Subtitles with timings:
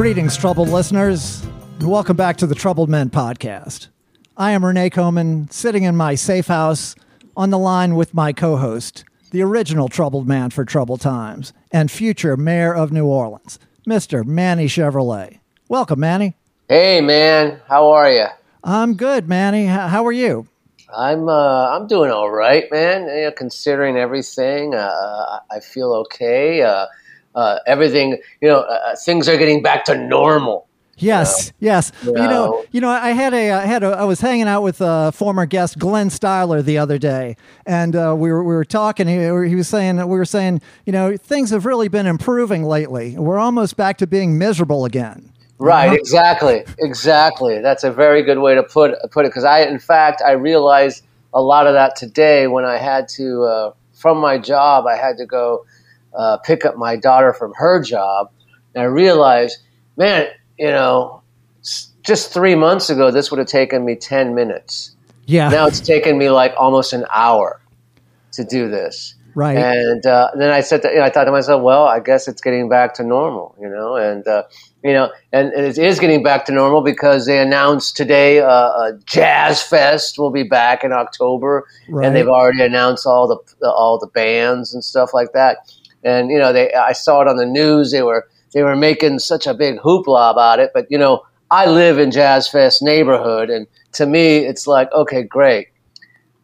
[0.00, 1.42] Greetings, troubled listeners,
[1.78, 3.88] and welcome back to the Troubled Men podcast.
[4.34, 6.96] I am Renee Coman, sitting in my safe house
[7.36, 11.90] on the line with my co host, the original troubled man for troubled times and
[11.90, 14.24] future mayor of New Orleans, Mr.
[14.24, 15.40] Manny Chevrolet.
[15.68, 16.34] Welcome, Manny.
[16.66, 17.60] Hey, man.
[17.68, 18.24] How are you?
[18.64, 19.66] I'm good, Manny.
[19.66, 20.48] How are you?
[20.96, 23.02] I'm uh, I'm doing all right, man.
[23.02, 26.62] You know, considering everything, uh, I feel okay.
[26.62, 26.86] Uh,
[27.34, 30.66] uh, everything, you know, uh, things are getting back to normal.
[30.96, 31.92] Yes, yes.
[32.04, 34.82] You know, you know, I had a, I had a, I was hanging out with
[34.82, 39.08] a former guest, Glenn Styler, the other day, and uh, we were we were talking.
[39.08, 39.14] He,
[39.48, 43.16] he was saying that we were saying, you know, things have really been improving lately.
[43.16, 45.32] We're almost back to being miserable again.
[45.58, 47.60] Right, exactly, exactly.
[47.60, 49.28] That's a very good way to put put it.
[49.28, 53.44] Because I, in fact, I realized a lot of that today when I had to,
[53.44, 55.64] uh, from my job, I had to go
[56.14, 58.30] uh, pick up my daughter from her job,
[58.74, 59.58] and I realized,
[59.96, 61.22] man, you know,
[62.02, 64.96] just three months ago, this would have taken me ten minutes.
[65.26, 65.48] Yeah.
[65.48, 67.60] Now it's taken me like almost an hour
[68.32, 69.14] to do this.
[69.36, 69.56] Right.
[69.56, 72.26] And uh, then I said, to, you know, I thought to myself, well, I guess
[72.26, 74.42] it's getting back to normal, you know, and uh,
[74.82, 78.48] you know, and, and it is getting back to normal because they announced today uh,
[78.48, 82.06] uh, Jazz Fest will be back in October, Right.
[82.06, 85.58] and they've already announced all the all the bands and stuff like that.
[86.04, 87.90] And you know, they I saw it on the news.
[87.92, 91.66] They were they were making such a big hoopla about it, but you know, I
[91.66, 95.68] live in Jazz Fest neighborhood, and to me, it's like, okay, great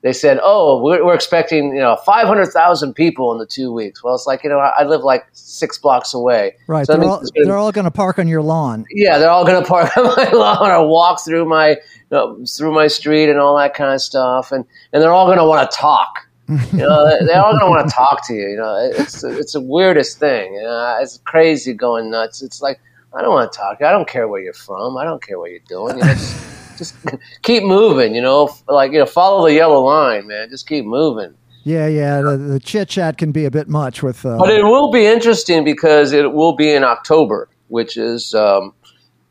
[0.07, 4.15] they said, "Oh, we're, we're expecting you know 500,000 people in the two weeks." Well,
[4.15, 6.55] it's like you know I, I live like six blocks away.
[6.69, 6.87] Right.
[6.87, 8.85] So they're all, gonna- they're all going to park on your lawn.
[8.93, 11.77] yeah, they're all going to park on my lawn or walk through my you
[12.13, 15.39] know, through my street and all that kind of stuff, and and they're all going
[15.39, 16.26] to want to talk.
[16.49, 18.49] You know, they're all to want to talk to you.
[18.51, 20.55] You know, it's it's the weirdest thing.
[20.55, 22.43] You know, it's crazy going nuts.
[22.43, 22.81] It's like
[23.13, 23.83] I don't want to talk.
[23.83, 24.97] I don't care where you're from.
[24.97, 25.99] I don't care what you're doing.
[25.99, 26.95] You know, just, just
[27.43, 28.15] keep moving.
[28.15, 30.49] You know, like you know, follow the yellow line, man.
[30.51, 31.35] Just keep moving.
[31.65, 32.21] Yeah, yeah.
[32.21, 34.25] The, the chit chat can be a bit much with.
[34.25, 38.73] Uh, But it will be interesting because it will be in October, which is, um,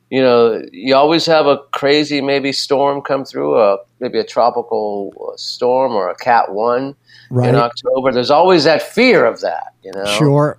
[0.09, 5.13] you know, you always have a crazy maybe storm come through, a maybe a tropical
[5.31, 6.97] uh, storm or a Cat One
[7.35, 7.50] right.
[7.50, 8.12] in October.
[8.12, 10.06] There's always that fear of that, you know.
[10.06, 10.57] Sure.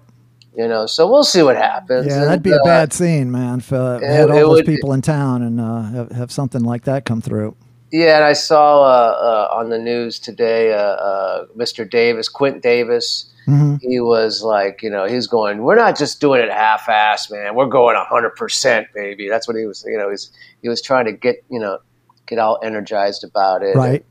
[0.56, 2.06] You know, so we'll see what happens.
[2.06, 3.58] Yeah, And, that'd be a uh, bad scene, man.
[3.58, 6.62] If uh, it- had all those would- people in town and uh, have, have something
[6.62, 7.56] like that come through.
[7.92, 11.88] Yeah, and I saw uh, uh, on the news today, uh, uh, Mr.
[11.88, 13.32] Davis, Quint Davis.
[13.44, 17.54] hmm he was like, you know, he's going, we're not just doing it half-ass, man.
[17.54, 19.28] We're going hundred percent, baby.
[19.28, 20.30] That's what he was, you know, he's
[20.62, 21.78] he was trying to get, you know,
[22.26, 23.76] get all energized about it.
[23.76, 24.04] Right.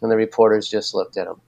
[0.00, 1.40] And the reporters just looked at him.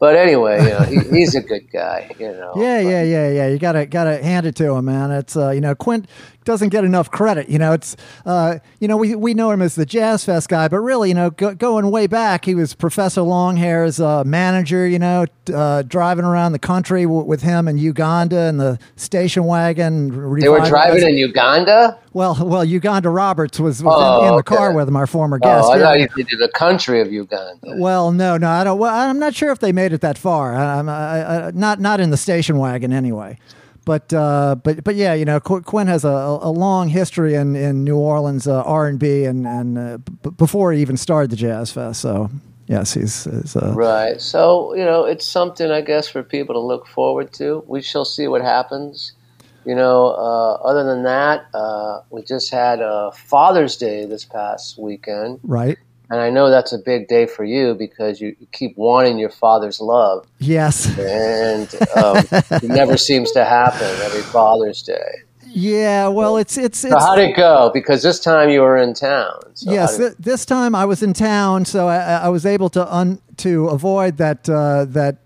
[0.00, 2.52] But anyway, you know, he, he's a good guy, you know.
[2.56, 3.48] Yeah, yeah, yeah, yeah.
[3.48, 5.10] You gotta gotta hand it to him, man.
[5.10, 6.06] It's uh, you know Quint
[6.48, 7.50] doesn't get enough credit.
[7.50, 7.94] You know, it's
[8.24, 11.14] uh, you know we we know him as the Jazz Fest guy, but really, you
[11.14, 14.88] know, go, going way back, he was Professor Longhair's uh, manager.
[14.88, 19.44] You know, uh, driving around the country w- with him in Uganda in the station
[19.44, 20.08] wagon.
[20.40, 21.98] They were driving in Uganda.
[22.14, 24.56] Well, well, Uganda Roberts was, was Oh, in, in the okay.
[24.56, 25.66] car with him, our former guest.
[25.68, 27.76] Oh, I thought you did the country of Uganda.
[27.76, 28.78] Well, no, no, I don't.
[28.78, 30.54] Well, I'm not sure if they made it that far.
[30.56, 33.38] I'm I, I, not not in the station wagon anyway.
[33.88, 37.56] But uh, but but yeah, you know, Qu- Quint has a, a long history in,
[37.56, 41.30] in New Orleans uh, R and B and and uh, b- before he even started
[41.30, 42.02] the Jazz Fest.
[42.02, 42.28] So
[42.66, 44.20] yes, he's, he's uh, Right.
[44.20, 47.64] So, you know, it's something, I guess, for people to look forward to.
[47.66, 49.12] We shall see what happens.
[49.64, 54.76] You know, uh, other than that, uh, we just had uh, Father's Day this past
[54.78, 55.40] weekend.
[55.42, 55.78] right.
[56.10, 59.80] And I know that's a big day for you because you, keep wanting your father's
[59.80, 60.26] love.
[60.38, 60.86] Yes.
[60.98, 65.10] And um, it never seems to happen every Father's Day.
[65.50, 66.08] Yeah.
[66.08, 67.70] Well, it's it's So, how'd it go?
[67.72, 69.40] Because this time you were in town.
[69.54, 72.94] So yes, did- this time I was in town, so I, I was able to
[72.94, 75.16] un- to avoid that uh, that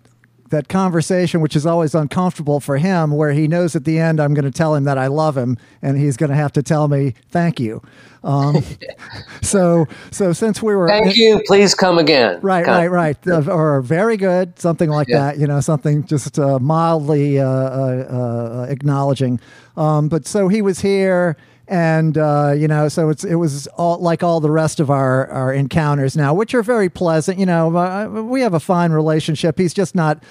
[0.53, 4.33] that conversation, which is always uncomfortable for him, where he knows at the end I'm
[4.33, 6.87] going to tell him that I love him, and he's going to have to tell
[6.89, 7.83] me thank you.
[8.25, 8.63] Um,
[9.43, 11.43] so so since we were Thank you.
[11.47, 12.39] Please come again.
[12.41, 13.47] Right, Kind right, right.
[13.49, 15.19] Uh, or very good, something like Yeah.
[15.33, 15.39] that.
[15.39, 19.41] You know, something just uh, mildly uh, uh, uh, acknowledging.
[19.77, 21.37] Um, but so he was here,
[21.69, 25.29] and uh, you know, so it's it was all like all the rest of our
[25.31, 27.39] our encounters now, which are very pleasant.
[27.39, 29.59] You know, uh, we have a fine relationship.
[29.59, 30.23] He's just not.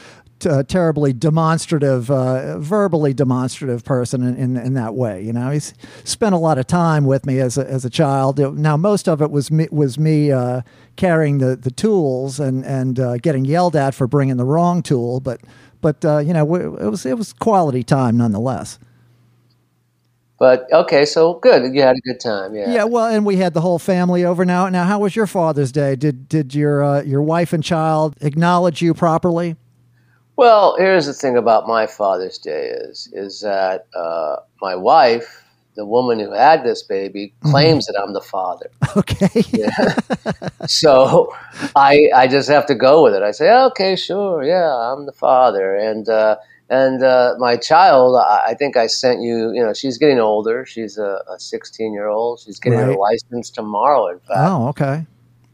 [0.43, 5.21] uh, terribly demonstrative, uh, verbally demonstrative person in, in, in that way.
[5.23, 8.39] You know, he's spent a lot of time with me as a, as a child.
[8.57, 10.61] Now, most of it was me, was me uh,
[10.95, 15.19] carrying the, the tools and and uh, getting yelled at for bringing the wrong tool.
[15.19, 15.41] But
[15.79, 18.79] but you know, it was it was quality time nonetheless.
[20.41, 21.71] But okay, so good.
[21.71, 22.55] You had a good time.
[22.55, 22.73] Yeah.
[22.73, 24.67] Yeah, well, and we had the whole family over now.
[24.69, 25.95] Now, how was your Father's Day?
[25.95, 29.55] Did did your uh, your wife and child acknowledge you properly?
[30.37, 35.45] Well, here's the thing about my Father's Day is is that uh, my wife,
[35.75, 38.71] the woman who had this baby, claims that I'm the father.
[38.97, 39.43] Okay.
[39.51, 39.95] Yeah.
[40.65, 41.31] so
[41.75, 43.21] I I just have to go with it.
[43.21, 46.37] I say, okay, sure, yeah, I'm the father, and uh,
[46.71, 49.51] and uh, my child, I, think I sent you.
[49.53, 50.65] You know, she's getting older.
[50.65, 52.39] She's a 16 year old.
[52.39, 54.07] She's getting her license tomorrow.
[54.07, 55.05] In fact, Oh, okay.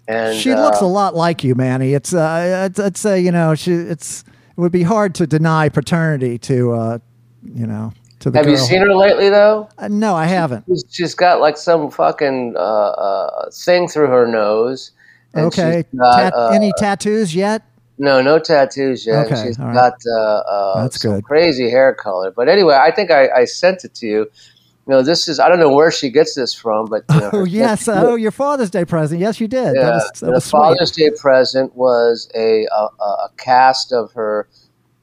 [0.08, 1.94] and She uh, looks a lot like you, Manny.
[1.94, 5.70] It's uh, I'd, I'd say you know she it's it would be hard to deny
[5.70, 7.00] paternity to uh,
[7.44, 8.54] you know to the Have girl.
[8.54, 9.70] you seen her lately, though?
[9.78, 10.66] Uh, no, I haven't.
[10.68, 14.92] She's- She's got like some fucking uh, uh, thing through her nose.
[15.34, 15.84] and Okay.
[15.96, 17.62] got, Tat- uh, any tattoos yet?
[17.98, 19.26] No, no tattoos yet.
[19.26, 19.74] Okay, She's right.
[19.74, 21.24] got uh, uh, That's good.
[21.24, 22.32] crazy hair color.
[22.32, 24.20] But anyway, I think I, I sent it to you.
[24.20, 27.30] You know, this is I don't know where she gets this from, but you know,
[27.34, 27.88] Oh yes.
[27.88, 29.20] Oh, your Father's Day present.
[29.20, 29.76] Yes, you did.
[29.76, 30.42] yeah, that was, that the.
[30.42, 34.48] Father's Day present was a a, a cast of her,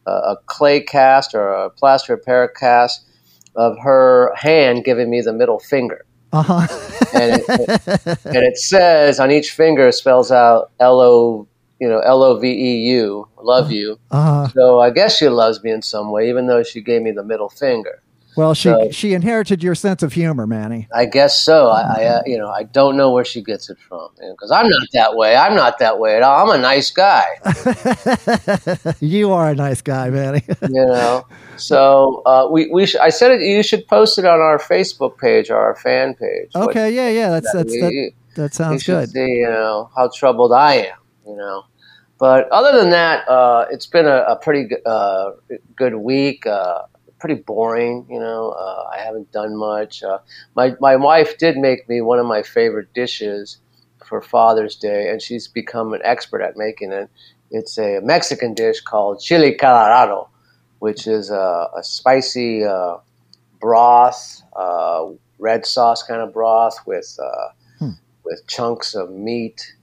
[0.07, 3.05] uh, a clay cast or a plaster Paris cast
[3.57, 6.05] of her hand giving me the middle finger.
[6.33, 6.67] Uh huh.
[7.15, 11.47] and it, and it says on each finger spells out L O
[11.81, 13.99] you know L O V E U love you.
[14.11, 17.11] uh, So I guess she loves me in some way, even though she gave me
[17.11, 18.01] the middle finger.
[18.37, 20.89] well, she So- she inherited your sense of humor, Manny.
[20.93, 21.69] I guess so.
[21.69, 24.69] I, I uh, you know I don't know where she gets it from because I'm
[24.69, 25.37] not that way.
[25.37, 26.43] I'm not that way at all.
[26.51, 27.27] I'm a nice guy,
[29.01, 30.43] you are a nice guy, Manny.
[30.63, 31.27] you know.
[31.57, 33.41] So uh, we we sh- I said it.
[33.41, 36.51] You should post it on our Facebook page or our fan page.
[36.53, 36.91] What- okay.
[36.93, 37.09] Yeah.
[37.11, 37.31] Yeah.
[37.31, 38.13] That's that's you- that.
[38.37, 39.11] That sounds good.
[39.11, 41.65] see, you know, how troubled I am, you know.
[42.19, 45.33] But other than that, uh, it's been a, a pretty g- uh,
[45.77, 46.47] good week.
[46.47, 46.83] Uh,
[47.19, 48.51] pretty boring, you know.
[48.51, 50.03] Uh, I haven't done much.
[50.03, 50.19] Uh,
[50.55, 53.59] my my wife did make me one of my favorite dishes
[54.05, 57.09] for Father's Day, and she's become an expert at making it.
[57.51, 60.29] It's a Mexican dish called chili colorado,
[60.81, 62.99] which is a, a spicy uh,
[63.61, 65.07] broth, uh,
[65.39, 67.49] red sauce kind of broth with uh,
[68.25, 69.75] with chunks of meat,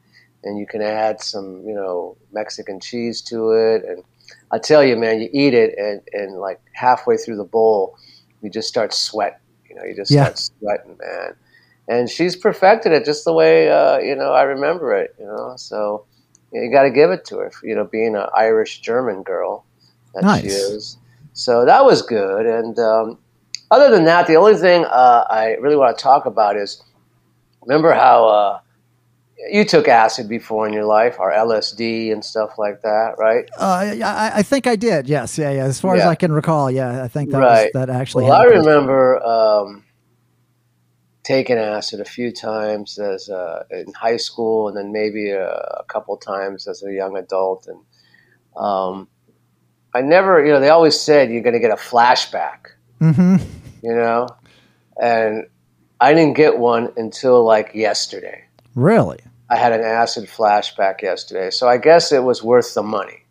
[0.44, 3.84] and you can add some, you know, Mexican cheese to it.
[3.86, 4.04] And
[4.52, 7.96] I tell you, man, you eat it, and, and like halfway through the bowl,
[8.42, 9.38] you just start sweating.
[9.70, 10.24] You know, you just Yeah.
[10.24, 11.36] start sweating, man.
[11.88, 15.16] And she's perfected it just the way uh, you know I remember it.
[15.20, 16.06] You know, so
[16.52, 17.52] you got to give it to her.
[17.64, 19.66] You know, being an Irish German girl
[20.14, 20.98] that she is.
[21.34, 22.46] So that was good.
[22.46, 23.20] And um,
[23.72, 26.82] other than that, the only thing uh, I really want to talk about is
[27.66, 28.60] remember how uh,
[29.50, 33.50] you took acid before in your life, or LSD and stuff like that, right?
[33.58, 35.08] Uh, I, I think I did.
[35.08, 35.38] Yes.
[35.38, 35.52] Yeah.
[35.52, 35.66] Yeah.
[35.66, 37.64] As far as I can recall, yeah, I think that Right.
[37.66, 38.26] was, that actually.
[38.26, 39.84] Well, I remember um,
[41.24, 45.84] taking acid a few times as uh, in high school, and then maybe a, a
[45.88, 47.68] couple times as a young adult.
[47.68, 47.80] And
[48.64, 49.08] um,
[49.94, 52.68] I never, you know, they always said you're going to get a flashback,
[53.00, 53.38] hmm
[53.84, 54.28] you know,
[55.02, 55.48] and
[56.00, 58.44] I didn't get one until like yesterday.
[58.76, 59.20] Really.
[59.52, 63.26] I had an acid flashback yesterday, so I guess it was worth the money,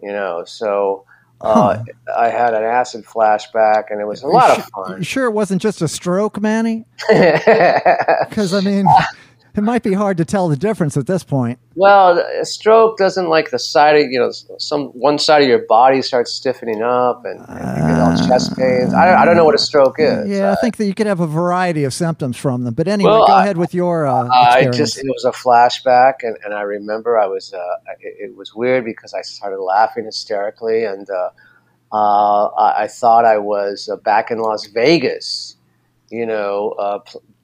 [0.00, 0.44] you know.
[0.46, 1.04] So
[1.40, 1.82] uh,
[2.16, 5.02] I had an acid flashback, and it was a lot of You fun.
[5.02, 6.84] sure it wasn't just a stroke, Manny?
[7.08, 8.86] Because I mean,
[9.58, 11.58] it might be hard to tell the difference at this point.
[11.74, 15.66] well, a stroke doesn't like the side of you know some one side of your
[15.66, 18.94] body starts stiffening up, and, and you get all chest pains.
[18.94, 20.28] I, I don't know what a stroke is.
[20.28, 22.74] Yeah, I think that you could have a variety of symptoms from them.
[22.74, 26.14] But anyway, Well, go I- ahead with your uh, I just it was a flashback,
[26.22, 27.58] and, and I remember I was uh,
[28.00, 31.30] it, it was weird because I started laughing hysterically, and uh,
[31.92, 35.56] uh, I, I thought I was uh, back in Las Vegas,
[36.10, 36.98] you know, uh,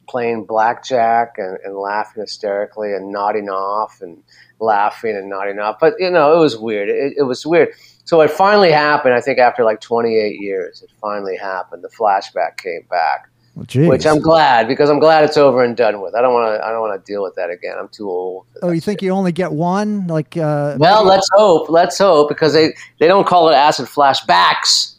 [0.06, 4.22] playing blackjack and, and laughing hysterically and nodding off and
[4.60, 5.78] laughing and nodding off.
[5.80, 6.88] But you know, it was weird.
[6.88, 7.70] It, it was weird.
[8.04, 9.14] So it finally happened.
[9.14, 11.82] I think after like 28 years, it finally happened.
[11.82, 16.00] The flashback came back Well, which I'm glad because I'm glad it's over and done
[16.00, 16.14] with.
[16.14, 16.66] I don't want to.
[16.66, 17.76] I don't want to deal with that again.
[17.78, 18.46] I'm too old.
[18.62, 19.06] oh, you think shit.
[19.06, 20.06] you only get one?
[20.06, 21.70] Like, uh, Well, let's hope.
[21.70, 24.93] Let's hope because they they don't call it acid flashbacks.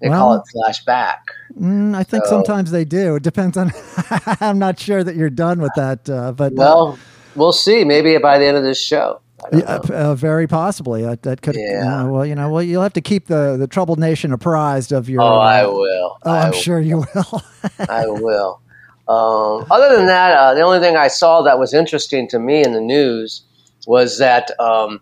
[0.00, 1.16] They call Well- it flashback.
[1.58, 3.16] mm, I think so- sometimes they do.
[3.16, 3.72] It depends on.
[4.40, 6.98] I'm not sure that you're done with that, uh, but uh, Well,
[7.36, 7.84] we'll see.
[7.84, 9.20] Maybe by the end of this show.
[9.52, 11.04] Yeah, uh, very possibly.
[11.06, 11.56] Uh, that could.
[11.56, 12.02] Yeah.
[12.02, 15.08] uh, well, you know, well, you'll have to keep the the troubled nation apprised of
[15.08, 15.22] your.
[15.22, 16.18] Oh, I uh, will.
[16.24, 17.42] Oh, I I'm sure you will.
[17.88, 18.60] I will.
[19.08, 22.62] Um, other than that, uh, the only thing I saw that was interesting to me
[22.62, 23.42] in the news
[23.86, 25.00] was that um,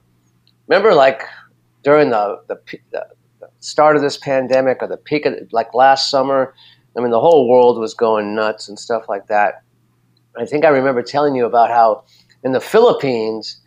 [0.69, 1.23] remember, like
[1.83, 2.59] during the, the
[2.93, 3.07] the
[3.61, 6.55] start of this pandemic or the peak of like last summer,
[6.97, 9.63] I mean, the whole world was going nuts and stuff like that.
[10.37, 12.05] I think I remember telling you about how
[12.43, 13.61] in the Philippines,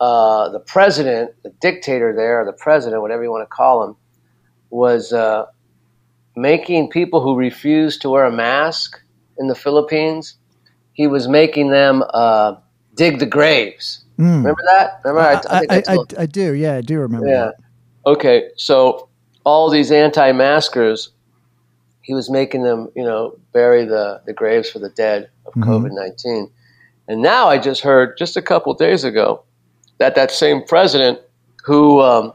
[0.00, 3.96] uh, the president, the dictator there, the president, whatever you want to call him,
[4.70, 5.46] was uh,
[6.36, 9.00] making people who refused to wear a mask
[9.38, 10.36] in the Philippines,
[10.92, 12.54] he was making them uh,
[12.94, 14.04] dig the graves.
[14.18, 14.36] Mm.
[14.38, 15.00] Remember that?
[15.04, 15.42] Remember?
[15.48, 16.54] I, I, I I, I do.
[16.54, 17.44] Yeah, I do remember yeah.
[17.46, 17.54] that.
[18.06, 19.08] Okay, so
[19.44, 21.10] all these anti-maskers,
[22.02, 25.64] he was making them, you know, bury the, the graves for the dead of Mhm.
[25.64, 26.50] COVID nineteen.
[27.08, 29.42] And now I just heard just a couple days ago
[29.98, 31.18] that that same president
[31.64, 32.32] who um,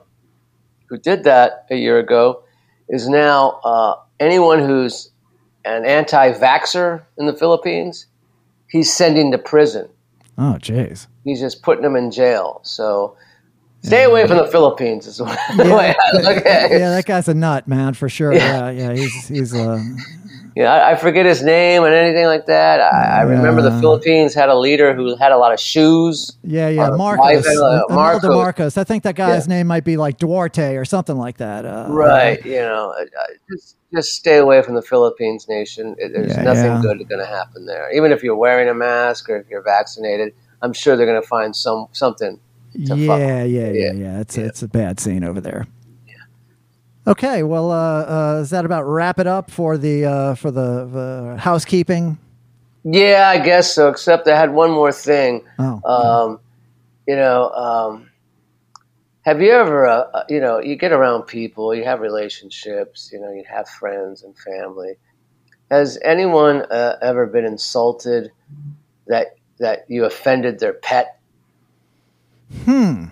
[0.87, 2.43] who did that a year ago
[2.89, 5.09] is now uh, anyone who's
[5.65, 8.05] an anti-vaxxer in the Philippines,
[8.69, 9.89] he's sending to prison.
[10.37, 11.07] Oh, jeez.
[11.25, 12.61] He's just putting them in jail.
[12.63, 13.17] So
[13.83, 17.33] stay away from the Philippines is the way I look at yeah, that guy's a
[17.33, 18.33] nut, man, for sure.
[18.33, 19.81] Yeah, yeah, he's he's uh,
[20.55, 22.81] Yeah, I, I forget his name and anything like that.
[22.81, 26.35] I, I remember the Philippines had a leader who had a lot of shoes.
[26.43, 28.23] yeah, yeah, Uh, Marcos, Ivan, uh, uh, Marcos.
[28.29, 28.77] Marcos.
[28.77, 31.65] I think that guy's name might be like Duarte or something like that.
[31.65, 32.43] Uh, Right.
[32.43, 35.95] You know, uh, uh, just just stay away from the Philippines nation.
[35.97, 36.81] There's Yeah, nothing yeah.
[36.81, 37.89] good going to happen there.
[37.95, 41.27] Even if you're wearing a mask or if you're vaccinated, I'm sure they're going to
[41.27, 42.39] find some something.
[42.73, 44.19] Yeah, yeah, yeah, yeah, Yeah.
[44.19, 45.67] It's it's a bad scene over there.
[47.07, 50.85] Okay, well, uh, uh, is that about wrap it up for the uh, for the,
[50.85, 52.17] the housekeeping?
[52.83, 53.87] Yeah, I guess so.
[53.87, 55.45] Except I had one more thing.
[55.57, 56.39] Oh, Um,
[57.07, 58.09] you know, um,
[59.21, 63.19] have you ever, uh, uh, you know, you get around people, you have relationships, you
[63.19, 64.95] know, you have friends and family.
[65.71, 68.31] Has anyone uh, ever been insulted
[69.07, 71.16] that that you offended their pet?
[72.65, 73.05] Hmm.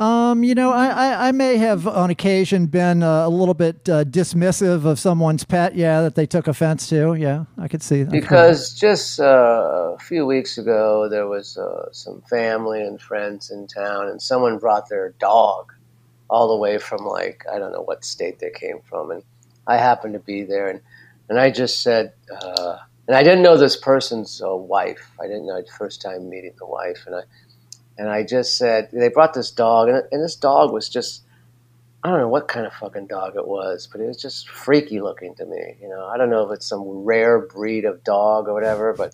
[0.00, 3.86] Um, you know, I, I, I may have on occasion been uh, a little bit
[3.86, 5.74] uh, dismissive of someone's pet.
[5.74, 7.12] Yeah, that they took offense to.
[7.14, 8.10] Yeah, I could see that.
[8.10, 13.66] Because just uh, a few weeks ago, there was uh, some family and friends in
[13.66, 15.74] town, and someone brought their dog
[16.30, 19.22] all the way from like I don't know what state they came from, and
[19.66, 20.80] I happened to be there, and
[21.28, 25.10] and I just said, uh, and I didn't know this person's uh, wife.
[25.20, 27.22] I didn't know first time meeting the wife, and I
[28.00, 31.22] and I just said they brought this dog, and, and this dog was just.
[32.02, 35.02] I don't know what kind of fucking dog it was, but it was just freaky
[35.02, 35.76] looking to me.
[35.82, 39.12] You know, I don't know if it's some rare breed of dog or whatever, but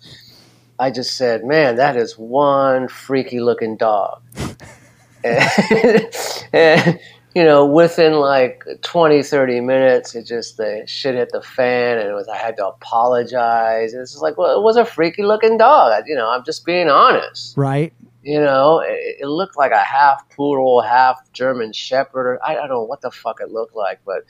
[0.79, 4.21] I just said, man, that is one freaky looking dog.
[5.25, 6.05] and,
[6.53, 6.99] and,
[7.35, 12.07] you know, within like 20, 30 minutes, it just, the shit hit the fan and
[12.07, 13.93] it was, I had to apologize.
[13.93, 15.91] It's just like, well, it was a freaky looking dog.
[15.91, 17.57] I- You know, I'm just being honest.
[17.57, 17.91] right.
[18.27, 22.39] You know, it, it looked like a half poodle, half German Shepherd.
[22.45, 24.23] I, I don't know what the fuck it looked like, but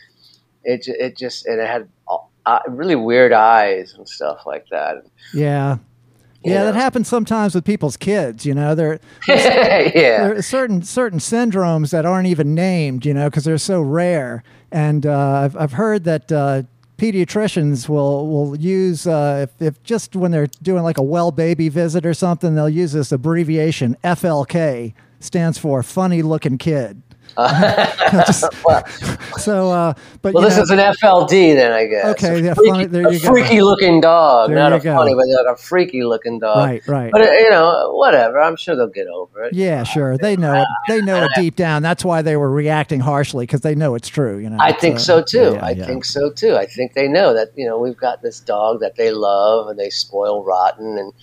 [0.64, 1.90] it it just and it had
[2.46, 4.98] uh, really weird eyes and stuff like that.
[5.34, 5.80] Yeah.
[6.44, 6.66] You Yeah, know?
[6.66, 8.46] that happens sometimes with people's kids.
[8.46, 13.06] You know, there yeah, there are certain certain syndromes that aren't even named.
[13.06, 14.44] You know, because they're so rare.
[14.72, 16.64] And uh, I've I've heard that uh,
[16.98, 21.70] pediatricians will will use uh, if, if just when they're doing like a well baby
[21.70, 27.02] visit or something, they'll use this abbreviation FLK stands for funny looking kid.
[28.26, 28.84] Just- well,
[29.38, 32.06] so, uh, but well, this know, is an FLD then, I guess.
[32.06, 33.28] Okay, A yeah, freaky, funny- there a you go.
[33.30, 34.96] freaky looking dog, There not a go.
[34.96, 36.58] funny, but like a freaky looking dog.
[36.58, 37.12] right, right.
[37.12, 38.40] But you know, whatever.
[38.42, 39.54] I'm sure they'll get over it.
[39.54, 40.18] Yeah, sure.
[40.18, 40.68] They know it.
[40.88, 41.84] They know it deep down.
[41.84, 44.38] That's why they were reacting harshly because they know it's true.
[44.40, 44.58] You know.
[44.60, 45.54] I think so too.
[45.54, 45.86] yeah, I yeah.
[45.86, 46.56] think so too.
[46.56, 49.78] I think they know that you know we've got this dog that they love and
[49.78, 51.14] they spoil rotten, and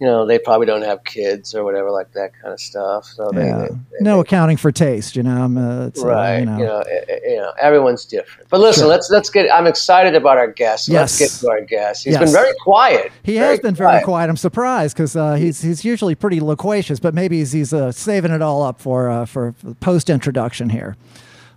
[0.00, 3.04] you know they probably don't have kids or whatever like that kind of stuff.
[3.04, 3.58] So they, Yeah.
[3.58, 5.16] they, they- no accounting for taste.
[5.16, 5.44] You know.
[5.44, 6.38] uh, it's, uh, right.
[6.40, 6.58] you know.
[6.58, 8.48] you know, eh, eh, you know, everyone's different.
[8.48, 8.88] But listen, Sure.
[8.88, 9.50] let's let's get.
[9.52, 10.88] I'm excited about our guest.
[10.88, 11.20] Yes.
[11.20, 12.04] Let's get to our guest.
[12.04, 12.20] He's Yes.
[12.22, 13.10] been very quiet.
[13.24, 14.30] He has been very quiet.
[14.30, 18.30] I'm surprised because uh, he's he's usually pretty loquacious, but maybe he's, he's uh, saving
[18.30, 20.96] it all up for uh, for post introduction here.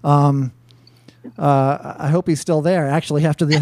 [0.04, 0.52] Um,
[1.38, 2.88] uh, I hope he's still there.
[2.88, 3.56] Actually, after the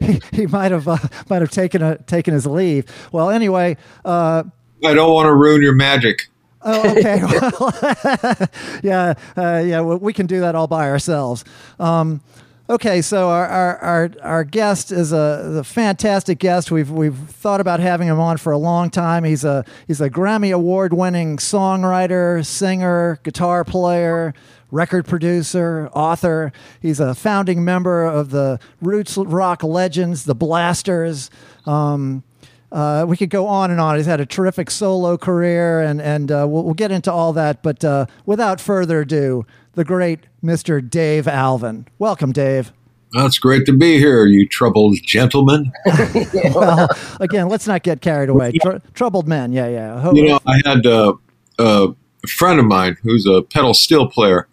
[0.00, 0.98] um, he, he might have uh,
[1.28, 2.86] might have taken a taken his leave.
[3.12, 3.76] Well, anyway.
[4.04, 4.44] Uh,
[4.84, 6.28] I don't want to ruin your magic.
[6.62, 7.22] Oh, okay.
[7.60, 8.48] Well,
[8.82, 9.80] yeah, uh, yeah.
[9.80, 11.44] We we can do that all by ourselves.
[11.78, 12.20] Um,
[12.68, 16.70] okay, so our, our our our guest is a, a fantastic guest.
[16.70, 19.24] We've we've thought about having him on for a long time.
[19.24, 24.34] He's a he's a Grammy award winning songwriter, singer, guitar player.
[24.70, 26.52] Record producer, author.
[26.80, 31.30] He's a founding member of the roots rock legends, the Blasters.
[31.64, 32.22] Um,
[32.70, 33.96] uh, we could go on and on.
[33.96, 37.62] He's had a terrific solo career, and and uh, we'll, we'll get into all that.
[37.62, 40.86] But uh, without further ado, the great Mr.
[40.86, 41.86] Dave Alvin.
[41.98, 42.72] Welcome, Dave.
[43.12, 45.72] That's great to be here, you troubled gentlemen.
[46.54, 46.88] well,
[47.20, 48.52] again, let's not get carried away.
[48.60, 50.12] Tr- troubled men, yeah, yeah.
[50.12, 51.14] You know, I had uh,
[51.58, 51.94] a
[52.26, 54.46] friend of mine who's a pedal steel player.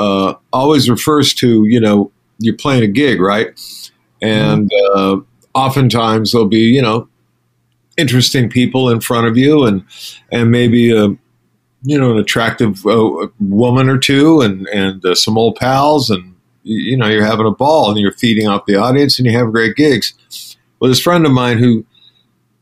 [0.00, 3.48] Uh, always refers to you know you're playing a gig, right?
[4.22, 5.18] And uh,
[5.54, 7.08] oftentimes there'll be you know
[7.98, 9.84] interesting people in front of you, and
[10.32, 11.08] and maybe a
[11.82, 16.34] you know an attractive uh, woman or two, and and uh, some old pals, and
[16.62, 19.52] you know you're having a ball, and you're feeding off the audience, and you have
[19.52, 20.56] great gigs.
[20.78, 21.84] Well, this friend of mine who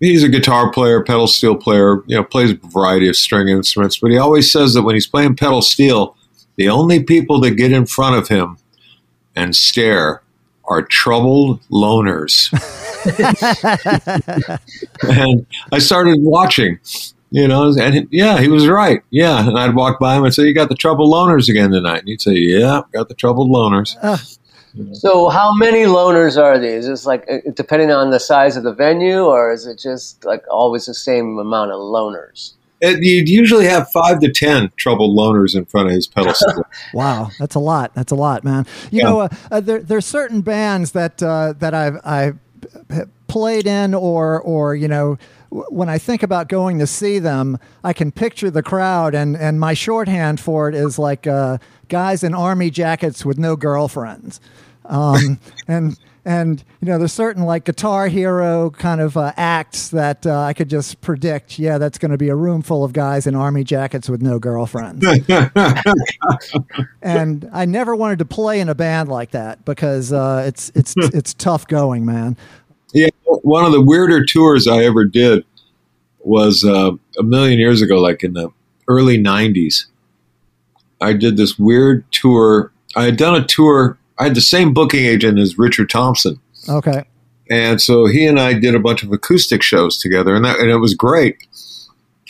[0.01, 3.99] he's a guitar player, pedal steel player, you know, plays a variety of string instruments,
[3.99, 6.17] but he always says that when he's playing pedal steel,
[6.59, 8.59] the only people that get in front of him
[9.35, 10.23] and stare
[10.65, 12.53] are troubled loners.
[15.09, 16.81] and I started watching,
[17.31, 19.03] you know, and yeah, he was right.
[19.11, 19.49] Yeah.
[19.49, 22.01] And I'd walk by him and say, You got the troubled loners again tonight.
[22.01, 23.97] And he'd say, Yeah, got the troubled loners.
[24.93, 26.87] So, how many loners are these?
[26.87, 30.45] Is like uh, depending on the size of the venue, or is it just like
[30.51, 32.53] always the same amount of loners?
[32.81, 36.63] It, you'd usually have five to 10 troubled loners in front of his pedal steel.
[36.95, 37.95] Wow, that's a lot.
[37.95, 38.67] That's a lot, man.
[38.91, 39.05] You Yeah.
[39.05, 42.39] know, uh, uh, there there's certain bands that uh, that I've I've
[43.27, 45.19] played in, or or you know,
[45.51, 49.37] w- when I think about going to see them, I can picture the crowd, and
[49.37, 51.59] and my shorthand for it is like uh,
[51.89, 54.41] guys in army jackets with no girlfriends,
[54.87, 55.99] um, and.
[56.25, 60.53] And you know, there's certain like Guitar Hero kind of uh, acts that uh, I
[60.53, 61.59] could just predict.
[61.59, 64.39] Yeah, that's going to be a room full of guys in army jackets with no
[64.39, 65.05] girlfriends
[67.03, 70.95] and I never wanted to play in a band like that because uh, it's it's
[70.97, 72.37] it's tough going, man.
[72.93, 75.45] Yeah, one of the weirder tours I ever did
[76.21, 78.51] was uh, a million years ago, like in the
[78.87, 79.87] early '90s.
[81.01, 82.73] I did this weird tour.
[82.97, 83.99] I had done a tour.
[84.19, 87.05] I had the same booking agent as Richard Thompson, Okay,
[87.51, 90.71] and so he and I did a bunch of acoustic shows together, and that and
[90.71, 91.37] it was great.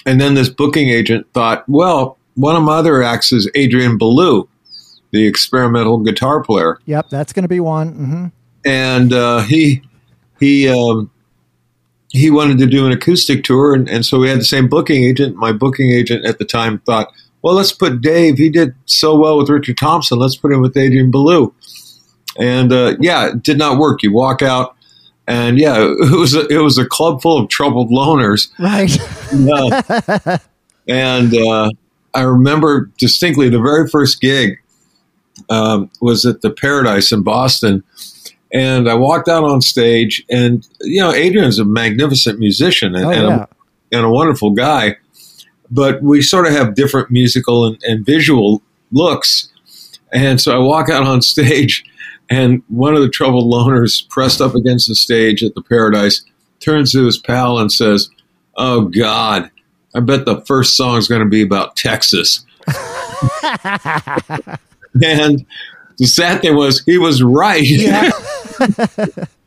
[0.06, 4.48] And then this booking agent thought, well, one of my other acts is Adrian Belew,
[5.10, 7.92] the experimental guitar player yep, that's going to be one.
[7.92, 8.26] hmm
[8.64, 9.82] and uh, he
[10.40, 11.10] he um,
[12.08, 15.04] he wanted to do an acoustic tour, and, and so we had the same booking
[15.04, 15.36] agent.
[15.36, 17.12] My booking agent at the time thought,
[17.48, 18.36] well, let's put Dave.
[18.36, 20.18] He did so well with Richard Thompson.
[20.18, 21.54] Let's put him with Adrian Belew.
[22.38, 24.02] And uh, yeah, it did not work.
[24.02, 24.76] You walk out,
[25.26, 28.50] and yeah, it was a, it was a club full of troubled loners.
[28.58, 28.94] Right.
[29.32, 30.38] Uh,
[30.88, 31.70] and uh,
[32.12, 34.58] I remember distinctly the very first gig
[35.48, 37.82] um, was at the Paradise in Boston.
[38.52, 43.10] And I walked out on stage, and you know, Adrian's a magnificent musician and, Oh
[43.10, 43.48] and, a,
[43.92, 44.96] and a wonderful guy,
[45.70, 49.50] but we sort of have different musical and, and visual looks.
[50.12, 51.84] And so I walk out on stage,
[52.30, 56.24] and one of the troubled loners pressed up against the stage at the Paradise
[56.60, 58.10] turns to his pal and says,
[58.56, 59.50] "Oh God,
[59.94, 62.44] I bet the first song is going to be about Texas."
[65.02, 65.46] and
[65.98, 67.62] the sad thing was, he was right.
[67.62, 68.10] Yeah.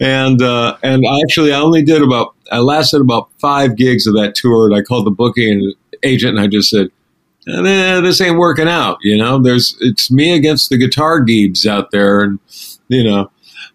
[0.00, 4.34] and uh, and actually, I only did about I lasted about five gigs of that
[4.34, 6.88] tour, and I called the booking agent, and I just said,
[7.48, 11.90] eh, "This ain't working out." You know, there's it's me against the guitar geebs out
[11.90, 12.38] there, and
[12.88, 13.30] you know,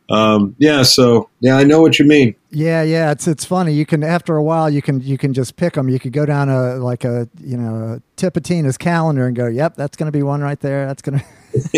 [0.09, 0.83] um, yeah.
[0.83, 2.35] So yeah, I know what you mean.
[2.51, 3.73] Yeah, yeah, it's it's funny.
[3.73, 5.89] You can after a while you can you can just pick them.
[5.89, 9.95] You could go down a like a you know Tipitina's calendar and go, "Yep, that's
[9.95, 10.87] going to be one right there.
[10.87, 11.25] That's going to."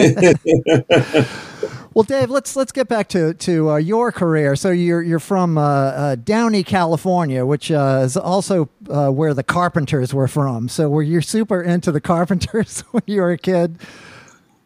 [1.93, 4.55] well, Dave, let's let's get back to to uh, your career.
[4.55, 9.43] So you're you're from uh, uh, Downey, California, which uh, is also uh, where the
[9.43, 10.69] Carpenters were from.
[10.69, 13.79] So were you super into the Carpenters when you were a kid?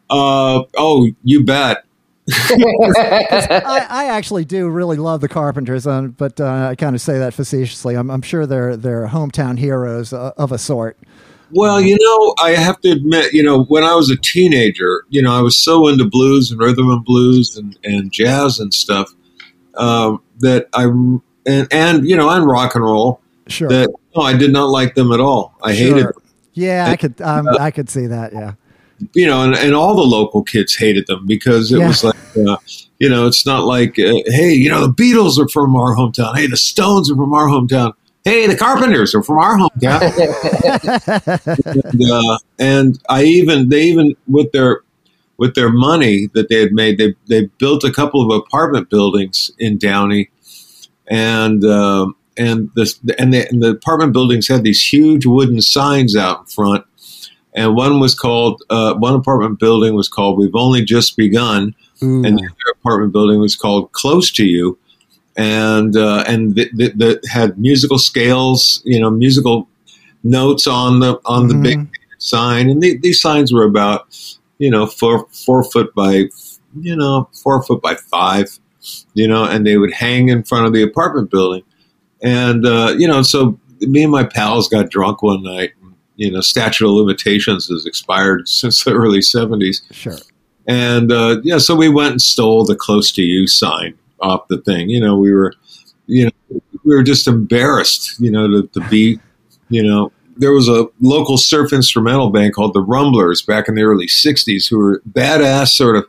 [0.10, 1.86] Uh, oh, you bet.
[2.32, 7.36] I, I actually do really love the Carpenters, but uh, I kind of say that
[7.36, 7.96] facetiously.
[7.96, 10.98] I'm, I'm sure they're they're hometown heroes uh, of a sort.
[11.52, 15.22] Well, you know, I have to admit, you know, when I was a teenager, you
[15.22, 19.10] know, I was so into blues and rhythm and blues and, and jazz and stuff
[19.76, 23.68] um, that I and and you know and rock and roll Sure.
[23.70, 25.56] that no, I did not like them at all.
[25.64, 26.14] I hated Them.
[26.54, 28.34] Yeah, I could um, I could see that.
[28.34, 28.54] Yeah.
[29.14, 31.88] you know, and, and all the local kids hated them because it Yeah.
[31.90, 32.16] was like,
[32.48, 32.58] uh,
[33.00, 36.36] you know, it's not like, uh, hey, you know, the Beatles are from our hometown.
[36.36, 37.92] Hey, the Stones are from our hometown.
[38.26, 40.02] Hey, the Carpenters are from our hometown.
[41.94, 44.82] and, uh, and I even they even with their
[45.38, 49.52] with their money that they had made, they they built a couple of apartment buildings
[49.60, 50.32] in Downey,
[51.08, 56.16] and um, and this and the, and the apartment buildings had these huge wooden signs
[56.16, 56.86] out in front,
[57.54, 62.26] and one was called uh, one apartment building was called "We've Only Just Begun." Ooh.
[62.26, 64.78] and the other apartment building was called Close to You,
[65.36, 69.68] and uh, and that th- th- had musical scales, you know, musical
[70.24, 71.64] notes on the on the Mhm.
[71.64, 74.08] big sign, and the, these signs were about
[74.60, 76.26] you know four four foot by
[76.82, 78.58] you know four foot by five,
[79.14, 81.64] you know, and they would hang in front of the apartment building,
[82.22, 85.72] and uh, you know, so me and my pals got drunk one night.
[86.18, 89.82] You know, statute of limitations has expired since the early seventies.
[89.92, 90.18] Sure.
[90.66, 94.60] And uh, yeah, so we went and stole the "Close to You" sign off the
[94.60, 94.90] thing.
[94.90, 95.54] You know, we were,
[96.08, 98.20] you know, we were just embarrassed.
[98.20, 99.20] You know, to, to be,
[99.70, 103.84] you know, there was a local surf instrumental band called the Rumblers back in the
[103.84, 106.06] early '60s who were badass sort of.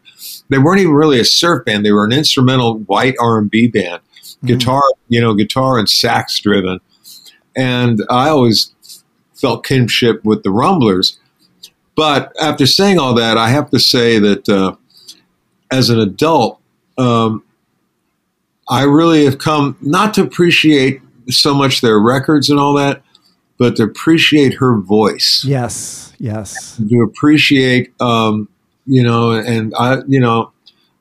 [0.49, 3.69] They weren't even really a surf band; they were an instrumental white R and B
[3.69, 4.01] band,
[4.45, 6.81] guitar, you know, guitar and sax driven.
[7.57, 8.75] And I always
[9.35, 11.19] felt kinship with the Rumblers.
[11.95, 14.77] But after saying all that, I have to say that uh,
[15.71, 16.61] as an adult,
[16.99, 17.43] um,
[18.69, 23.03] I really have come not to appreciate so much their records and all that,
[23.59, 26.13] but to appreciate her voice, Yes.
[26.19, 26.77] Yes.
[26.77, 28.49] to appreciate, um,
[28.87, 30.53] you know, and I, you know,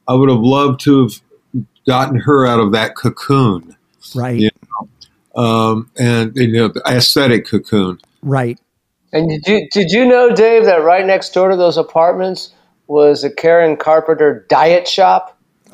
[0.08, 1.22] I would have loved to have
[1.88, 3.76] gotten her out of that cocoon,
[4.16, 4.40] Right.
[4.40, 4.50] Yeah.
[5.36, 8.00] um, and you know, the aesthetic cocoon.
[8.22, 8.60] Right.
[9.14, 12.54] And did you did you know, Dave, that right next door to those apartments
[12.88, 15.38] was a Karen Carpenter diet shop?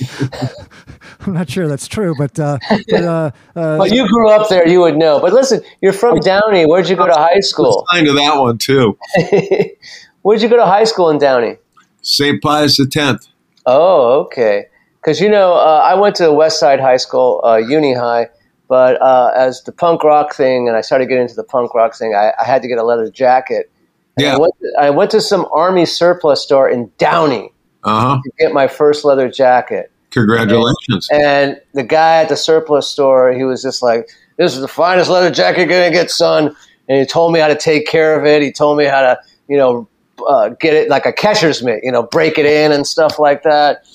[1.26, 2.58] I'm not sure that's true, but uh,
[2.88, 5.20] but uh, uh, Well, you grew up there, you would know.
[5.20, 6.64] But listen, you're from Downey.
[6.66, 7.84] Where'd you go to high school?
[7.90, 8.96] Signed to that one too.
[10.22, 11.56] Where'd you go to high school in Downey?
[12.02, 12.40] St.
[12.42, 13.28] Pius X.
[13.66, 14.66] Oh, okay.
[15.00, 18.28] Because you know, uh, I went to West Side High School, uh, Uni High,
[18.68, 21.96] but uh, as the punk rock thing, and I started getting into the punk rock
[21.96, 23.70] thing, I, I had to get a leather jacket.
[24.16, 24.34] And Yeah.
[24.34, 27.52] I went, I went to some Army surplus store in Downey
[27.88, 28.20] Uh huh.
[28.22, 29.90] to get my first leather jacket.
[30.10, 31.08] Congratulations.
[31.12, 35.10] And the guy at the surplus store, he was just like, "This is the finest
[35.10, 36.54] leather jacket you're gonna get, son."
[36.88, 38.42] And he told me how to take care of it.
[38.42, 39.88] He told me how to, you know,
[40.26, 43.42] uh, get it like a catcher's mitt, you know, break it in and stuff like
[43.42, 43.86] that.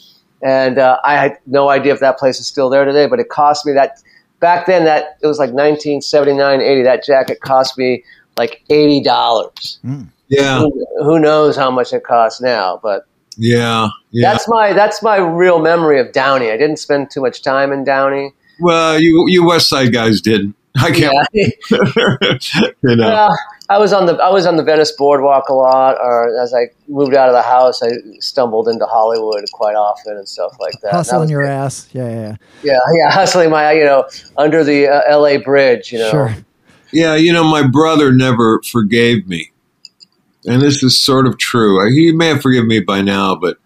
[0.43, 3.29] And uh, I had no idea if that place is still there today, but it
[3.29, 3.97] cost me that
[4.39, 4.85] back then.
[4.85, 6.83] That it was like 1979, 80.
[6.83, 8.03] That jacket cost me
[8.37, 9.79] like eighty dollars.
[10.27, 12.79] Yeah, Who, who knows how much it costs now?
[12.81, 13.05] But
[13.37, 14.31] yeah, yeah.
[14.31, 16.51] that's my that's my real memory of Downey.
[16.51, 18.31] I didn't spend too much time in Downey.
[18.59, 20.55] well, you you West Side guys didn't.
[20.75, 21.13] I can't.
[21.33, 21.47] Yeah.
[22.81, 23.07] you know.
[23.07, 23.37] Well,
[23.69, 26.67] I was on the I was on the Venice boardwalk a lot, or as I
[26.87, 30.91] moved out of the house, I stumbled into Hollywood quite often and stuff like that.
[30.91, 31.51] That hustling was your good.
[31.51, 31.89] ass.
[31.93, 32.09] Yeah.
[32.09, 32.35] Yeah.
[32.63, 34.05] yeah, yeah, hustling my you know
[34.37, 35.37] under the uh, L.A.
[35.37, 36.11] bridge, you know.
[36.11, 36.35] Sure.
[36.91, 39.52] Yeah, you know, my brother never forgave me.
[40.45, 41.89] And this is sort of true.
[41.93, 43.57] He may have forgiven me by now, but,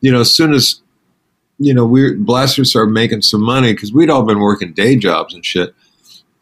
[0.00, 0.82] you know, as soon as,
[1.58, 5.32] you know, we Blaster started making some money, because we'd all been working day jobs
[5.32, 5.74] and shit.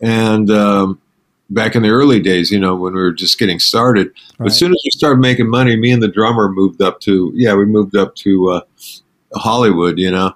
[0.00, 1.00] And um,
[1.50, 4.10] back in the early days, you know, when we were just getting started.
[4.38, 4.46] But Right.
[4.50, 7.54] as soon as we started making money, me and the drummer moved up to, yeah,
[7.54, 8.60] we moved up to uh,
[9.36, 10.32] Hollywood, you know.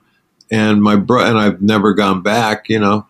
[0.52, 3.07] And my bro, and I've never gone back, you know,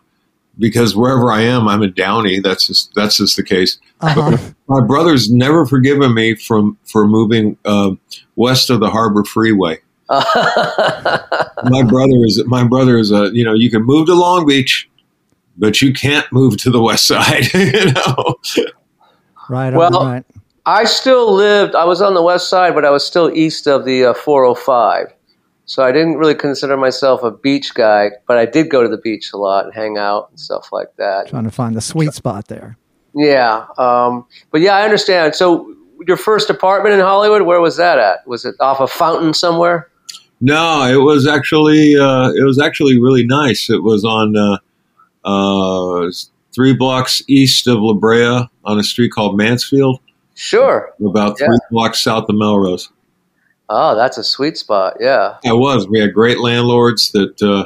[0.59, 2.39] because wherever I am, I'm a Downey.
[2.39, 3.79] That's just that's just the case.
[4.01, 4.37] Uh-huh.
[4.67, 7.91] My brother's never forgiven me from for moving uh,
[8.35, 9.79] west of the Harbor Freeway.
[10.09, 14.89] My brother is my brother is a you know you can move to Long Beach,
[15.57, 17.53] but you can't move to the west side.
[17.53, 18.35] you know,
[19.49, 19.73] Right.
[19.73, 20.25] Well- right.
[20.65, 21.73] I still lived.
[21.73, 25.11] I was on the west side, but I was still east of the uh, 405.
[25.69, 28.97] So I didn't really consider myself a beach guy, but I did go to the
[28.97, 31.27] beach a lot and hang out and stuff like that.
[31.29, 32.75] Trying to find the sweet spot there.
[33.13, 35.35] Yeah, um, but yeah, I understand.
[35.35, 35.75] So
[36.07, 38.25] your first apartment in Hollywood, where was that at?
[38.27, 39.89] Was it off a fountain somewhere?
[40.41, 43.69] no, it was actually uh, it was actually really nice.
[43.69, 44.57] It was on uh,
[45.23, 46.09] uh,
[46.55, 49.99] three blocks east of La Brea on a street called Mansfield,
[50.35, 50.93] Sure.
[51.05, 51.57] about three Yeah.
[51.71, 52.89] blocks south of Melrose.
[53.69, 54.97] Oh, that's a sweet spot.
[54.99, 55.37] Yeah.
[55.45, 55.87] I was.
[55.87, 57.65] We had great landlords that uh,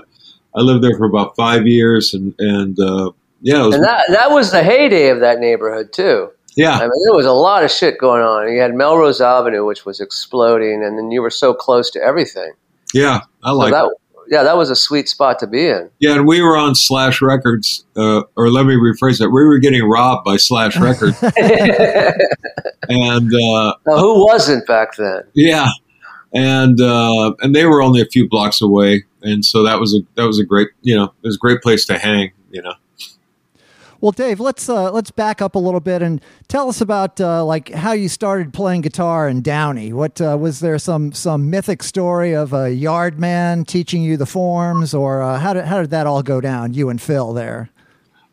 [0.55, 3.11] I lived there for about five years, and and uh,
[3.41, 6.29] yeah, it was And that that was the heyday of that neighborhood too.
[6.55, 8.51] yeah, I mean, there was a lot of shit going on.
[8.51, 12.51] You had Melrose Avenue, which was exploding, and then you were so close to everything.
[12.93, 13.21] yeah.
[13.43, 13.91] I So like that, it.
[14.29, 15.89] yeah, that was a sweet spot to be in.
[15.99, 19.29] Yeah, and we were on Slash Records, uh, or let me rephrase that.
[19.31, 21.17] We were getting robbed by Slash Records,
[22.89, 25.23] and uh, Now, who wasn't back then?
[25.33, 25.67] yeah,
[26.33, 29.99] and uh, and they were only a few blocks away, and so that was a
[30.15, 32.31] that was a great you know it was a great place to hang.
[32.49, 32.73] You know,
[34.01, 37.45] Well, Dave, let's uh, let's back up a little bit and tell us about uh,
[37.45, 39.93] like how you started playing guitar in Downey.
[39.93, 44.25] What uh, was there some some mythic story of a yard man teaching you the
[44.25, 46.73] forms, or uh, how did how did that all go down?
[46.73, 47.69] You and Phil there.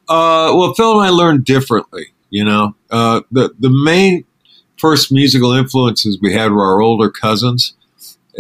[0.09, 2.15] Uh, well, Phil and I learned differently.
[2.31, 4.25] You know, uh, the the main
[4.77, 7.75] first musical influences we had were our older cousins,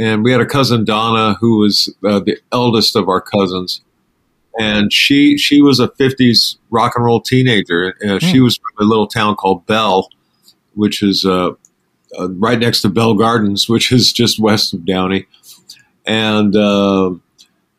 [0.00, 3.82] and we had a cousin Donna who was the eldest of our cousins
[4.58, 7.94] and she she was a 50s rock and roll teenager.
[8.02, 8.20] Uh, mm.
[8.20, 8.44] She hmm.
[8.44, 10.08] was from a little town called Bell,
[10.74, 11.50] which is uh,
[12.18, 15.26] uh, right next to Bell Gardens, which is just west of Downey.
[16.06, 17.12] And uh,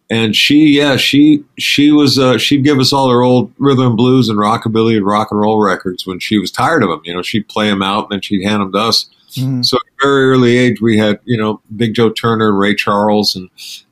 [0.10, 3.98] and she, yeah, she she was uh, she'd give us all her old rhythm and
[3.98, 7.02] blues and rockabilly and rock and roll records when she was tired of them.
[7.04, 9.10] You know, she'd play them out and then she'd hand them to us.
[9.36, 9.66] Mm.
[9.66, 13.50] So very early age, we had you know Big Joe Turner and Ray Charles and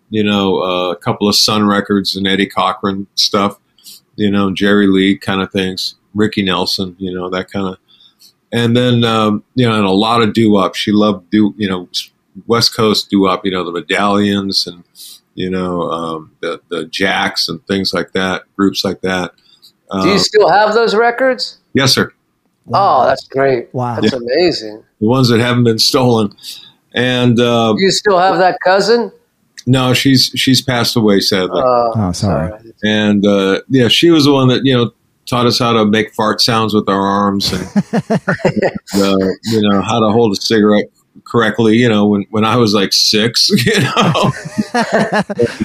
[0.10, 3.60] you know, uh, a couple of Sun records and Eddie Cochran stuff,
[4.16, 7.78] you know, Jerry Lee kind of things, Ricky Nelson, you know, that kind of,
[8.52, 10.76] and then, um, you know, and a lot of doo wop.
[10.76, 11.88] She loved do, you know,
[12.48, 14.84] West Coast doo wop, you know, the medallions and,
[15.36, 19.34] you know, um, the, the jacks and things like that, groups like that.
[19.92, 21.60] Do you um, still have those records?
[21.74, 22.12] Yes, sir.
[22.70, 23.02] Wow.
[23.02, 23.74] Oh, that's great.
[23.74, 24.00] Wow.
[24.00, 24.20] That's yeah.
[24.20, 24.84] amazing.
[25.02, 26.36] The ones that haven't been stolen.
[26.94, 29.12] And, uh, you still have that cousin?
[29.66, 31.62] No, she's she's passed away sadly.
[31.62, 32.52] Uh, oh, sorry.
[32.84, 34.92] And uh, yeah, she was the one that you know
[35.28, 37.68] taught us how to make fart sounds with our arms and
[38.96, 40.86] uh, you know how to hold a cigarette
[41.24, 41.78] correctly.
[41.78, 44.32] You know, when when I was like six, you know,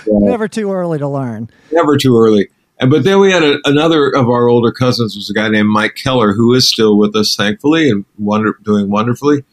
[0.27, 1.49] never too early to learn.
[1.73, 2.49] Never too early.
[2.81, 5.69] And but then we had a, another of our older cousins was a guy named
[5.69, 9.45] Mike Keller who is still with us, thankfully, and wonder, doing wonderfully.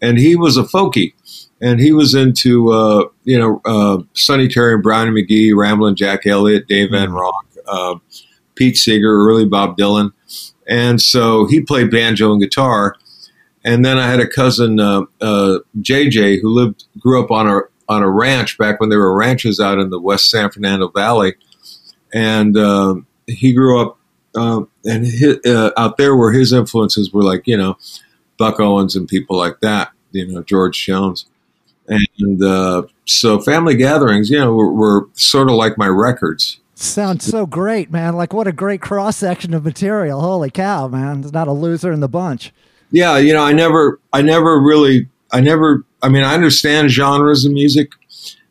[0.00, 1.12] And he was a folkie
[1.60, 6.26] and he was into uh, you know uh, Sonny Terry and Brownie McGhee, Ramblin' Jack
[6.26, 7.96] Elliott, Dave Van Ronk, uh,
[8.54, 10.12] Pete Seeger, early Bob Dylan,
[10.66, 12.96] and so he played banjo and guitar.
[13.62, 17.60] And then I had a cousin JJ uh, uh, who lived grew up on a
[17.88, 21.34] on a ranch back when there were ranches out in the West San Fernando Valley,
[22.12, 23.98] and um, he grew up
[24.34, 25.38] uh, and his,
[25.76, 27.76] out there where his influences were like you know
[28.38, 31.26] Buck Owens and people like that, you know George Jones
[31.90, 36.60] and uh, so family gatherings, you know, were, were sort of like my records.
[36.74, 38.16] Sounds so great, man!
[38.16, 40.20] Like what a great cross section of material.
[40.20, 41.20] Holy cow, man!
[41.20, 42.54] There's not a loser in the bunch.
[42.90, 45.84] Yeah, you know, I never, I never really, I never.
[46.02, 47.92] I mean, I understand genres of music,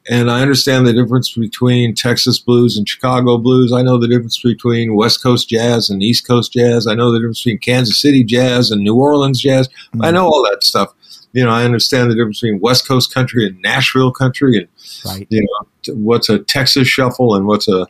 [0.09, 3.71] and I understand the difference between Texas blues and Chicago blues.
[3.71, 6.87] I know the difference between West Coast jazz and East Coast jazz.
[6.87, 9.67] I know the difference between Kansas City jazz and New Orleans jazz.
[9.67, 10.03] Mm-hmm.
[10.03, 10.93] I know all that stuff
[11.31, 14.67] you know, I understand the difference between West Coast country and Nashville country, and
[15.05, 15.27] right.
[15.29, 17.85] you know, what's a Texas shuffle and what's a,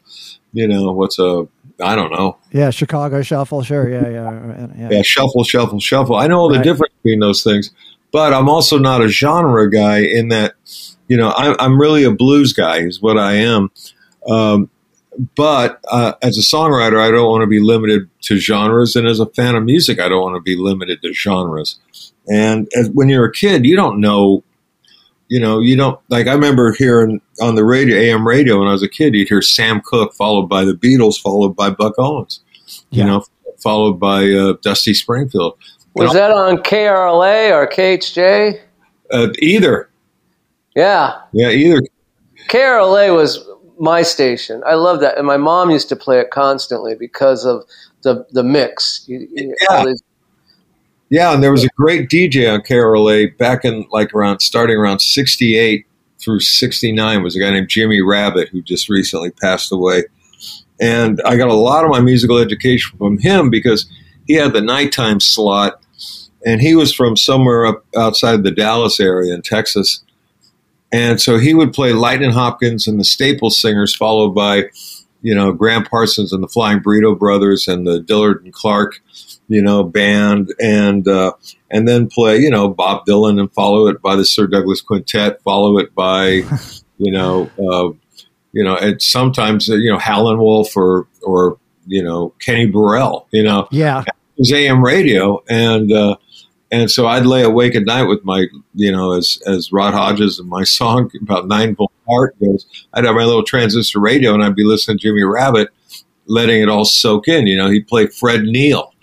[0.52, 1.48] you know, what's a
[1.82, 2.38] I don't know.
[2.52, 3.90] Yeah, Chicago shuffle, sure.
[3.90, 4.90] Yeah, yeah, yeah.
[4.92, 6.16] Yeah, shuffle, shuffle, shuffle.
[6.16, 6.64] I know all the right.
[6.64, 7.72] difference between those things,
[8.12, 10.56] but I'm also not a genre guy in that,
[11.10, 13.70] you know, I'm, I'm really a blues guy, is what I am.
[14.30, 14.70] Um,
[15.36, 19.20] but uh, as a songwriter, I don't want to be limited to genres, and as
[19.20, 21.80] a fan of music, I don't want to be limited to genres.
[22.28, 24.44] And as, when you're a kid, you don't know,
[25.28, 26.28] you know, you don't like.
[26.28, 29.42] I remember hearing on the radio, AM radio, when I was a kid, you'd hear
[29.42, 32.42] Sam Cooke followed by the Beatles, followed by Buck Owens,
[32.92, 33.26] you know,
[33.62, 35.58] followed by uh, Dusty Springfield.
[35.96, 38.62] Was that on KRLA or KHJ?
[39.12, 39.89] Uh, either.
[40.80, 41.22] Yeah.
[41.34, 41.82] Yeah, either.
[42.50, 43.46] KRLA was
[43.80, 44.62] my station.
[44.66, 47.64] I love that, and my mom used to play it constantly because of
[48.04, 49.06] the the mix.
[49.08, 49.94] Yeah.
[51.12, 55.00] Yeah, and there was a great DJ on KRLA back in like around starting around
[55.00, 55.86] '68
[56.20, 60.04] through '69 was a guy named Jimmy Rabbitt who just recently passed away,
[60.80, 63.90] and I got a lot of my musical education from him because
[64.28, 65.82] he had the nighttime slot,
[66.46, 70.04] and he was from somewhere up outside the Dallas area in Texas,
[70.92, 74.66] and so he would play Lightnin' Hopkins and the Staples Singers, followed by
[75.22, 79.02] you know Gram Parsons and the Flying Burrito Brothers and the Dillard and Clark
[79.50, 81.34] you know, band and uh,
[81.70, 85.42] and then play, you know, Bob Dylan and follow it by the Sir Douglas Quintet,
[85.42, 86.44] follow it by,
[86.98, 87.90] you know, uh,
[88.54, 93.28] you know, and sometimes uh, you know Howlin' Wolf or or you know Kenny Burrell,
[93.32, 95.92] you know, yeah, it was AM radio and.
[95.92, 96.16] Uh,
[96.72, 100.40] and so I'd lay awake at night with my, you know, as as Rod Hodges
[100.40, 102.66] and my song about nine volt heart goes.
[102.94, 105.70] I'd have my little transistor radio, and I'd be listening to Jimmy Rabbitt,
[106.28, 107.48] letting it all soak in.
[107.48, 108.94] You know, he'd play Fred Neil,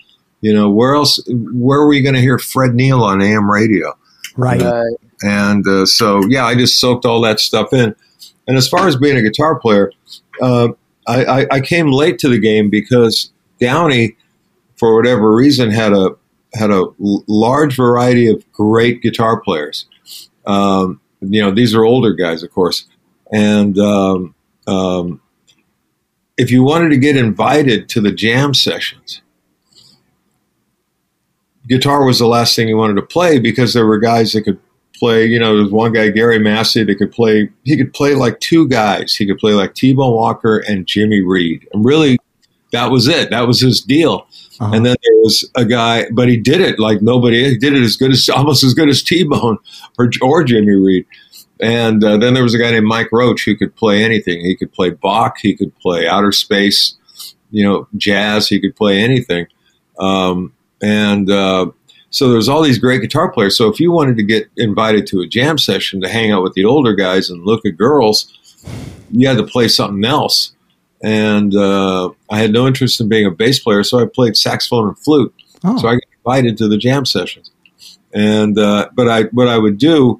[0.41, 1.19] you know, where else?
[1.27, 3.97] Where were we going to hear Fred Neil on AM radio?
[4.35, 4.61] Right.
[4.61, 4.83] Uh,
[5.23, 7.95] and uh, so, yeah, I just soaked all that stuff in.
[8.47, 9.91] And as far as being a guitar player,
[10.41, 10.69] uh,
[11.07, 14.15] I, I, I, came late to the game because Downey
[14.77, 16.11] for whatever reason, had a
[16.57, 19.87] had a large variety of great guitar players.
[20.45, 22.85] Um, you know, these are older guys, of course,
[23.31, 24.35] and um,
[24.67, 25.21] um,
[26.37, 29.21] if you wanted to get invited to the jam sessions,
[31.67, 34.59] guitar was the last thing you wanted to play because there were guys that could
[34.95, 35.25] play.
[35.25, 37.49] You know, there was one guy, Gary Massey, that could play.
[37.63, 39.15] He could play like two guys.
[39.15, 42.17] He could play like T Bone Walker and Jimmy Reed, and really,
[42.71, 43.29] that was it.
[43.29, 44.27] That was his deal.
[44.59, 44.73] Uh-huh.
[44.73, 47.49] And then there was a guy, but he did it like nobody.
[47.49, 49.57] He did it as good as almost as good as T Bone
[49.97, 51.05] or or Jimmy Reed.
[51.59, 54.41] And uh, then there was a guy named Mike Roach who could play anything.
[54.41, 55.37] He could play Bach.
[55.41, 56.95] He could play outer space,
[57.49, 58.47] you know, jazz.
[58.47, 59.47] He could play anything.
[59.99, 61.71] Um, and uh,
[62.09, 63.57] so there's all these great guitar players.
[63.57, 66.53] So if you wanted to get invited to a jam session to hang out with
[66.53, 68.31] the older guys and look at girls,
[69.11, 70.53] you had to play something else.
[71.03, 74.87] And uh, I had no interest in being a bass player, so I played saxophone
[74.87, 75.33] and flute.
[75.63, 75.77] Oh.
[75.77, 77.51] So I got invited to the jam sessions.
[78.13, 80.17] And uh, but I what I would do,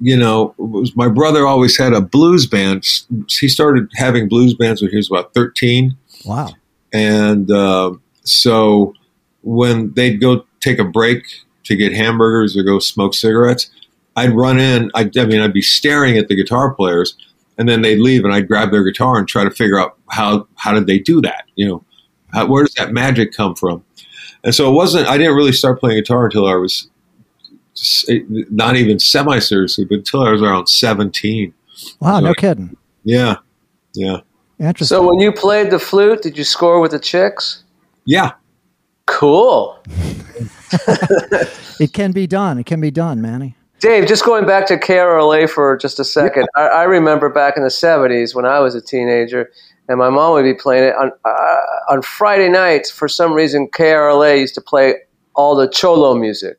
[0.00, 2.84] you know, was my brother always had a blues band.
[3.28, 6.50] He started having blues bands when he was about thirteen, wow.
[6.92, 8.94] and uh, so
[9.42, 11.24] when they'd go take a break
[11.64, 13.70] to get hamburgers or go smoke cigarettes,
[14.14, 14.90] I'd run in.
[14.94, 17.16] I'd, I mean, I'd be staring at the guitar players,
[17.58, 20.46] and then they'd leave, and I'd grab their guitar and try to figure out how
[20.56, 21.44] how did they do that?
[21.54, 21.84] You know,
[22.32, 23.84] how, where does that magic come from?
[24.44, 25.08] And so it wasn't.
[25.08, 26.88] I didn't really start playing guitar until I was
[28.50, 31.52] not even semi seriously, but until I was around seventeen.
[32.00, 32.76] Wow, no So- kidding.
[33.04, 33.36] Yeah,
[33.94, 34.20] yeah,
[34.58, 34.96] Interesting.
[34.96, 37.62] So when you played the flute, did you score with the chicks?
[38.04, 38.32] yeah.
[39.06, 39.78] Cool.
[41.78, 42.58] it can be done.
[42.58, 43.54] It can be done, Manny.
[43.78, 46.48] Dave, just going back to KRLA for just a second.
[46.56, 49.50] I, I remember back in the 70s when I was a teenager,
[49.88, 52.90] and my mom would be playing it on, uh, on Friday nights.
[52.90, 54.94] For some reason, KRLA used to play
[55.34, 56.58] all the Cholo music.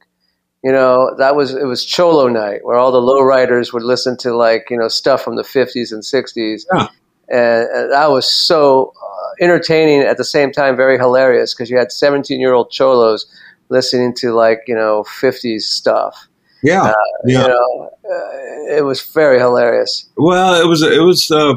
[0.63, 4.35] You know, that was it was Cholo night where all the lowriders would listen to
[4.35, 6.87] like you know stuff from the 50s and 60s, Yeah.
[7.29, 11.77] and, and that was so uh, entertaining at the same time very hilarious because you
[11.77, 13.25] had 17 year old cholos
[13.69, 16.26] listening to like you know 50s stuff.
[16.63, 16.93] Yeah,
[17.25, 17.41] yeah.
[17.43, 20.07] You know, uh, it was very hilarious.
[20.17, 21.53] Well, it was it was uh,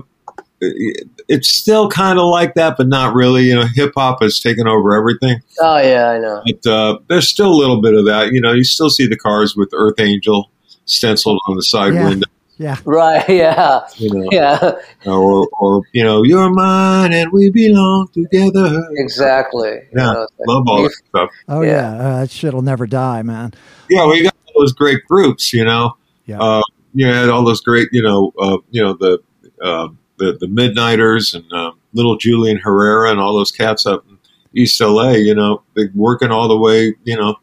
[1.29, 3.45] it's still kind of like that, but not really.
[3.45, 5.41] You know, hip hop has taken over everything.
[5.61, 6.43] Oh yeah, I know.
[6.45, 8.33] But uh, there's still a little bit of that.
[8.33, 10.51] You know, you still see the cars with Earth Angel
[10.85, 12.09] stenciled on the side Yeah.
[12.09, 12.27] window.
[12.59, 12.77] Yeah.
[12.85, 13.25] Right?
[13.31, 14.73] Yeah, You know, yeah,
[15.07, 18.87] or or you know, you're mine and we belong together.
[18.97, 19.71] exactly.
[19.71, 21.31] You Yeah, know, like- Love all that stuff.
[21.49, 21.71] Oh Yeah.
[21.97, 21.99] yeah.
[22.07, 23.55] Uh, that shit'll never die, man.
[23.89, 25.53] Yeah, we got all those great groups.
[25.53, 26.41] You know, Yeah.
[26.41, 26.63] uh,
[26.95, 27.89] you had all those great.
[27.93, 29.19] You know, uh, you know the
[29.63, 34.19] uh, the the Midnighters and uh, little Julian Herrera and all those cats up in
[34.55, 35.13] East LA.
[35.13, 36.95] You know, they're working all the way.
[37.05, 37.37] You know,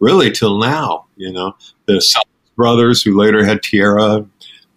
[0.00, 1.06] really till now.
[1.16, 1.54] You know,
[1.86, 4.14] the Salas brothers who later had Tierra.
[4.16, 4.30] and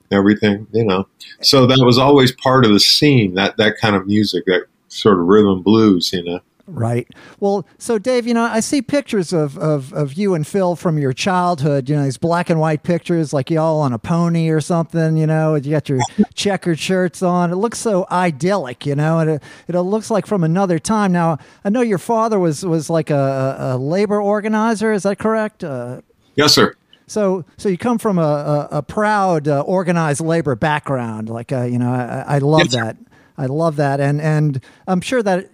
[0.10, 1.06] Everything, you know,
[1.41, 3.34] so that was always part of the scene.
[3.34, 6.39] That that kind of music, that sort of rhythm blues, you know.
[6.69, 7.08] Right.
[7.39, 10.97] Well, so Dave, you know, I see pictures of, of, of you and Phil from
[10.97, 14.60] your childhood, you know, these black and white pictures, like y'all on a pony or
[14.60, 15.99] something, you know, you got your
[16.36, 17.51] checkered shirts on.
[17.51, 21.13] It looks so idyllic, you know, and it, it looks like from another time.
[21.13, 24.91] Now, I know your father was, was like a, a a labor organizer.
[24.91, 25.63] Is that correct?
[25.63, 26.01] Uh,
[26.36, 26.75] Yes, sir.
[27.08, 28.21] so, so you come from a,
[28.71, 31.30] a, a proud uh, organized labor background.
[31.30, 32.84] Like, uh, you know, I, I love Yes, sir.
[32.84, 32.97] that.
[33.39, 35.47] I love that, and and I'm sure that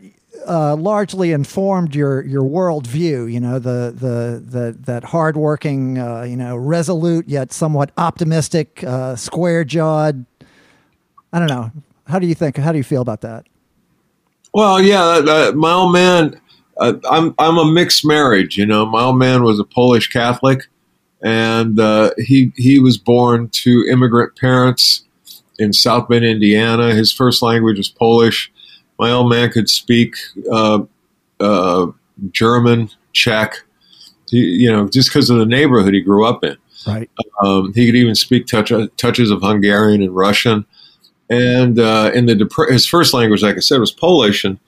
[0.48, 3.32] uh, largely informed your your worldview.
[3.32, 9.16] You know, the the the that hardworking, uh, you know, resolute yet somewhat optimistic, uh,
[9.16, 10.26] square jawed.
[11.32, 11.72] I don't know.
[12.08, 12.58] How do you think?
[12.58, 13.46] How do you feel about that?
[14.54, 16.40] Well, yeah, uh, my old man.
[16.78, 18.58] Uh, I'm I'm a mixed marriage.
[18.58, 20.62] You know, my old man was a Polish Catholic,
[21.24, 25.04] and uh, he he was born to immigrant parents
[25.60, 26.94] in South Bend, Indiana.
[26.94, 28.52] His first language was Polish.
[29.00, 30.16] My old man could speak
[30.52, 30.84] uh,
[31.39, 31.88] uh,
[32.32, 33.56] German, Czech.
[34.30, 36.58] He, you know, just because of the neighborhood he grew up in.
[36.86, 37.10] Right.
[37.44, 40.66] Um, he could even speak touch, touches of Hungarian and Russian.
[41.30, 44.60] And uh, in the dep- his first language, like I said, was Polish, and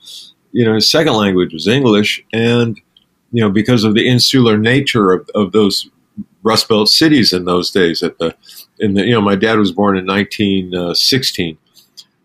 [0.52, 2.24] you know his second language was English.
[2.32, 2.80] And
[3.32, 5.88] you know because of the insular nature of, of those
[6.42, 8.34] Rust Belt cities in those days, at the
[8.78, 11.58] in the you know my dad was born in 1916,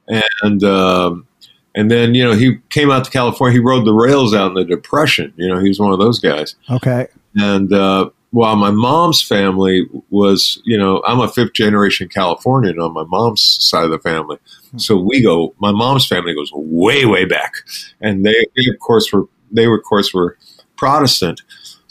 [0.08, 1.28] and um,
[1.76, 3.54] and then you know he came out to California.
[3.54, 5.34] He rode the rails out in the Depression.
[5.36, 7.08] You know he was one of those guys Okay.
[7.36, 12.94] and uh, while my mom's family was, you know, I'm a fifth generation Californian on
[12.94, 14.38] my mom's side of the family.
[14.78, 17.56] So we go, my mom's family goes way, way back.
[18.00, 20.38] And they, they of course, were they of course, were
[20.78, 21.42] Protestant.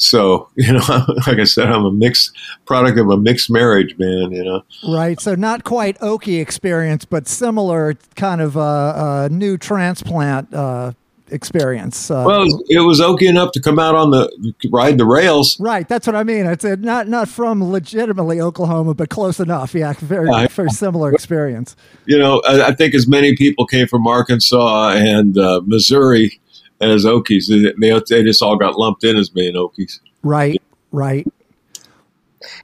[0.00, 2.32] So you know, like I said, I'm a mixed
[2.66, 4.32] product of a mixed marriage, man.
[4.32, 5.20] You know, right?
[5.20, 10.92] So not quite Okie experience, but similar kind of uh, uh, new transplant uh,
[11.32, 12.10] experience.
[12.10, 15.58] Uh, well, it was okay enough to come out on the ride the rails.
[15.60, 16.46] Right, that's what I mean.
[16.46, 19.74] It's a, not not from legitimately Oklahoma, but close enough.
[19.74, 21.76] Yeah, very very similar experience.
[22.06, 26.40] You know, I, I, think as many people came from Arkansas and uh, Missouri
[26.80, 27.48] as Okies.
[27.48, 30.00] They, they just all got lumped in as being Okies.
[30.22, 30.62] Right,
[30.92, 31.26] right.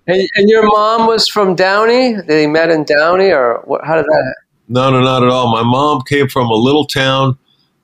[0.07, 2.15] And, and your mom was from Downey.
[2.15, 4.13] They met in Downey, or what, how did that?
[4.13, 4.35] Happen?
[4.69, 5.51] No, no, not at all.
[5.53, 7.39] My mom came from a little town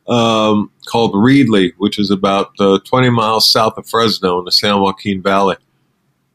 [0.09, 4.81] um, called Reedley, which is about uh, 20 miles south of Fresno in the San
[4.81, 5.57] Joaquin Valley.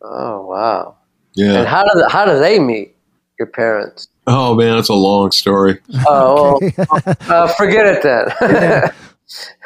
[0.02, 0.96] Oh wow!
[1.34, 1.60] Yeah.
[1.60, 2.96] And how do how do they meet
[3.40, 4.08] your parents?
[4.26, 5.80] Oh man, it's a long story.
[6.06, 8.28] Oh, well, uh, forget it then.
[8.40, 8.92] my mom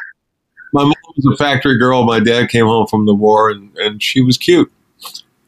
[1.15, 2.03] was a factory girl.
[2.03, 4.71] My dad came home from the war, and, and she was cute.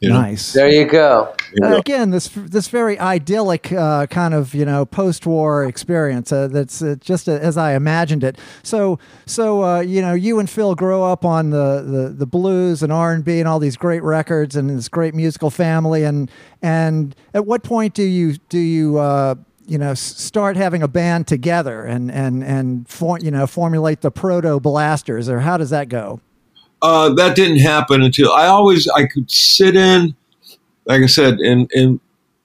[0.03, 0.19] You know?
[0.19, 0.51] Nice.
[0.51, 1.33] There you go.
[1.61, 6.29] Uh, again, this this very idyllic uh, kind of you know post-war experience.
[6.29, 8.37] Uh, that's uh, just as I imagined it.
[8.63, 12.83] So so uh, you know you and Phil grow up on the, the, the blues
[12.83, 16.03] and R and B and all these great records and this great musical family.
[16.03, 16.29] And
[16.61, 19.35] and at what point do you do you uh,
[19.65, 24.11] you know start having a band together and and and for, you know formulate the
[24.11, 26.19] proto blasters or how does that go
[26.81, 30.15] uh, that didn't happen until i always i could sit in
[30.85, 31.99] like i said and and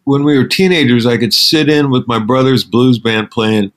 [0.04, 3.72] when we were teenagers i could sit in with my brother's blues band playing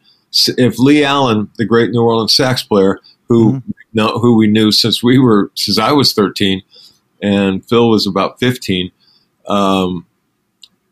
[0.57, 3.71] if lee allen the great new orleans sax player who mm-hmm.
[3.93, 6.61] know, who we knew since we were since i was 13
[7.21, 8.91] and phil was about 15
[9.47, 10.05] um,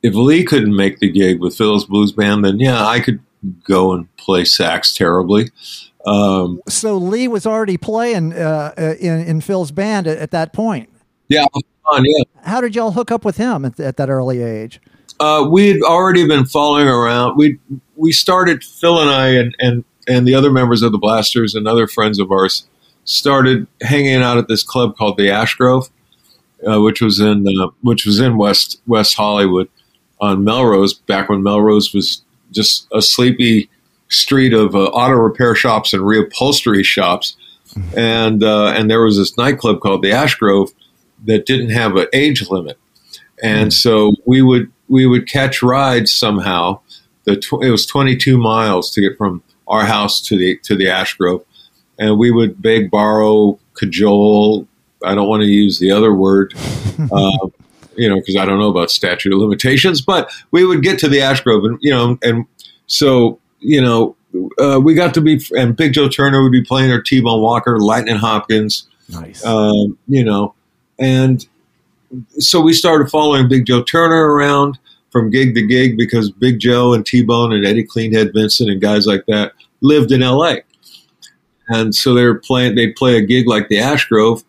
[0.01, 3.19] if Lee couldn't make the gig with Phil's blues band, then yeah, I could
[3.63, 5.49] go and play sax terribly.
[6.05, 10.53] Um, so Lee was already playing uh, uh, in, in Phil's band at, at that
[10.53, 10.89] point.
[11.27, 11.45] Yeah,
[11.89, 12.23] fun, yeah.
[12.43, 14.79] How did y'all hook up with him at, at that early age?
[15.19, 17.37] Uh, we had already been following around.
[17.37, 17.59] We
[17.95, 21.67] we started Phil and I and, and and the other members of the Blasters and
[21.67, 22.67] other friends of ours
[23.03, 25.89] started hanging out at this club called the Ash Grove,
[26.65, 29.69] uh, which was in uh, which was in West West Hollywood
[30.19, 33.69] on Melrose back when Melrose was just a sleepy
[34.09, 37.35] street of uh, auto repair shops and reupholstery shops.
[37.95, 40.71] And uh, and there was this nightclub called the Ash Grove
[41.25, 42.79] that didn't have an age limit,
[43.43, 46.79] and so we would we would catch rides somehow.
[47.25, 50.89] The tw- it was 22 miles to get from our house to the to the
[50.89, 51.45] Ash Grove,
[51.99, 54.67] and we would beg, borrow, cajole.
[55.05, 56.53] I don't want to use the other word.
[57.13, 57.47] Uh,
[57.99, 61.07] you know, because I don't know about statute of limitations, but we would get to
[61.07, 62.45] the Ash Grove, and you know, and
[62.87, 64.15] so you know,
[64.57, 67.41] uh, we got to be, and Big Joe Turner would be playing, or T Bone
[67.41, 70.53] Walker, Lightnin' Hopkins, nice, um, you know,
[70.97, 71.45] and
[72.37, 74.79] so we started following Big Joe Turner around
[75.11, 78.81] from gig to gig because Big Joe and T Bone and Eddie Cleanhead Vinson and
[78.81, 80.63] guys like that lived in L.A.
[81.67, 82.75] And so they were playing.
[82.75, 84.43] They'd play a gig like the Ash Grove,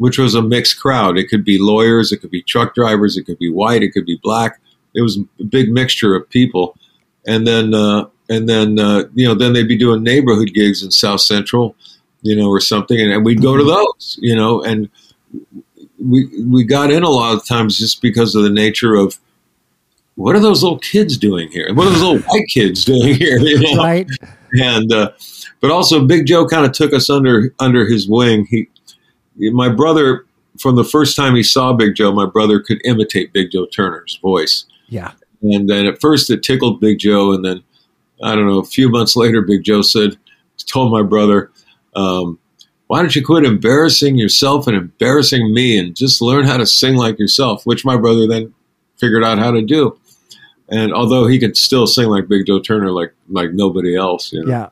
[0.00, 1.18] which was a mixed crowd.
[1.18, 4.06] It could be lawyers, it could be truck drivers, it could be white, it could
[4.06, 4.58] be black.
[4.94, 6.74] It was a big mixture of people.
[7.26, 10.90] And then, uh, and then, uh, you know, then they'd be doing neighborhood gigs in
[10.90, 11.76] South Central,
[12.22, 14.88] you know, or something, and, and we'd go to those, you know, and
[16.02, 19.20] we we got in a lot of times just because of the nature of
[20.14, 21.74] what are those little kids doing here?
[21.74, 23.38] What are those little white kids doing here?
[23.38, 23.82] You know?
[23.82, 24.08] Right.
[24.54, 25.10] And uh,
[25.60, 28.46] but also Big Joe kind of took us under under his wing.
[28.48, 28.66] He
[29.36, 30.26] my brother,
[30.58, 34.18] from the first time he saw Big Joe, my brother could imitate Big Joe Turner's
[34.20, 34.66] voice.
[34.88, 35.12] Yeah.
[35.42, 37.62] And then at first it tickled Big Joe, and then
[38.22, 38.58] I don't know.
[38.58, 40.18] A few months later, Big Joe said,
[40.66, 41.50] told my brother,
[41.96, 42.38] um,
[42.88, 46.96] "Why don't you quit embarrassing yourself and embarrassing me, and just learn how to sing
[46.96, 48.52] like yourself?" Which my brother then
[48.98, 49.98] figured out how to do.
[50.68, 54.44] And although he could still sing like Big Joe Turner, like like nobody else, you
[54.44, 54.50] know?
[54.50, 54.68] yeah.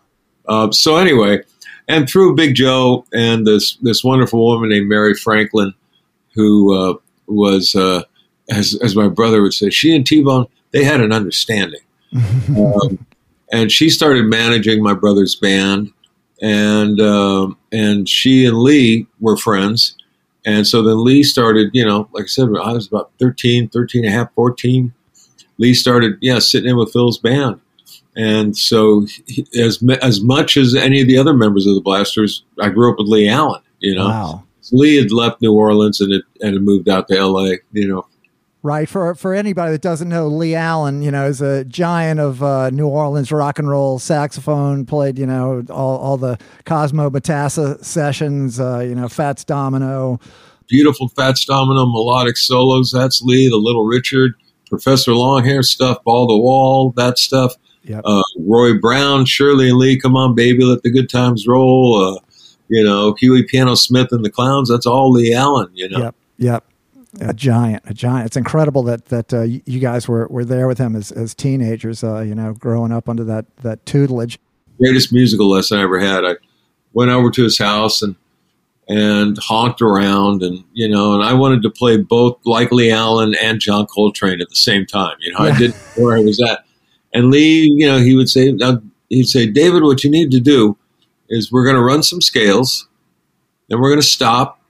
[0.47, 1.43] Uh, so anyway,
[1.89, 5.75] and through Big Joe and this this wonderful woman named Mary Franklin,
[6.35, 6.95] who uh,
[7.27, 8.03] was, uh,
[8.51, 11.81] as as my brother would say, she and T Bone they had an understanding,
[12.57, 13.05] um,
[13.51, 15.93] and she started managing my brother's band,
[16.43, 19.97] and uh, and she and Lee were friends,
[20.45, 24.05] and so then Lee started, you know, like I said, I was about 13, 13
[24.05, 24.93] and a half, 14.
[25.61, 27.61] Lee started, yeah, sitting in with Phil's band
[28.19, 32.45] and so, he, as as much as any of the other members of the Blasters,
[32.61, 33.63] I grew up with Lee Allen.
[33.79, 34.45] You know, wow.
[34.73, 37.61] Lee had left New Orleans and had, and had moved out to L.A.
[37.73, 38.07] You know,
[38.63, 38.89] Right.
[38.89, 42.71] For for anybody that doesn't know, Lee Allen, you know, is a giant of uh,
[42.71, 44.85] New Orleans rock and roll saxophone.
[44.85, 48.59] Played, you know, all, all the Cosimo Matassa sessions.
[48.59, 50.19] Uh, you know, Fats Domino.
[50.67, 52.91] Beautiful Fats Domino melodic solos.
[52.91, 53.49] That's Lee.
[53.49, 54.35] The Little Richard,
[54.69, 57.55] Professor Longhair stuff, Ball the Wall, that stuff.
[57.85, 58.03] Yep.
[58.05, 62.03] Uh, Roy Brown, Shirley and Lee, come on, baby, let the good times roll.
[62.03, 62.19] Uh,
[62.69, 64.69] you know, Huey Piano Smith and the Clowns.
[64.69, 65.71] That's all Lee Allen.
[65.75, 65.99] You know.
[65.99, 66.15] Yep.
[66.39, 66.65] Yep.
[67.21, 68.27] A giant, a giant.
[68.27, 72.05] It's incredible that that uh, you guys were, were there with him as, as teenagers.
[72.05, 74.39] Uh, you know, growing up under that that tutelage.
[74.79, 76.25] Greatest musical lesson I ever had.
[76.25, 76.37] I
[76.93, 78.15] went over to his house and
[78.89, 83.35] and honked around, and you know, and I wanted to play both like Lee Allen
[83.41, 85.17] and John Coltrane at the same time.
[85.21, 85.55] You know, Yeah.
[85.55, 86.65] I didn't know where I was at.
[87.13, 90.41] And Lee, you know, he would say, now, he'd say, David, what you need to
[90.41, 90.77] do
[91.29, 92.89] is we're going to run some scales,
[93.69, 94.61] then we're going to stop,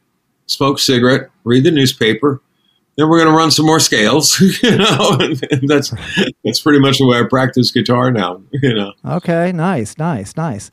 [0.47, 2.41] smoke a cigarette, read the newspaper,
[2.97, 4.41] then we're going to run some more scales.
[4.63, 5.93] you know, and, and that's
[6.45, 8.43] that's pretty much the way I practice guitar now.
[8.53, 10.71] You know, Okay, nice, nice, nice.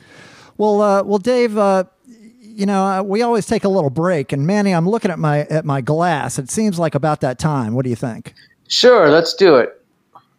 [0.57, 4.47] Well, uh, well, Dave, uh, you know, uh, we always take a little break, and
[4.47, 6.39] Manny, I'm looking at my at my glass.
[6.39, 7.73] It seems like about that time.
[7.75, 8.33] What do you think?
[8.67, 9.84] Sure, let's do it.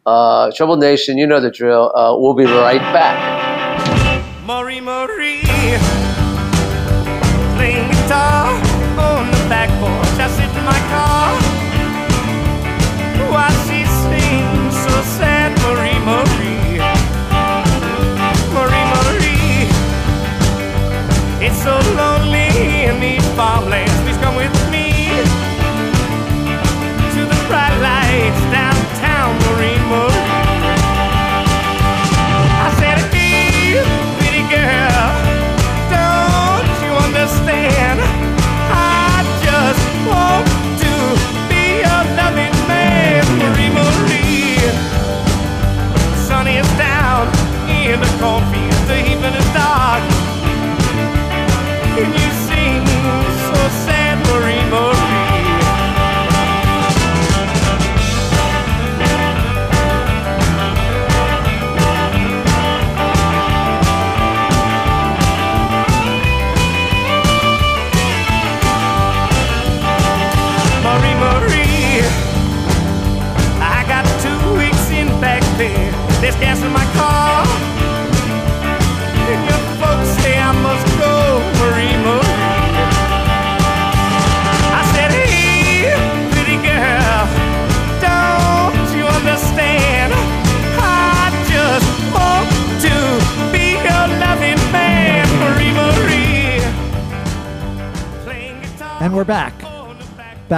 [0.06, 1.92] Uh, Trouble Nation, you know the drill.
[1.94, 3.36] Uh, we'll be right back.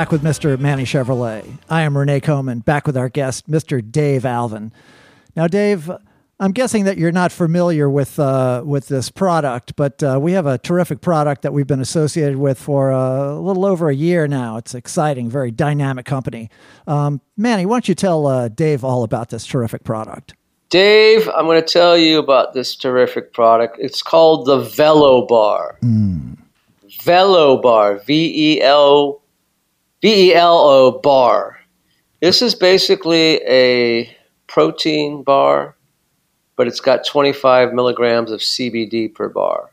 [0.09, 0.59] Back with Mr.
[0.59, 1.59] Manny Chevrolet.
[1.69, 2.61] I am Renee Coman.
[2.61, 3.83] Back with our guest, Mr.
[3.83, 4.73] Dave Alvin.
[5.37, 5.91] Now, Dave,
[6.41, 10.47] I'm guessing that you're not familiar with uh, with this product, but uh, we have
[10.47, 14.27] a terrific product that we've been associated with for uh, a little over a year
[14.27, 14.57] now.
[14.57, 16.49] It's exciting, very dynamic company.
[16.87, 20.33] Um, Manny, why don't you tell uh, Dave all about this terrific product?
[20.71, 23.77] Dave, I'm going to tell you about this terrific product.
[23.79, 25.79] It's called the Velo Bar.
[27.03, 29.21] Velo Bar, V E L
[30.01, 31.59] V E L O bar.
[32.21, 35.77] This is basically a protein bar,
[36.57, 39.71] but it's got 25 milligrams of CBD per bar.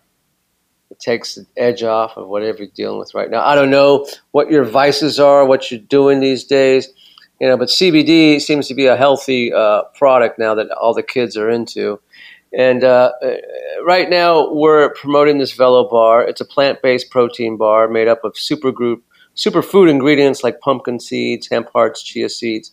[0.89, 3.45] It takes the edge off of whatever you're dealing with right now.
[3.45, 6.87] I don't know what your vices are, what you're doing these days,
[7.39, 11.03] you know, but CBD seems to be a healthy uh, product now that all the
[11.03, 11.99] kids are into.
[12.57, 13.33] And uh, uh,
[13.83, 16.23] right now, we're promoting this Velo bar.
[16.23, 19.01] It's a plant-based protein bar made up of supergroup
[19.35, 22.71] superfood ingredients like pumpkin seeds, hemp hearts, chia seeds.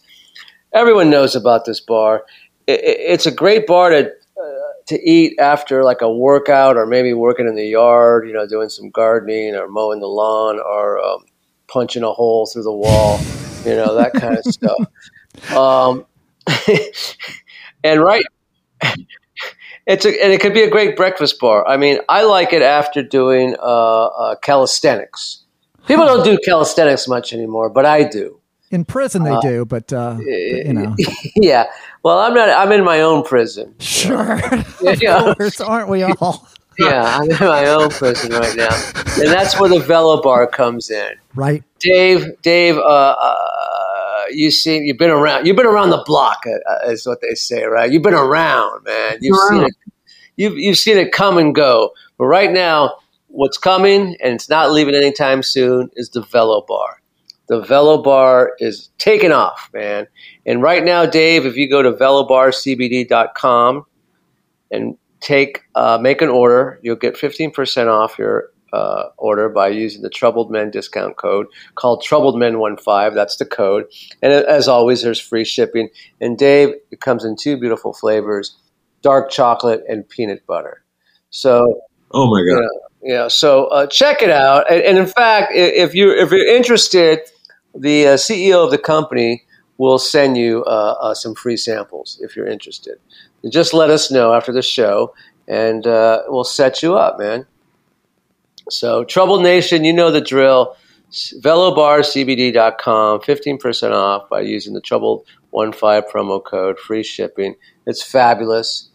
[0.75, 2.25] Everyone knows about this bar.
[2.67, 7.47] It's a great bar to uh, to eat after like a workout, or maybe working
[7.47, 11.25] in the yard, you know, doing some gardening or mowing the lawn, or um,
[11.69, 13.19] punching a hole through the wall,
[13.65, 14.45] you know, that kind of
[15.49, 15.57] stuff.
[15.57, 16.07] Um,
[17.85, 18.25] and right,
[19.87, 21.67] it's a, and it could be a great breakfast bar.
[21.67, 25.42] I mean, I like it after doing uh, uh, calisthenics.
[25.87, 28.39] People don't do calisthenics much anymore, but I do.
[28.71, 30.97] In prison, they do, but uh, you know,
[31.37, 31.67] Yeah.
[32.03, 32.49] Well, I'm not.
[32.49, 33.75] I'm in my own prison.
[33.81, 34.41] sure,
[34.81, 35.25] Yeah.
[35.31, 36.49] of course, aren't we all?
[36.79, 38.71] Yeah, I'm in my own prison right now,
[39.21, 41.13] and that's where the Velo Bar comes in.
[41.35, 41.63] Right?
[41.81, 45.47] Dave, Dave, uh, uh, you see, you've been around.
[45.47, 47.93] You've been around the block, uh, is what they say, right?
[47.93, 49.19] You've been around, man.
[49.21, 49.75] You've seen it.
[50.37, 51.93] You've you've seen it come and go.
[52.17, 52.95] But right now,
[53.33, 57.03] what's coming, and it's not leaving anytime soon, is the Velo Bar.
[57.49, 60.07] the Velo Bar is taking off, man.
[60.47, 63.85] And right now, Dave, if you go to velobarcbd.com
[64.71, 70.01] and take uh, make an order, you'll get 15% off your uh, order by using
[70.03, 73.15] the Troubled Men discount code called Troubled Men 15.
[73.15, 73.85] That's the code.
[74.23, 75.89] And as always, there's free shipping.
[76.21, 78.57] And Dave, it comes in two beautiful flavors
[79.03, 80.85] dark chocolate and peanut butter.
[81.31, 81.81] So,
[82.13, 82.63] Oh my god!
[82.63, 82.69] yeah,
[83.03, 83.29] yeah.
[83.29, 84.71] So uh, check it out.
[84.71, 87.21] And, and in fact, if you if you're interested,
[87.75, 89.45] the uh, CEO of the company
[89.79, 92.99] will send you uh, uh, some free samples if you're interested.
[93.51, 95.15] Just let us know after the show,
[95.49, 97.47] and uh, we'll set you up, man.
[98.71, 100.77] So, Troubled Nation, you know the drill.
[101.13, 105.73] VeloBarCBD.com, 15% off by using the Troubled 15
[106.11, 107.55] promo code, free shipping.
[107.87, 108.89] It's fabulous.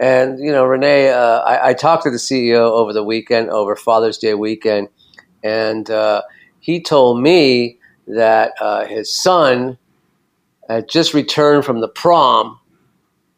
[0.00, 3.76] And, you know, Renee, uh, I, I talked to the CEO over the weekend, over
[3.76, 4.88] Father's Day weekend,
[5.42, 6.22] and uh,
[6.58, 9.78] he told me that uh, his son
[10.68, 12.58] had just returned from the prom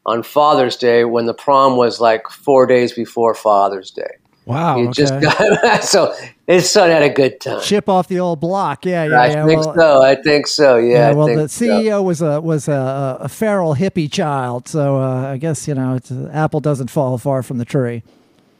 [0.06, 4.16] on Father's Day when the prom was like four days before Father's Day.
[4.46, 4.78] Wow.
[4.78, 5.02] You okay.
[5.02, 6.14] just got so
[6.46, 7.60] his son had a good time.
[7.62, 8.86] Chip off the old block.
[8.86, 9.46] Yeah, yeah, I yeah.
[9.46, 10.02] think well, so.
[10.02, 10.76] I think so.
[10.76, 11.08] Yeah.
[11.08, 11.66] Yeah, well, the so.
[11.66, 15.96] CEO was a was a, a feral hippie child, so uh, I guess you know
[15.96, 18.04] it's, apple doesn't fall far from the tree.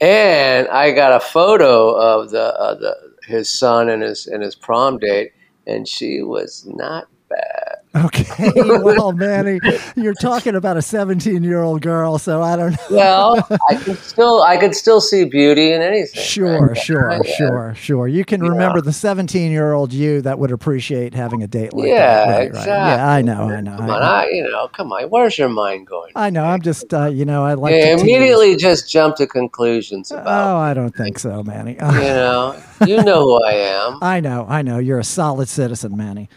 [0.00, 4.56] And I got a photo of the uh, the his son and his and his
[4.56, 5.32] prom date,
[5.68, 7.75] and she was not bad.
[8.04, 9.58] Okay, well, Manny,
[9.96, 12.86] you're talking about a 17 year old girl, so I don't know.
[12.90, 16.22] Well, I could still I could still see beauty in anything.
[16.22, 16.76] Sure, right?
[16.76, 17.36] sure, Yeah.
[17.36, 18.08] sure, sure.
[18.08, 18.50] You can Yeah.
[18.50, 22.28] remember the 17 year old you that would appreciate having a date like Yeah, that.
[22.36, 22.72] Right, exactly.
[22.72, 22.86] right.
[22.96, 23.76] Yeah, I know, I know.
[23.76, 24.06] Come I on, know.
[24.06, 25.04] I, you know, come on.
[25.04, 26.12] Where's your mind going?
[26.16, 26.44] I know.
[26.44, 28.02] I'm just, uh, you know, I like you to tease.
[28.02, 30.26] immediately just jump to conclusions about.
[30.26, 31.72] Oh, I don't think so, Manny.
[31.74, 33.98] You know, you know who I am.
[34.02, 34.78] I know, I know.
[34.78, 36.28] You're a solid citizen, Manny.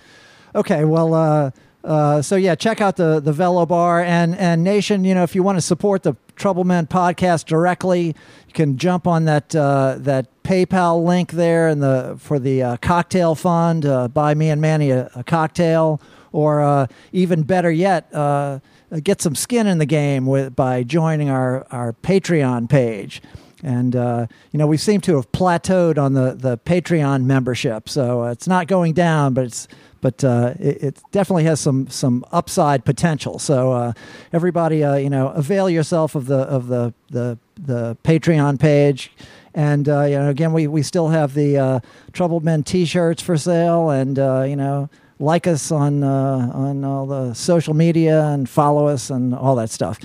[0.55, 1.51] Okay, well, uh,
[1.83, 5.03] uh, so yeah, check out the the Velo Bar and and Nation.
[5.05, 9.07] You know, if you want to support the Trouble Men podcast directly, you can jump
[9.07, 13.85] on that uh, that PayPal link there and the for the uh, cocktail fund.
[13.85, 18.13] Uh, buy me and Manny a, a cocktail, or uh, even better yet.
[18.13, 18.59] Uh,
[19.03, 23.21] Get some skin in the game with by joining our, our Patreon page.
[23.61, 28.23] And uh, you know we seem to have plateaued on the, the Patreon membership, so
[28.23, 29.67] it's not going down, but it's
[30.01, 33.39] but uh, it, it definitely has some some upside potential.
[33.39, 33.93] So uh,
[34.33, 39.11] everybody, uh, you know, avail yourself of the of the the, the Patreon page.
[39.53, 41.79] And uh, you know, again, we, we still have the uh,
[42.13, 44.89] Troubled Men T-shirts for sale, and uh, you know,
[45.19, 49.99] like us on on all the social media and follow us and all that stuff.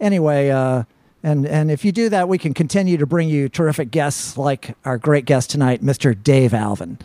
[0.00, 0.50] Anyway,
[1.22, 4.76] and and if you do that, we can continue to bring you terrific guests like
[4.84, 6.20] our great guest tonight, Mr.
[6.20, 6.98] Dave Alvin.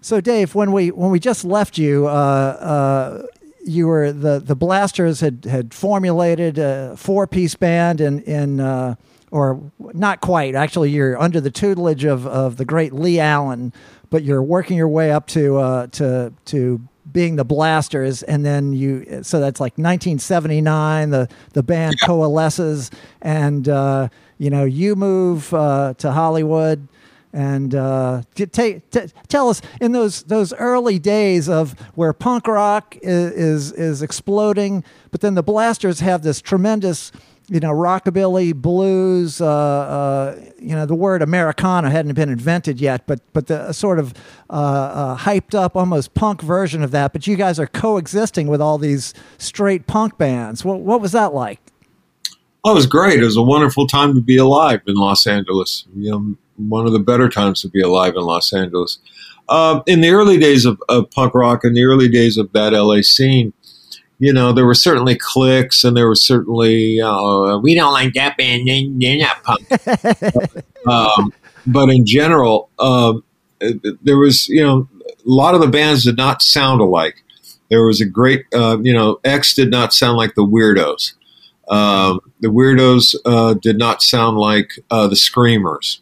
[0.00, 3.26] So, Dave, when we when we just left you, uh, uh,
[3.64, 8.94] you were the the Blasters had had formulated a four piece band in in uh,
[9.30, 10.54] or not quite.
[10.54, 13.72] Actually, you're under the tutelage of of the great Lee Allen,
[14.10, 16.80] but you're working your way up to uh, to to
[17.10, 19.22] being the Blasters, and then you.
[19.22, 21.10] So that's like 1979.
[21.10, 22.90] The the band coalesces,
[23.20, 26.86] and uh, you know you move uh, to Hollywood
[27.32, 28.80] and uh, t- t-
[29.28, 34.84] tell us in those those early days of where punk rock is, is is exploding,
[35.10, 37.12] but then the Blasters have this tremendous,
[37.48, 39.40] you know, rockabilly, blues.
[39.40, 43.98] Uh, uh, you know, the word Americana hadn't been invented yet, but but the sort
[43.98, 44.14] of
[44.50, 47.12] uh, uh, hyped up, almost punk version of that.
[47.12, 50.64] But you guys are coexisting with all these straight punk bands.
[50.64, 51.60] What what was that like?
[52.64, 53.20] Oh, it was great.
[53.20, 55.86] It was a wonderful time to be alive in Los Angeles.
[55.94, 58.98] You know, one of the better times to be alive in Los Angeles.
[59.48, 62.72] Uh, in the early days of, of punk rock, in the early days of that
[62.74, 63.52] LA scene,
[64.18, 68.36] you know, there were certainly cliques, and there were certainly uh, we don't like that
[68.36, 68.66] band.
[68.68, 70.86] they- They're not punk.
[70.86, 71.32] um,
[71.66, 73.22] but in general, um,
[74.02, 77.22] there was you know a lot of the bands did not sound alike.
[77.70, 81.14] There was a great uh, you know X did not sound like the Weirdos.
[81.70, 86.00] Um, the Weirdos uh, did not sound like uh, the Screamers.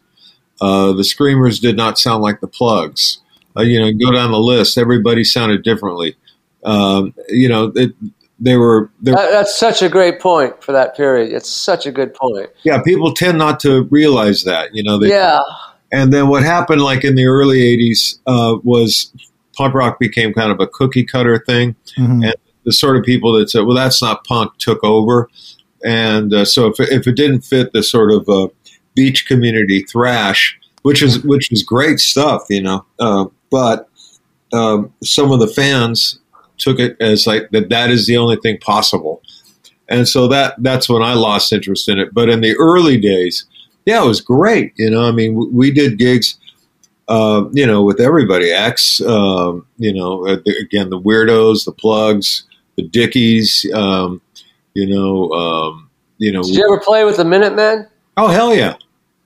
[0.59, 3.19] Uh, the Screamers did not sound like the Plugs.
[3.55, 4.77] Uh, you know, go down the list.
[4.77, 6.15] Everybody sounded differently.
[6.63, 7.93] Um, you know, it,
[8.39, 8.91] they were.
[9.01, 11.33] They were That, that's such a great point for that period.
[11.33, 12.49] It's such a good point.
[12.63, 14.75] yeah, people tend not to realize that.
[14.75, 15.39] You know, they, Yeah,
[15.91, 19.11] And then what happened, like in the early '80s, uh, was
[19.55, 21.75] punk rock became kind of a cookie cutter thing.
[21.97, 22.25] Mhm.
[22.25, 25.29] And the sort of people that said, "Well, that's not punk," took over.
[25.83, 28.47] And uh, so, if, if it didn't fit the sort of uh,
[28.97, 33.87] beach community thrash, which is which is great stuff, you know, uh, but
[34.51, 36.19] um, some of the fans
[36.57, 39.21] took it as like that that is the only thing possible,
[39.87, 42.13] and so that that's when I lost interest in it.
[42.13, 43.45] But in the early days,
[43.85, 44.73] yeah, it was great.
[44.77, 46.37] You know, I mean, we, we did gigs.
[47.09, 52.43] Uh, you know, with everybody, X, um, you know, uh, again, the weirdos, the plugs,
[52.75, 54.19] the Dickies, um,
[54.73, 56.43] you know, um, you know.
[56.43, 57.87] Did you ever play with the Minutemen?
[58.17, 58.75] Oh hell yeah,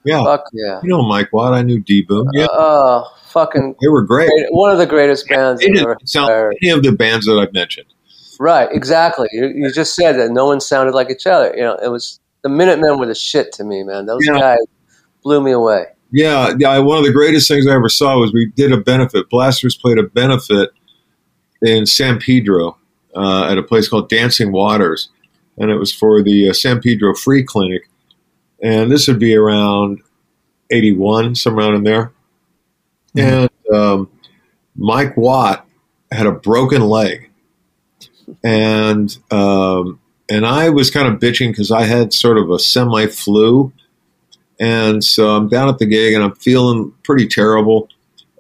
[0.04, 0.24] yeah.
[0.24, 0.80] Fuck yeah.
[0.84, 1.54] You know Mike Watt.
[1.54, 2.28] I knew D Boon.
[2.34, 4.30] Yeah, Oh, fucking they were great.
[4.30, 4.48] great.
[4.52, 7.88] one of the greatest bands didn't sound any of the bands that I've mentioned.
[8.40, 9.28] Right, exactly.
[9.32, 11.54] You, you just said that no one sounded like each other.
[11.56, 14.08] You know, it was the Minutemen were the shit to me, man.
[14.08, 14.34] Those Yeah.
[14.40, 14.58] guys
[15.24, 15.86] blew me away.
[16.12, 16.78] Yeah, yeah.
[16.80, 19.30] One of the greatest things I ever saw was we did a benefit.
[19.30, 20.72] Blasters played a benefit
[21.62, 22.78] in San Pedro
[23.16, 25.10] uh, at a place called Dancing Waters,
[25.58, 27.84] and it was for the uh, San Pedro Free Clinic.
[28.62, 30.02] And this would be around
[30.70, 32.12] '81, somewhere around in there.
[33.16, 34.10] And um,
[34.76, 35.68] Mike Watt
[36.12, 37.30] had a broken leg,
[38.44, 40.00] and um,
[40.32, 43.74] and I was kind of bitching because I had sort of a semi flu.
[44.62, 47.90] And so I'm down at the gig and I'm feeling pretty terrible.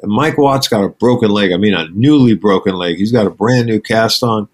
[0.01, 1.51] And Mike Watt's got a broken leg.
[1.51, 2.95] I mean, a newly broken leg.
[2.95, 4.47] He's got a brand new cast on.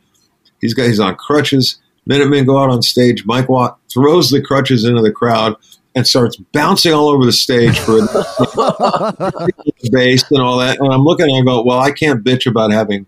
[0.62, 1.80] He's got he's on crutches.
[2.08, 3.26] Minutemen go out on stage.
[3.26, 5.56] Mike Watt throws the crutches into the crowd
[5.94, 9.54] and starts bouncing all over the stage for the
[9.92, 10.80] bass and all that.
[10.80, 13.06] And I'm looking and I go, well, I can't bitch about having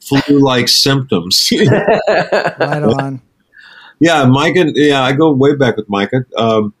[0.00, 1.50] flu-like symptoms.
[1.60, 3.22] Right on.
[4.00, 6.24] Yeah, Mike and yeah, I go way back with Micah.
[6.36, 6.72] Um,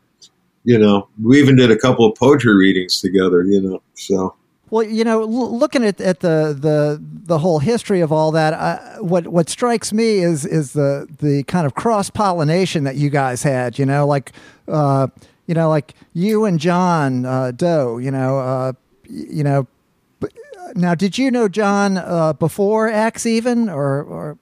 [0.64, 3.44] you know, we even did a couple of poetry readings together.
[3.44, 4.34] You know, so
[4.70, 8.54] Well, you know, l- looking at, at the, the the whole history of all that,
[8.54, 13.10] I, what what strikes me is is the the kind of cross pollination that you
[13.10, 13.78] guys had.
[13.78, 14.32] You know, like
[14.68, 15.08] uh,
[15.46, 17.98] you know, like you and John uh, Doe.
[17.98, 18.72] You know, uh,
[19.08, 19.66] you know.
[20.20, 20.32] but-
[20.76, 24.38] Now, did you know John uh, before X even, or or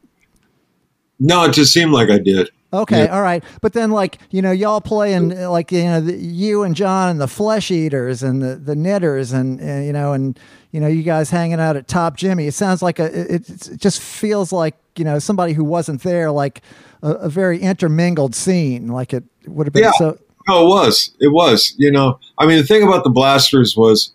[1.19, 2.51] no, it just seemed like I did.
[2.71, 3.43] Okay, all right.
[3.63, 7.09] But then, like you know, y'all playing uh, like you know, the, you and John
[7.09, 10.39] and the Flesh Eaters and the the Knitters and, and you know, and
[10.71, 12.47] you know, you guys hanging out at Top Jimmy.
[12.47, 13.35] It sounds like a.
[13.35, 16.61] It, it just feels like you know somebody who wasn't there, like
[17.03, 18.89] a, a very intermingled scene.
[18.89, 19.93] Like it would have been Yeah.
[19.93, 20.19] so.
[20.47, 21.11] No, it was.
[21.21, 21.75] It was.
[21.79, 24.13] You know, I mean, the thing about the Blasters was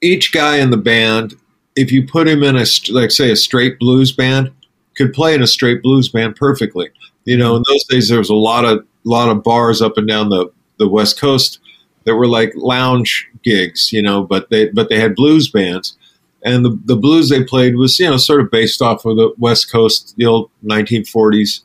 [0.00, 1.34] each guy in the band,
[1.76, 4.52] if you put him in a like say a straight blues band,
[4.96, 6.90] could play in a straight blues band perfectly.
[7.28, 10.08] You know, in those days there was a lot of lot of bars up and
[10.08, 11.60] down the the West Coast
[12.04, 13.92] that were like lounge gigs.
[13.92, 15.96] You know, but they but they had blues bands.
[16.44, 19.34] And the, the blues they played was, you know, sort of based off of the
[19.38, 21.62] West Coast, the old 1940s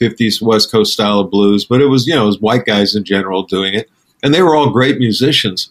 [0.00, 2.94] 50s West Coast style of blues, but it was, you know, it was white guys
[2.94, 3.88] in general doing it.
[4.22, 5.70] And they were all great musicians.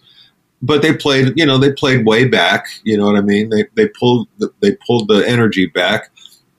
[0.62, 3.50] But they played, you know, they played way back, you know what I mean?
[3.50, 6.10] They they pulled the, they pulled the energy back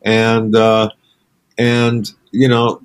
[0.03, 0.91] and uh
[1.59, 2.81] and you know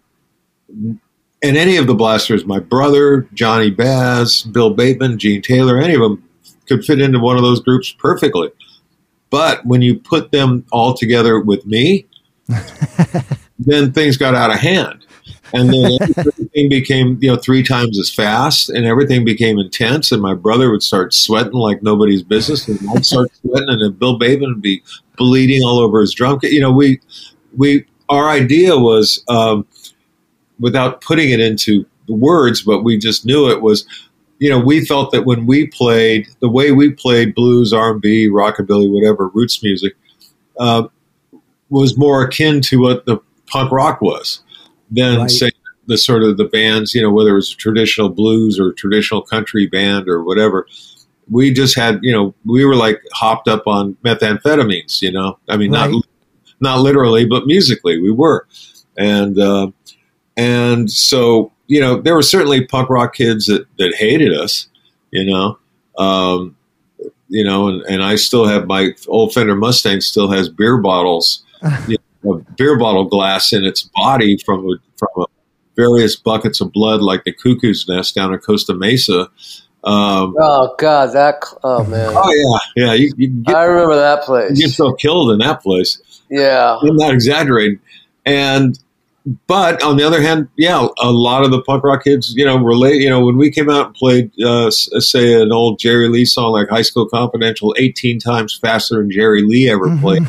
[1.44, 6.02] and any of the blasters, my brother, Johnny Bazz, Bill Bateman, Gene Taylor, any of
[6.02, 6.24] them
[6.68, 8.50] could fit into one of those groups perfectly.
[9.30, 12.06] But when you put them all together with me,
[13.60, 15.06] then things got out of hand.
[15.54, 20.12] And then everything became, you know, three times as fast and everything became intense.
[20.12, 22.68] And my brother would start sweating like nobody's business.
[22.68, 24.84] And I'd start sweating and then Bill Bateman would be
[25.18, 26.52] bleeding all over his drum kit.
[26.52, 27.00] You know, we,
[27.56, 29.66] we, our idea was, um,
[30.60, 33.86] without putting it into words, but we just knew it was,
[34.40, 38.92] you know, we felt that when we played, the way we played blues, R&B, rockabilly,
[38.92, 39.94] whatever, roots music,
[40.60, 40.84] uh,
[41.70, 44.42] was more akin to what the punk rock was
[44.92, 45.32] than Right.
[45.32, 45.52] say
[45.88, 49.22] the sort of the bands, you know, whether it was a traditional blues or traditional
[49.22, 50.68] country band or whatever.
[51.30, 55.40] We just had, you know, we were like hopped up on methamphetamines, you know.
[55.50, 55.90] I mean, Right.
[55.92, 56.04] not
[56.62, 58.48] not literally, but musically, we were,
[58.98, 59.72] and uh,
[60.38, 64.68] and so you know, there were certainly punk rock kids that that hated us,
[65.12, 65.58] you know.
[65.98, 66.56] Um,
[67.32, 71.46] you know, and, and I still have my old Fender Mustang still has beer bottles,
[71.88, 75.26] you know, a beer bottle glass in its body from a, from a
[75.78, 79.30] various buckets of blood, like the cuckoo's nest down in Costa Mesa.
[79.86, 84.20] Um, Oh God, that oh man, oh yeah, yeah, you, you get, I remember that
[84.20, 84.60] you place.
[84.60, 86.02] get so killed in that place.
[86.32, 87.80] Yeah, I'm not exaggerating.
[88.26, 88.80] And
[89.46, 92.58] but on the other hand, yeah, a lot of the punk rock kids, you know,
[92.58, 93.02] relate.
[93.02, 96.54] You know, when we came out and played, uh, say, an old Jerry Lee song
[96.54, 100.28] like "High School Confidential" 18 times faster than Jerry Lee ever played,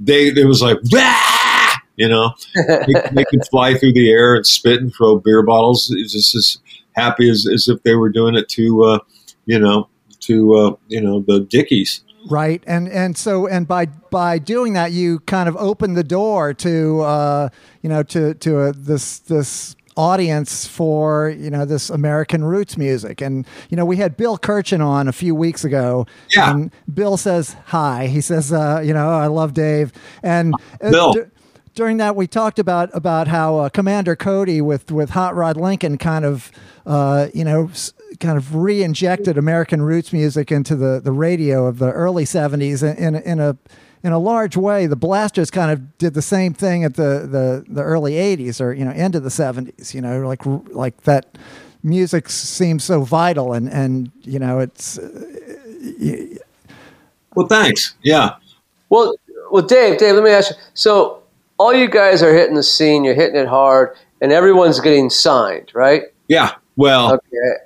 [0.00, 4.46] they it was like, "Wah!" you know, they, they could fly through the air and
[4.46, 5.92] spit and throw beer bottles.
[5.96, 6.58] It's just as
[6.92, 8.98] happy as, as if they were doing it to, uh,
[9.46, 9.88] you know,
[10.20, 12.02] to uh, you know the Dickies.
[12.30, 12.62] Right?
[12.66, 17.00] And and so and by by doing that you kind of open the door to
[17.02, 17.48] uh
[17.82, 23.20] you know to to uh, this this audience for you know this American roots music.
[23.20, 26.06] And you know we had Bill Kirchen on a few weeks ago.
[26.34, 26.50] Yeah.
[26.50, 28.06] and Bill says hi.
[28.06, 29.92] He says uh you know I love Dave.
[30.22, 31.12] And uh, Bill.
[31.12, 31.20] d-
[31.74, 35.98] during that we talked about about how uh, Commander Cody with with Hot Rod Lincoln
[35.98, 36.50] kind of
[36.86, 41.78] uh, you know s- kind of re-injected American roots music into the the radio of
[41.78, 43.56] the early 70s in in, in a
[44.02, 47.64] in a large way the blasters kind of did the same thing at the the,
[47.68, 50.42] the early 80s or you know end of the 70s you know like
[50.74, 51.38] like that
[51.82, 56.36] music seems so vital and and you know it's uh,
[57.34, 57.94] Well, thanks.
[58.02, 58.36] Yeah.
[58.88, 59.14] Well,
[59.50, 60.56] well, Dave, Dave, let me ask you.
[60.74, 61.22] So,
[61.58, 63.04] all you guys are hitting the scene.
[63.04, 66.04] You're hitting it hard, and everyone's getting signed, right?
[66.28, 66.52] Yeah.
[66.76, 67.65] Well, Okay.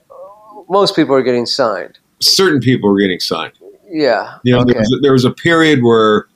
[0.71, 1.99] Most people are getting signed.
[2.21, 3.53] certain people are getting signed.
[3.89, 4.39] Yeah.
[4.45, 4.73] You know, okay.
[4.73, 6.27] there, was, there was a period where,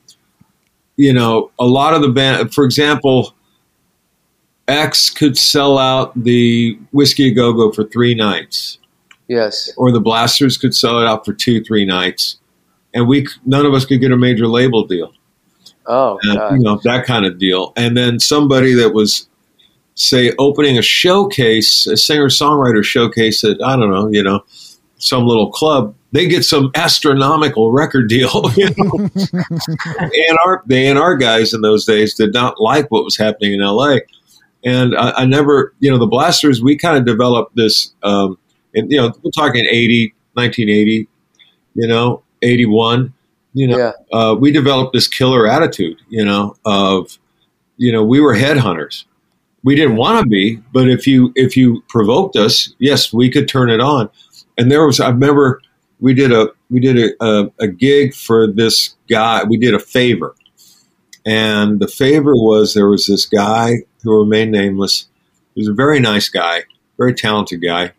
[0.96, 3.34] you know, a lot of the band, for example,
[4.66, 8.78] X could sell out the Whisky a Go Go for three nights,
[9.28, 9.70] yes.
[9.76, 12.38] or the Blasters could sell it out for two, three nights,
[12.94, 15.12] and we none of us could get a major label deal.
[15.86, 16.54] Oh, and, God.
[16.54, 17.74] you know that kind of deal.
[17.76, 19.28] And then somebody that was,
[19.94, 24.44] say, opening a showcase, a singer songwriter showcase at I don't know, you know,
[24.98, 28.50] some little club, they get some astronomical record deal.
[28.56, 29.08] You know?
[29.14, 33.62] and our the A&R guys in those days did not like what was happening in
[33.62, 34.00] L.A.
[34.64, 38.38] And I, I never, you know, the Blasters, we kind of developed this, um,
[38.74, 41.08] and you know, we're talking 80, 1980,
[41.74, 43.12] you know, 81,
[43.52, 43.92] you know, Yeah.
[44.12, 47.18] uh, we developed this killer attitude, you know, of,
[47.76, 49.04] you know, we were headhunters.
[49.64, 53.48] We didn't want to be, but if you if you provoked us, yes, we could
[53.48, 54.10] turn it on.
[54.56, 55.60] And there was, I remember,
[56.00, 59.42] we did a we did a, a, a gig for this guy.
[59.44, 60.36] We did a favor,
[61.24, 65.08] and the favor was there was this guy who remained nameless.
[65.54, 66.64] He was a very nice guy,
[66.98, 67.92] very talented guy,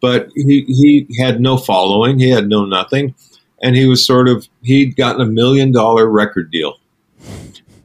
[0.00, 2.18] but he he had no following.
[2.18, 3.14] He had no nothing
[3.62, 6.78] and he was sort of he'd gotten a million dollar record deal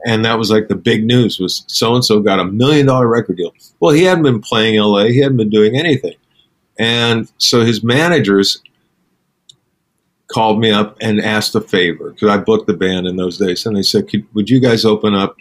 [0.05, 3.07] and that was like the big news was so and so got a million dollar
[3.07, 3.53] record deal.
[3.79, 6.15] Well he hadn't been playing la he hadn't been doing anything.
[6.79, 8.61] And so his managers
[10.27, 13.65] called me up and asked a favor because i booked the band in those days.
[13.65, 15.35] And they said Could, would you guys open up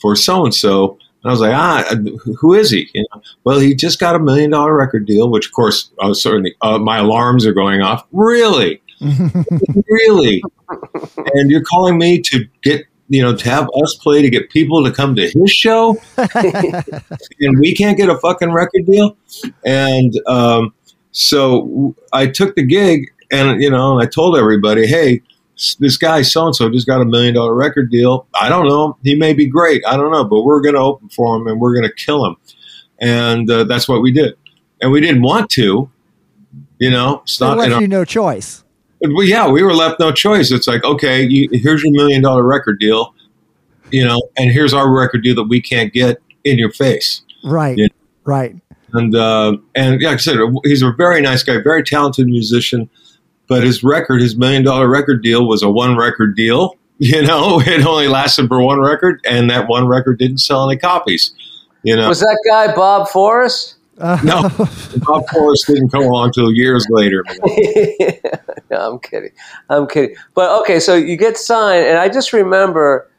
[0.00, 1.84] for so and so and I was like, ah,
[2.38, 2.90] who is he?
[2.92, 6.06] You know, well, he just got a million dollar record deal, which, of course, I
[6.06, 8.06] was certainly uh, my alarms are going off.
[8.12, 10.42] Really, really,
[11.32, 12.84] and you're calling me to get
[13.14, 17.58] you know to have us play to get people to come to his show, and
[17.60, 19.16] we can't get a fucking record deal.
[19.64, 20.74] And um,
[21.12, 25.22] so I took the gig, and you know, I told everybody, hey.
[25.78, 28.26] This guy so and so just got a million dollar record deal.
[28.34, 28.98] I don't know.
[29.04, 29.84] He may be great.
[29.86, 32.26] I don't know, but we're going to open for him and we're going to kill
[32.26, 32.34] him.
[32.98, 34.34] And uh, that's what we did.
[34.80, 35.88] And we didn't want to,
[36.80, 37.22] you know.
[37.38, 37.58] They not.
[37.58, 38.63] left you no choice
[39.12, 40.50] well, yeah, we were left no choice.
[40.50, 43.14] It's like, okay, you, here's your million dollar record deal,
[43.90, 47.22] you know, and here's our record deal that we can't get in your face.
[47.44, 47.88] right Yeah.
[48.24, 48.56] right
[48.92, 52.88] And uh, and like I said, he's a very nice guy, very talented musician.
[53.46, 56.76] But his record, his million dollar record deal, was a one record deal.
[56.98, 60.78] You know, it only lasted for one record, and that one record didn't sell any
[60.78, 61.34] copies.
[61.82, 63.73] You know, Was that guy Bob Forrest?
[63.98, 64.42] Uh, no,
[65.06, 67.24] Bob Forrest didn't come along till years later.
[68.70, 69.30] no, I'm kidding.
[69.70, 70.16] I'm kidding.
[70.34, 73.10] But okay, so you get signed, and I just remember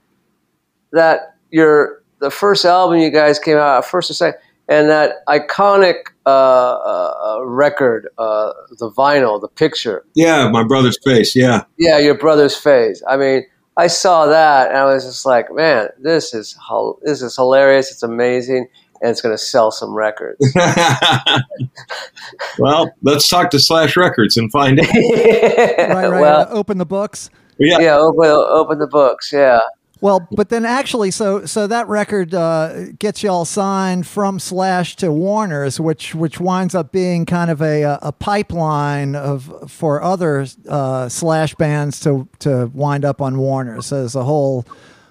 [0.91, 5.95] that your the first album you guys came out, first or second, and that iconic
[6.25, 10.05] uh, uh, record, uh, the vinyl, the picture.
[10.15, 11.35] Yeah, my brother's face.
[11.35, 13.01] Yeah, Yeah, your brother's face.
[13.07, 13.43] I mean,
[13.77, 16.57] I saw that, and I was just like, man, this is
[17.03, 17.91] this is hilarious.
[17.91, 18.67] It's amazing,
[19.05, 20.51] and it's going to sell some records.
[22.57, 24.87] well, let's talk to Slash Records and find out.
[24.95, 27.29] right right well, uh, open the books
[27.59, 29.31] Yeah, yeah, open, open the books.
[29.31, 29.59] Yeah.
[30.01, 34.95] Well, but then actually, so so that record uh, gets you all signed from Slash
[34.97, 40.47] to Warner's, which which winds up being kind of a a pipeline of for other
[40.67, 43.85] uh, Slash bands to to wind up on Warner's.
[43.85, 44.65] So there's a whole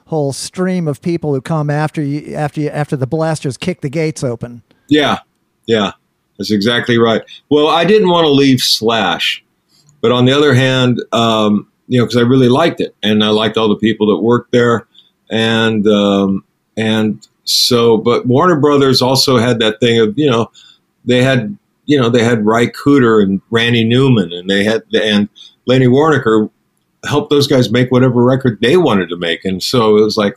[0.07, 3.89] whole stream of people who come after you after you after the blasters kick the
[3.89, 4.63] gates open.
[4.89, 5.19] yeah,
[5.67, 5.93] yeah.
[6.39, 7.23] That's exactly right.
[7.49, 9.45] Well, I didn't want to leave Slash,
[10.01, 13.29] but on the other hand, um, you know, because I really liked it, and I
[13.29, 14.87] liked all the people that worked there,
[15.31, 16.45] and um,
[16.77, 20.51] and so, but Warner Brothers also had that thing of you know,
[21.05, 25.29] they had you know they had Ry Cooder and Randy Newman, and they had and
[25.67, 26.51] Lenny Waronker
[27.07, 29.45] help those guys make whatever record they wanted to make.
[29.45, 30.37] And so it was like,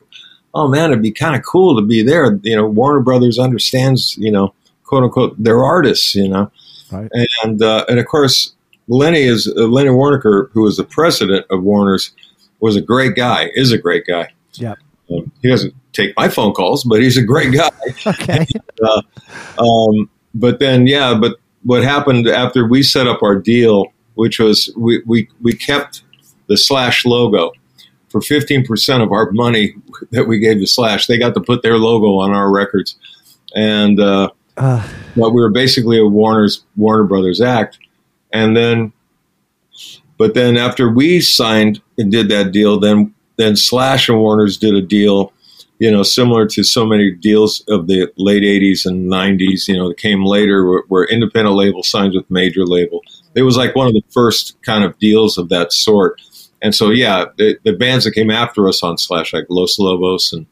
[0.54, 2.40] oh man, it'd be kind of cool to be there.
[2.44, 4.54] You know, Warner Brothers understands, you know,
[4.84, 6.52] quote unquote, their artists, you know.
[6.92, 7.10] Right.
[7.44, 8.54] And uh, and of course,
[8.88, 12.12] Lenny is uh, Lenny Waronker, who was the president of Warner's,
[12.60, 13.50] was a great guy.
[13.56, 14.30] Is a great guy.
[14.54, 14.76] Yeah.
[15.12, 17.70] Um, he doesn't take my phone calls, but he's a great guy.
[18.06, 18.46] Okay.
[18.84, 19.02] uh,
[19.62, 24.72] um, but then, yeah, but what happened after we set up our deal, which was
[24.78, 26.04] we, we, we kept
[26.48, 27.52] the Slash logo
[28.10, 29.76] for 15% of our money
[30.12, 31.08] that we gave to Slash.
[31.08, 32.98] They got to put their logo on our records.
[33.56, 37.78] And, uh, Uh, but we were basically a Warner's Warner Brothers act.
[38.34, 38.92] And then,
[40.18, 44.74] but then after we signed and did that deal, then then Slash and Warner's did
[44.74, 45.32] a deal,
[45.78, 49.90] you know, similar to so many deals of the late '80s and '90s, you know,
[49.90, 53.02] that came later, where, where independent label signs with major label.
[53.36, 56.20] It was like one of the first kind of deals of that sort.
[56.62, 60.34] And so, yeah, the, the bands that came after us on Slash, like Los Lobos
[60.34, 60.48] and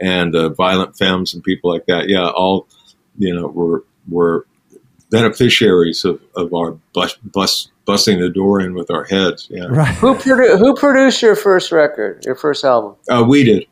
[0.00, 2.68] and uh, Violent Femmes and people like that, yeah, all
[3.16, 4.46] you know were were
[5.10, 9.48] beneficiaries of, of our bus, bus busting the door in with our heads.
[9.50, 9.94] Yeah, right.
[9.96, 12.94] Who produ- who produced your first record, your first album?
[13.10, 13.66] uh, we did.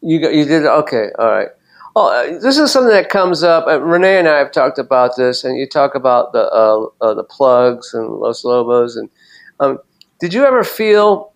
[0.00, 1.48] You you did okay, all right.
[1.96, 3.66] Oh, uh, this is something that comes up.
[3.66, 7.14] Uh, Renee and I have talked about this, and you talk about the uh, uh,
[7.14, 8.96] the Plugz and Los Lobos.
[8.96, 9.10] And
[9.60, 9.78] um,
[10.20, 11.32] did you ever feel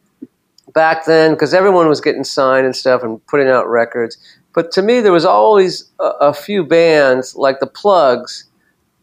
[0.75, 4.19] back then because everyone was getting signed and stuff and putting out records?
[4.55, 8.45] But to me, there was always a, a few bands like the Plugz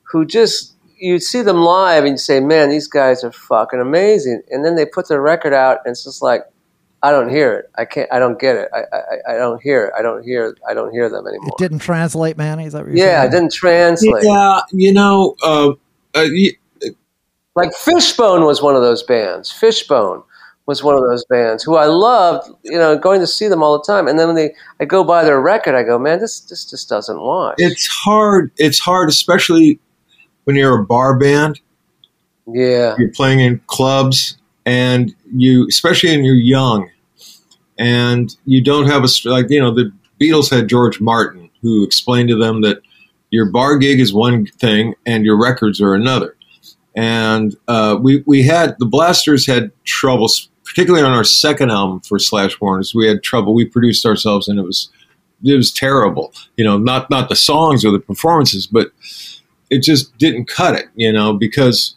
[0.03, 4.41] who just you'd see them live and you'd say, "Man, these guys are fucking amazing."
[4.51, 6.43] And then they put their record out, and it's just like,
[7.01, 7.71] I don't hear it.
[7.75, 8.11] I can't.
[8.11, 8.69] I don't get it.
[8.73, 9.93] I, I, I don't hear it.
[9.97, 10.55] I don't hear.
[10.67, 11.47] I don't hear them anymore.
[11.47, 12.65] It didn't translate, Manny.
[12.65, 13.27] Is that what you're yeah, saying?
[13.27, 14.23] it didn't translate.
[14.23, 15.73] Yeah, you know, uh, uh,
[16.13, 16.57] y-
[17.59, 19.51] Like Fishbone was one of those bands.
[19.51, 20.23] Fishbone
[20.65, 22.49] was one of those bands who I loved.
[22.63, 24.07] You know, going to see them all the time.
[24.07, 26.87] And then when they, I go by their record, I go, man, this this just
[26.87, 27.55] doesn't wash.
[27.57, 28.51] it's hard.
[28.57, 29.79] It's hard, especially
[30.45, 31.59] when you're a bar band.
[32.47, 36.89] yeah, You're playing in clubs, and you, especially when you're young,
[37.77, 42.29] and you don't have a like you know the Beatles had George Martin who explained
[42.29, 42.81] to them that
[43.31, 46.35] your bar gig is one thing and your records are another.
[46.99, 50.29] And uh, we we had the Blasters had trouble,
[50.65, 52.93] particularly on our second album for Slash Warners.
[52.93, 53.53] We had trouble.
[53.53, 54.89] We produced ourselves, and it was
[55.41, 56.33] it was terrible.
[56.57, 58.91] You know, not not the songs or the performances, but
[59.69, 60.87] it just didn't cut it.
[60.93, 61.95] You know, because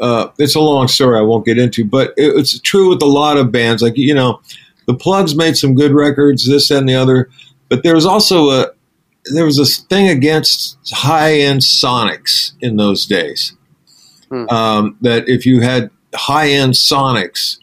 [0.00, 3.06] uh, it's a long story I won't get into, but it, it's true with a
[3.06, 3.82] lot of bands.
[3.82, 4.40] Like you know,
[4.86, 7.28] the Plugz made some good records, this and the other,
[7.68, 8.70] but there was also a
[9.34, 13.56] there was this thing against high end Sonics in those days.
[14.30, 14.48] Hmm.
[14.48, 17.58] Um, that if you had high end Sonics,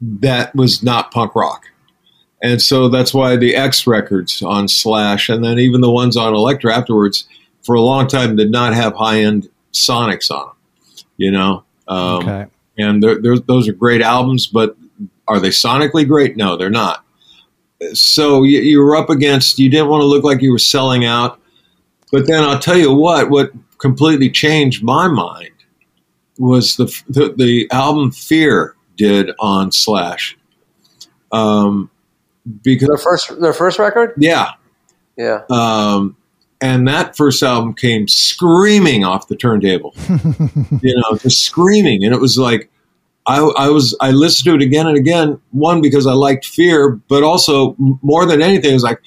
[0.00, 1.66] that was not punk rock.
[2.42, 6.34] And so that's why the X records on Slash, and then even the ones on
[6.34, 7.26] Elektra afterwards,
[7.62, 10.56] for a long time did not have high end Sonics on them.
[11.18, 12.46] You know, um, okay.
[12.78, 14.74] and they're, they're, those are great albums, but
[15.28, 16.36] are they sonically great?
[16.36, 17.04] No, they're not.
[17.92, 19.58] So you, you were up against.
[19.58, 21.40] You didn't want to look like you were selling out.
[22.10, 23.30] But then I'll tell you what.
[23.30, 25.50] What completely changed my mind
[26.38, 30.36] was the the, the album Fear did on Slash.
[31.32, 31.90] Um,
[32.62, 34.14] because their first their first record.
[34.16, 34.52] yeah,
[35.16, 36.16] Yeah, um,
[36.60, 39.94] and that first album came screaming off the turntable,
[40.82, 42.70] you know, just screaming, and it was like
[43.26, 45.40] I, I was I listened to it again and again.
[45.50, 49.00] One because I liked Fear, but also more than anything, it was like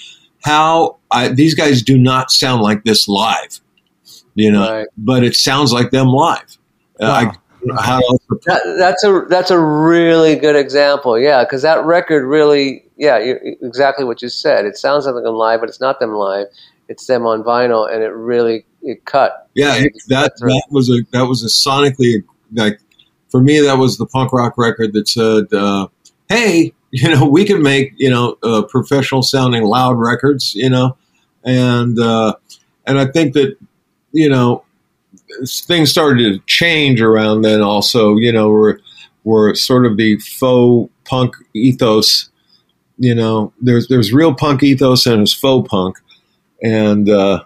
[0.44, 3.60] how I, these guys do not sound like this live,
[4.36, 4.88] you know, Right.
[4.98, 6.58] but it sounds like them live.
[7.00, 7.32] Uh, I,
[7.80, 11.18] how else that, that's a that's a really good example.
[11.18, 14.66] Yeah, because that record really, yeah, you, exactly what you said.
[14.66, 16.48] It sounds like them live, but it's not them live.
[16.90, 19.50] It's them on vinyl, and it really it cut.
[19.54, 20.52] Yeah, it, that right.
[20.52, 22.24] that was a that was a sonically
[22.54, 22.80] like
[23.30, 25.88] for me that was the punk rock record that said, uh,
[26.28, 30.98] "Hey, you know, we can make you know uh, professional sounding loud records, you know,"
[31.44, 32.36] and uh,
[32.86, 33.58] and I think that
[34.14, 34.64] you know
[35.46, 37.62] things started to change around then.
[37.62, 38.80] Also, you know, we're
[39.24, 42.30] we're sort of the faux punk ethos.
[42.98, 45.98] You know, there's there's real punk ethos and there's faux punk,
[46.64, 47.44] and uh,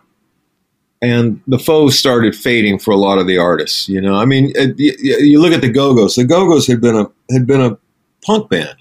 [1.02, 3.88] and the faux started fading for a lot of the artists.
[3.88, 6.16] You know, I mean, it, you, you look at the Go Go's.
[6.16, 7.78] The Go Go's had been a had been a
[8.26, 8.76] punk band.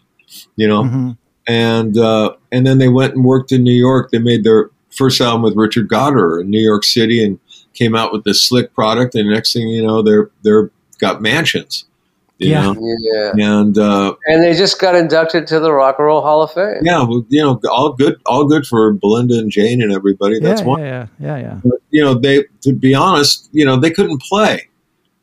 [0.56, 1.16] You know, Mhm.
[1.46, 4.10] and uh, and then they went and worked in New York.
[4.10, 7.38] They made their first album with Richard Gottehrer in New York City, and
[7.76, 9.14] came out with this slick product.
[9.14, 11.84] And next thing you know, they're they're got mansions.
[12.38, 12.72] You Yeah.
[12.72, 12.96] know?
[13.34, 13.60] Yeah.
[13.60, 16.80] And uh, And they just got inducted to the Rock and Roll Hall of Fame.
[16.82, 20.38] yeah, well, you know, all good, all good for Belinda and Jane and everybody.
[20.40, 20.80] That's yeah, one.
[20.80, 21.60] yeah, yeah, yeah.
[21.64, 24.68] But, you know, they to be honest, you know, they couldn't play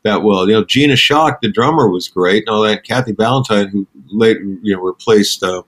[0.02, 0.48] that well.
[0.48, 2.44] You know, Gina Shock, the drummer, was great.
[2.46, 2.82] And all that.
[2.84, 5.62] Kathy Valentine, who later you know replaced, uh,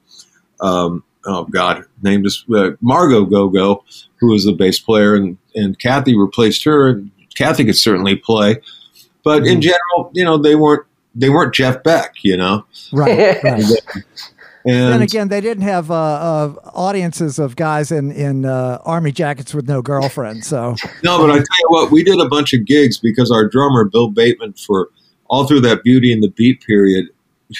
[0.60, 3.84] um, oh God, named us uh, Margot Gogo,
[4.16, 7.02] who was the bass player, and and Kathy replaced her.
[7.34, 8.60] Kathy could certainly play,
[9.24, 9.62] but in Mhm.
[9.62, 10.84] general, you know, they weren't
[11.18, 12.14] they weren't Jeff Beck.
[12.22, 13.62] You know, Right, right.
[14.66, 19.12] and Then again, they didn't have uh, uh, audiences of guys in in uh, army
[19.12, 20.44] jackets with no girlfriend.
[20.44, 23.48] So No, but I tell you what, we did a bunch of gigs because our
[23.48, 24.90] drummer Bill Bateman, for
[25.28, 27.06] all through that Beauty and the Beat period,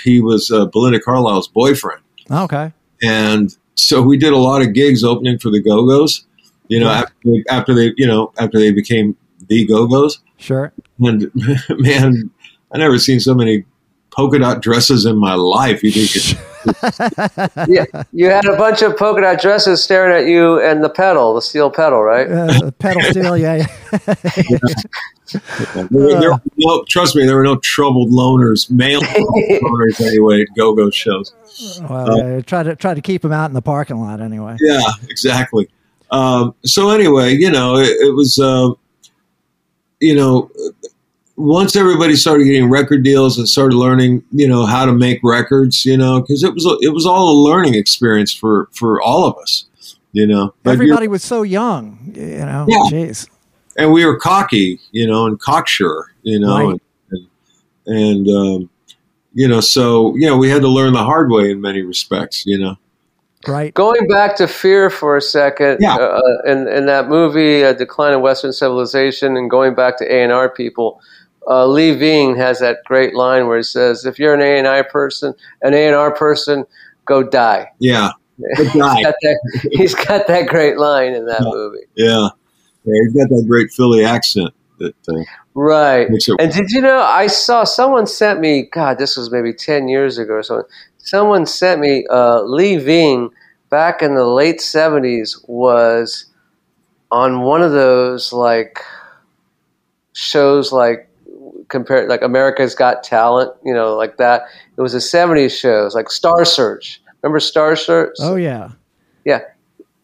[0.04, 2.72] he was uh, Belinda Carlisle's boyfriend, okay,
[3.02, 6.24] and so we did a lot of gigs opening for the Go Go's.
[6.68, 6.98] You know, Yeah.
[7.00, 9.16] after, they, after they, you know, after they became
[9.48, 10.72] the Go Go's, sure.
[11.00, 11.30] and
[11.70, 12.30] man,
[12.72, 13.64] I never seen so many
[14.10, 15.82] polka dot dresses in my life.
[15.84, 16.36] You think
[17.68, 17.84] yeah.
[18.12, 21.42] You had a bunch of polka dot dresses staring at you and the pedal, the
[21.42, 22.28] steel pedal, right?
[22.30, 23.66] Uh, pedal steel, yeah.
[23.96, 24.14] yeah.
[25.74, 30.44] there, were- there were no, trust me, there were no troubled loners, male loners anyway
[30.56, 31.32] Go Go shows.
[31.88, 34.56] Well, yeah, try to try to keep them out in the parking lot anyway.
[34.60, 35.68] Yeah, exactly.
[36.10, 38.70] Um, so anyway, you know, it, it was, uh,
[40.00, 40.50] you know,
[41.36, 45.84] once everybody started getting record deals and started learning, you know, how to make records,
[45.84, 49.36] you know, because it was it was all a learning experience for for all of
[49.38, 49.66] us,
[50.12, 50.54] you know.
[50.62, 52.66] But Everybody was so young, you know.
[52.68, 52.78] Yeah.
[52.90, 53.28] Jeez.
[53.76, 56.80] and we were cocky, you know, and cocksure, you know, Right.
[57.10, 57.26] and
[57.86, 57.96] and,
[58.26, 58.70] and um,
[59.34, 62.44] you know, so you know, we had to learn the hard way in many respects,
[62.46, 62.76] you know.
[63.46, 63.72] Right.
[63.74, 65.94] Going back to Fear for a second, Yeah.
[65.96, 70.48] uh, in, in that movie, uh, Decline of Western Civilization, and going back to A&R
[70.50, 71.00] people,
[71.48, 75.32] uh, Lee Ving has that great line where he says, if you're an A&R person,
[75.62, 76.64] an A&R person,
[77.04, 77.68] go die.
[77.78, 78.10] Yeah,
[78.56, 81.86] He's got, that, he's got that great line in that movie.
[81.94, 82.28] yeah,
[82.84, 82.92] yeah.
[83.04, 85.22] He's got that great Philly accent that uh,
[85.54, 86.06] Right.
[86.38, 90.18] And did you know, I saw someone sent me, God, this was maybe 10 years
[90.18, 90.68] ago or something.
[91.06, 93.30] Someone sent me, uh, Lee Ving
[93.70, 96.26] back in the late 70s was
[97.12, 98.80] on one of those like
[100.14, 101.08] shows like
[101.68, 104.46] compared like America's Got Talent, you know, like that.
[104.76, 107.00] It was a 70s shows like Star Search.
[107.22, 108.16] Remember Star Search?
[108.18, 108.70] Oh yeah.
[109.24, 109.42] Yeah.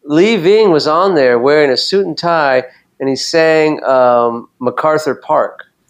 [0.05, 2.63] Lee Ving was on there wearing a suit and tie
[3.01, 5.65] and he sang um, MacArthur Park.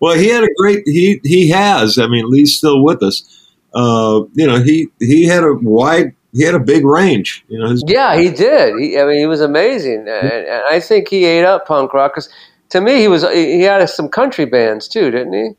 [0.00, 0.82] well, he had a great.
[0.86, 1.98] He he has.
[1.98, 3.39] I mean, Lee's still with us.
[3.74, 6.14] Uh, you know, he he had a wide.
[6.32, 7.44] He had a big range.
[7.48, 8.78] You know, Yeah, he did.
[8.78, 12.12] He, I mean, he was amazing, and, and I think he ate up punk rock
[12.12, 12.28] because
[12.70, 13.22] to me, he was.
[13.32, 15.50] He had some country bands too, didn't he?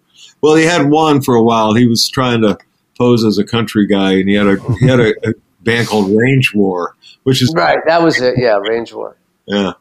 [0.41, 1.74] well, he had one for a while.
[1.74, 2.57] He was trying to
[2.97, 6.12] pose as a country guy, and he had a he had a, a band called
[6.16, 8.36] Range War, which is Right, that was it.
[8.38, 9.16] Yeah, Range War.
[9.45, 9.74] yeah.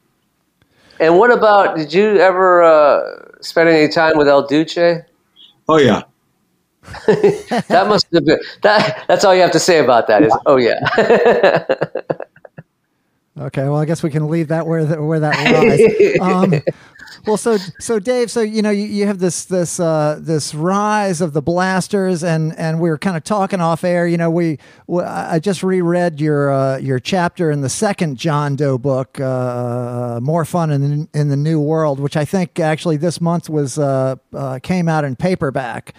[0.99, 1.77] And what about?
[1.77, 3.01] Did you ever uh,
[3.41, 4.77] spend any time with El Duce?
[5.69, 6.03] Oh yeah,
[7.69, 9.05] That must have been that.
[9.09, 10.23] That's all you have to say about that.
[10.23, 10.79] Is oh yeah.
[13.39, 13.63] Okay.
[13.63, 16.21] Well, I guess we can leave that where that where that lies.
[16.21, 16.61] Um,
[17.27, 21.21] well, so so Dave, so you know you, you have this this uh, this rise
[21.21, 24.07] of the blasters, and and we were kind of talking off air.
[24.07, 24.59] You know, we
[24.89, 30.19] w- I just reread your uh, your chapter in the second John Doe book, uh,
[30.23, 30.81] more fun in
[31.13, 34.89] the, in the new world, which I think actually this month was uh, uh, came
[34.89, 35.95] out in paperback,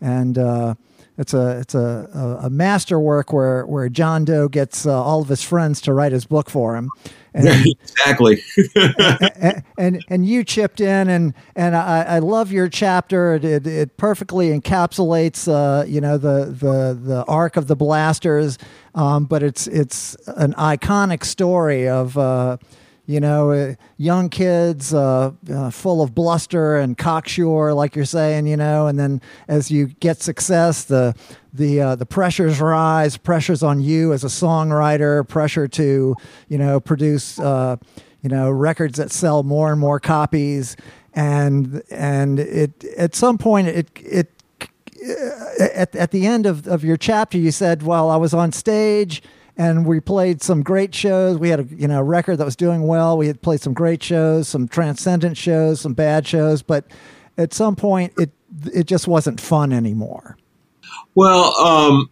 [0.00, 0.38] and.
[0.38, 0.74] Uh,
[1.18, 5.28] it's a it's a, a, a masterwork where where John Doe gets uh, all of
[5.28, 6.90] his friends to write his book for him,
[7.34, 8.42] and exactly.
[9.40, 13.34] and, and and you chipped in and and I, I love your chapter.
[13.34, 18.58] It it, it perfectly encapsulates uh, you know the the the arc of the blasters,
[18.94, 22.18] um, but it's it's an iconic story of.
[22.18, 22.58] Uh,
[23.06, 28.46] you know, uh, young kids uh, uh, full of bluster and cocksure, like you're saying,
[28.46, 31.14] you know, and then as you get success, the
[31.52, 36.16] the uh, the pressures rise, pressures on you as a songwriter, pressure to
[36.48, 37.76] you know produce uh,
[38.22, 40.76] you know records that sell more and more copies,
[41.14, 44.32] and and it at some point it it
[45.60, 49.22] at, at the end of, of your chapter, you said, "Well, I was on stage
[49.56, 51.38] and we played some great shows.
[51.38, 53.16] We had a you know record that was doing well.
[53.18, 56.84] We had played some great shows, some transcendent shows, some bad shows, but
[57.38, 58.30] at some point, it
[58.72, 60.36] it just wasn't fun anymore."
[61.14, 62.10] Well, um,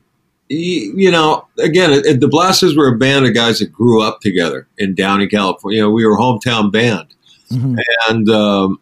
[0.49, 4.21] you know, again, it, it- the Blasters were a band of guys that grew up
[4.21, 5.79] together in Downey, California.
[5.79, 7.07] You know, we were a hometown band,
[7.51, 7.79] Mhm.
[8.09, 8.81] and um,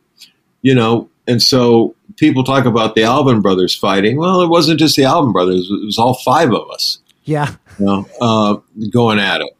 [0.62, 4.16] you know, and so people talk about the Alvin brothers fighting.
[4.18, 7.54] Well, it wasn't just the Alvin brothers; it was all five of us, Yeah.
[7.78, 8.56] You know, uh,
[8.90, 9.56] going at it,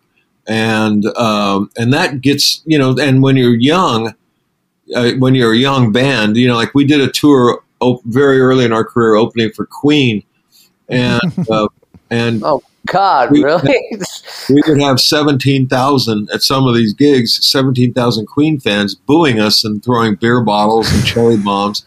[0.46, 4.14] and um, and that gets you know, and when you're young,
[4.94, 8.40] uh, when you're a young band, you know, like we did a tour op- very
[8.40, 10.22] early in our career, opening for Queen,
[10.88, 11.20] and
[11.50, 11.66] uh,
[12.10, 13.74] and Oh God, We- really?
[14.50, 19.82] we would have 17,000 at some of these gigs, 17,000 Queen fans booing us and
[19.84, 21.84] throwing beer bottles and cherry bombs.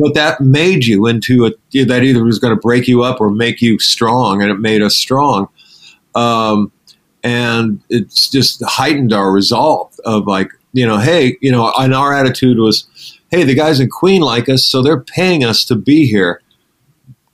[0.00, 1.50] But that made you into a,
[1.84, 4.82] that either was going to break you up or make you strong, and it made
[4.82, 5.48] us strong.
[6.14, 6.72] Um,
[7.22, 12.14] and it's just heightened our resolve of like, you know, hey, you know, and our
[12.14, 16.06] attitude was, hey, the guys in Queen like us, so they're paying us to be
[16.06, 16.40] here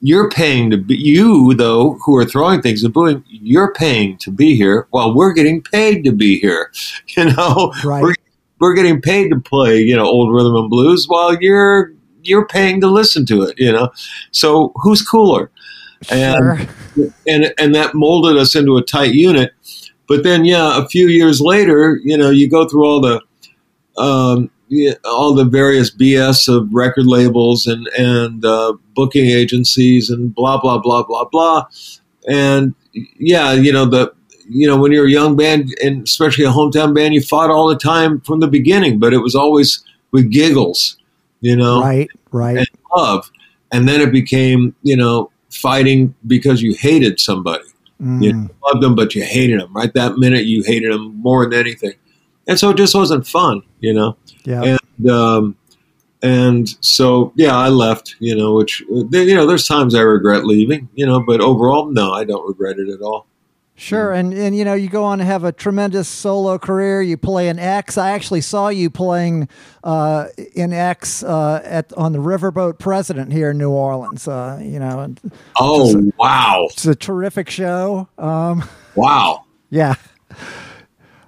[0.00, 4.30] you're paying to be you though who are throwing things and booing you're paying to
[4.30, 6.70] be here while we're getting paid to be here
[7.16, 8.02] you know Right.
[8.02, 8.14] we're,
[8.60, 11.92] we're getting paid to play you know old rhythm and blues while you're
[12.26, 13.90] you're paying to listen to it you know?
[14.30, 15.50] So who's cooler?
[16.10, 17.08] And Sure.
[17.26, 19.52] and and that molded us into a tight unit.
[20.08, 23.20] But then yeah a few years later you know you go through all the
[23.98, 24.50] um,
[25.04, 30.78] all the various BS of record labels and and uh, booking agencies and blah blah
[30.78, 31.66] blah blah blah,
[32.28, 34.12] and yeah, you know the
[34.48, 37.68] you know when you're a young band and especially a hometown band, you fought all
[37.68, 40.95] the time from the beginning, but it was always with giggles,
[41.40, 42.08] you know, Right.
[42.32, 42.56] Right.
[42.58, 43.30] and love,
[43.72, 47.64] and then it became you know fighting because you hated somebody.
[48.02, 48.22] Mm.
[48.22, 49.72] You loved them, but you hated them.
[49.72, 51.94] Right that minute, you hated them more than anything,
[52.46, 54.76] and so it just wasn't fun, you know Yeah.
[54.98, 55.56] and um,
[56.22, 58.16] and so yeah, I left.
[58.20, 60.88] You know, which you know, there's times I regret leaving.
[60.94, 63.26] You know, but overall, no, I don't regret it at all.
[63.78, 67.02] Sure, and and you know you go on to have a tremendous solo career.
[67.02, 67.98] You play in X.
[67.98, 69.50] I actually saw you playing
[69.84, 74.26] uh, in X uh, at on the Riverboat President here in New Orleans.
[74.26, 75.20] Uh, you know, and
[75.60, 78.08] Oh wow, it's a terrific show.
[78.16, 79.96] Um, wow, yeah,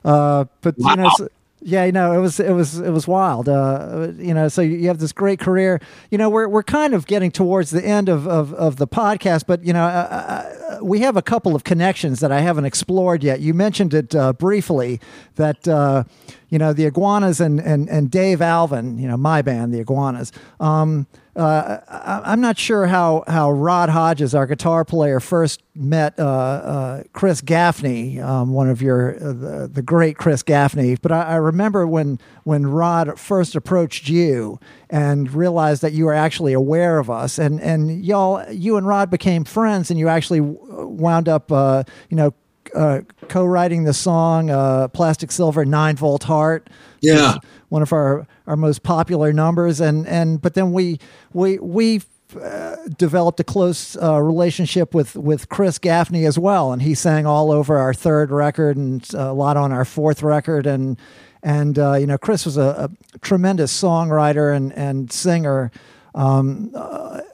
[0.07, 1.29] uh, but you know, Wow.
[1.61, 3.49] Yeah, you know, it was it was it was wild.
[3.49, 5.81] Uh, you know, so you have this great career.
[6.11, 9.45] You know, we're we're kind of getting towards the end of of, of the podcast,
[9.47, 13.25] but you know, uh, uh, we have a couple of connections that I haven't explored
[13.25, 13.41] yet.
[13.41, 15.01] You mentioned it uh, briefly
[15.35, 16.05] that uh,
[16.49, 20.33] you know the Iguanas and and and Dave Alvin, you know, my band, the Iguanas.
[20.61, 21.07] Um,
[21.39, 26.25] uh, I, I'm not sure how how Rod Hodges, our guitar player, first met uh,
[26.25, 30.97] uh, Chris Gaffney, um, one of your uh, the, the great Chris Gaffney.
[30.97, 34.59] But I, I remember when when Rod first approached you
[34.91, 39.09] and realized that you were actually aware of us, and and y'all, you and Rod
[39.09, 42.35] became friends, and you actually wound up, uh, you know.
[42.75, 46.69] Uh, co-writing the song uh, "Plastic Silver" Nine Volt Heart,
[47.01, 47.37] Yeah.
[47.69, 50.99] one of our, our most popular numbers, and and but then we
[51.33, 52.03] we we
[52.43, 57.25] uh, developed a close uh, relationship with with Chris Gaffney as well, and he sang
[57.27, 60.99] all over our third record and a lot on our fourth record, and
[61.43, 65.71] and uh, you know Chris was a, a tremendous songwriter and and singer.
[66.15, 66.73] Um,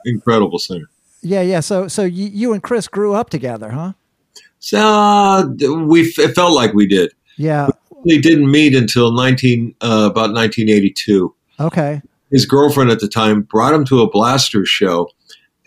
[0.04, 0.86] incredible singer.
[1.22, 1.60] yeah, yeah.
[1.60, 3.92] So so you, you and Chris grew up together, huh?
[4.64, 5.44] So uh,
[5.84, 7.12] we it felt like we did.
[7.36, 7.68] Yeah.
[8.06, 11.34] We didn't meet until nineteen uh, about nineteen eighty two.
[11.60, 12.00] Okay.
[12.30, 15.10] His girlfriend at the time brought him to a Blasters show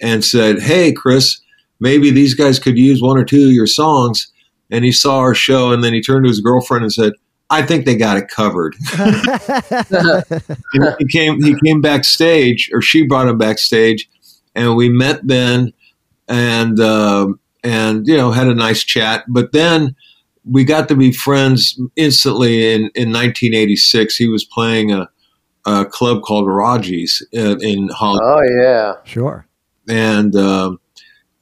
[0.01, 1.39] and said, "Hey, Chris,
[1.79, 4.31] maybe these guys could use one or two of your songs."
[4.71, 7.13] And he saw our show, and then he turned to his girlfriend and said,
[7.51, 8.75] "I think they got it covered."
[10.97, 14.09] He came he came backstage, or she brought him backstage,
[14.55, 15.71] and we met then,
[16.27, 19.25] and um and you know had a nice chat.
[19.27, 19.95] But then
[20.45, 22.73] we got to be friends instantly.
[22.73, 25.09] In in 1986, he was playing a,
[25.65, 28.93] a club called Raji's in, in Hollywood Oh yeah.
[29.03, 29.45] Sure.
[29.87, 30.79] and um,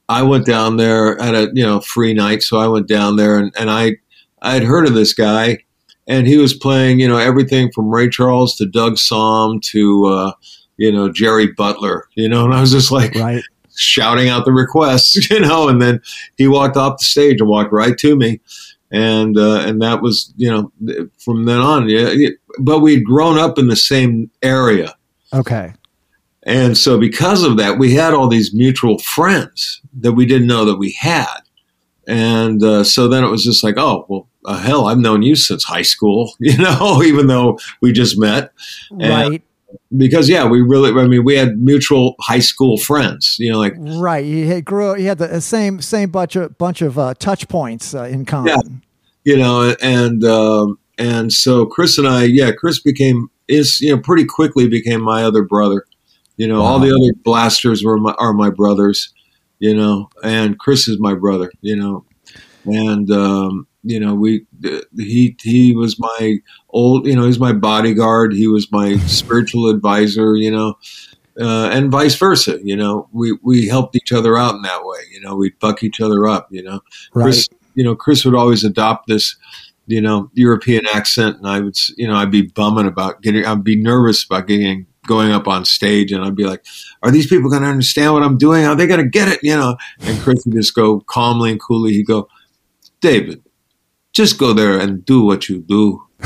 [0.10, 3.38] I went down there at a you know free night, so I went down there
[3.38, 3.98] and, and I
[4.42, 5.60] I had heard of this guy,
[6.08, 10.32] and he was playing you know everything from Ray Charles to Doug Sahm to uh,
[10.78, 13.44] you know Jerry Butler, you know, and I was just like Right.
[13.76, 16.02] Shouting out the requests, you know, and then
[16.38, 18.40] he walked off the stage and walked right to me.
[18.92, 20.72] And uh, and that was you know
[21.18, 22.30] from then on yeah,
[22.60, 24.96] but we'd grown up in the same area
[25.34, 25.74] Okay.
[26.44, 30.64] and so, because of that, we had all these mutual friends that we didn't know
[30.66, 31.40] that we had.
[32.08, 35.36] And uh, so then it was just like, oh, well, uh, hell, I've known you
[35.36, 38.52] since high school, you know, even though we just met.
[38.92, 39.44] And- Right.
[39.96, 43.74] Because, yeah, we really, I mean, we had mutual high school friends, you know, like,
[43.78, 44.26] Right.
[44.26, 44.94] He had grew.
[44.96, 48.48] He had the same same bunch of bunch of uh, touch points uh, in common.
[48.50, 49.34] Yeah.
[49.34, 54.02] you know, and, um, and so Chris and I, yeah, Chris became, is, you know,
[54.02, 55.86] pretty quickly became my other brother.
[56.38, 59.14] You know, all the other blasters were my, are my brothers.
[59.60, 61.50] You know, and Chris is my brother.
[61.62, 62.06] You know,
[62.66, 64.45] and um, you know we
[64.98, 66.38] he he was my
[66.70, 68.34] old you know he's my bodyguard.
[68.34, 70.36] He was my spiritual advisor.
[70.36, 70.76] You know.
[71.38, 74.99] Uh, and vice versa, you know, we, we helped each other out in that way.
[75.12, 76.80] You know, we'd buck each other up, you know,
[77.12, 79.36] Chris, you know, Chris would always adopt this,
[79.86, 83.66] you know, European accent, and I would, you know, I'd be bumming about getting, I'd
[83.66, 86.66] be nervous about getting going up on stage, and I'd be like,
[87.03, 88.66] "Are these people going to understand what I'm doing?
[88.66, 91.60] Are they going to get it?" You know, and Chris would just go calmly and
[91.60, 91.94] coolly.
[91.94, 92.28] He'd go,
[93.02, 93.44] "David,
[94.16, 96.02] just go there and do what you do."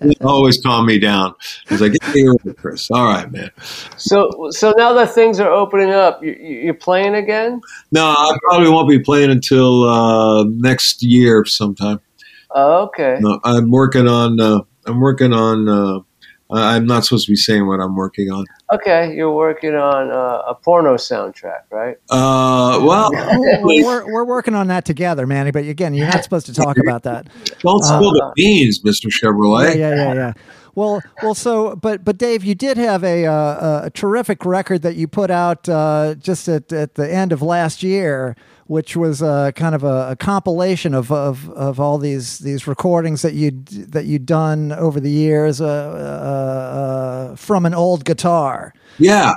[0.00, 1.34] He'd always calm me down.
[1.68, 2.90] He's like, "Get here, Chris.
[2.90, 3.50] All right, man."
[3.96, 7.60] So, so now that things are opening up, you, you- you're playing again.
[7.92, 12.00] No, I probably won't be playing until uh, next year sometime.
[12.50, 13.18] Oh, okay.
[13.20, 14.38] No, I'm working on.
[14.40, 16.04] Uh, I'm working on.
[16.54, 18.44] Uh, I- I'm not supposed to be saying what I'm working on.
[18.72, 21.96] Okay, you're working on uh, a porno soundtrack, right?
[22.10, 23.10] Uh, well,
[23.62, 25.50] We're, we're, we're working on that together, Manny.
[25.50, 27.28] But again, you're not supposed to talk about that.
[27.60, 29.76] don't spill the beans, Mister Yeah, Chevrolet.
[29.76, 30.32] yeah, yeah, yeah.
[30.74, 31.34] Well, well.
[31.34, 35.30] So, but but Dave, you did have a uh, a terrific record that you put
[35.30, 38.34] out uh, just at, at the end of last year,
[38.66, 43.22] which was uh, kind of a, a compilation of, of of all these these recordings
[43.22, 48.72] that you that you'd done over the years uh, uh, uh, from an old guitar.
[48.98, 49.34] Yeah,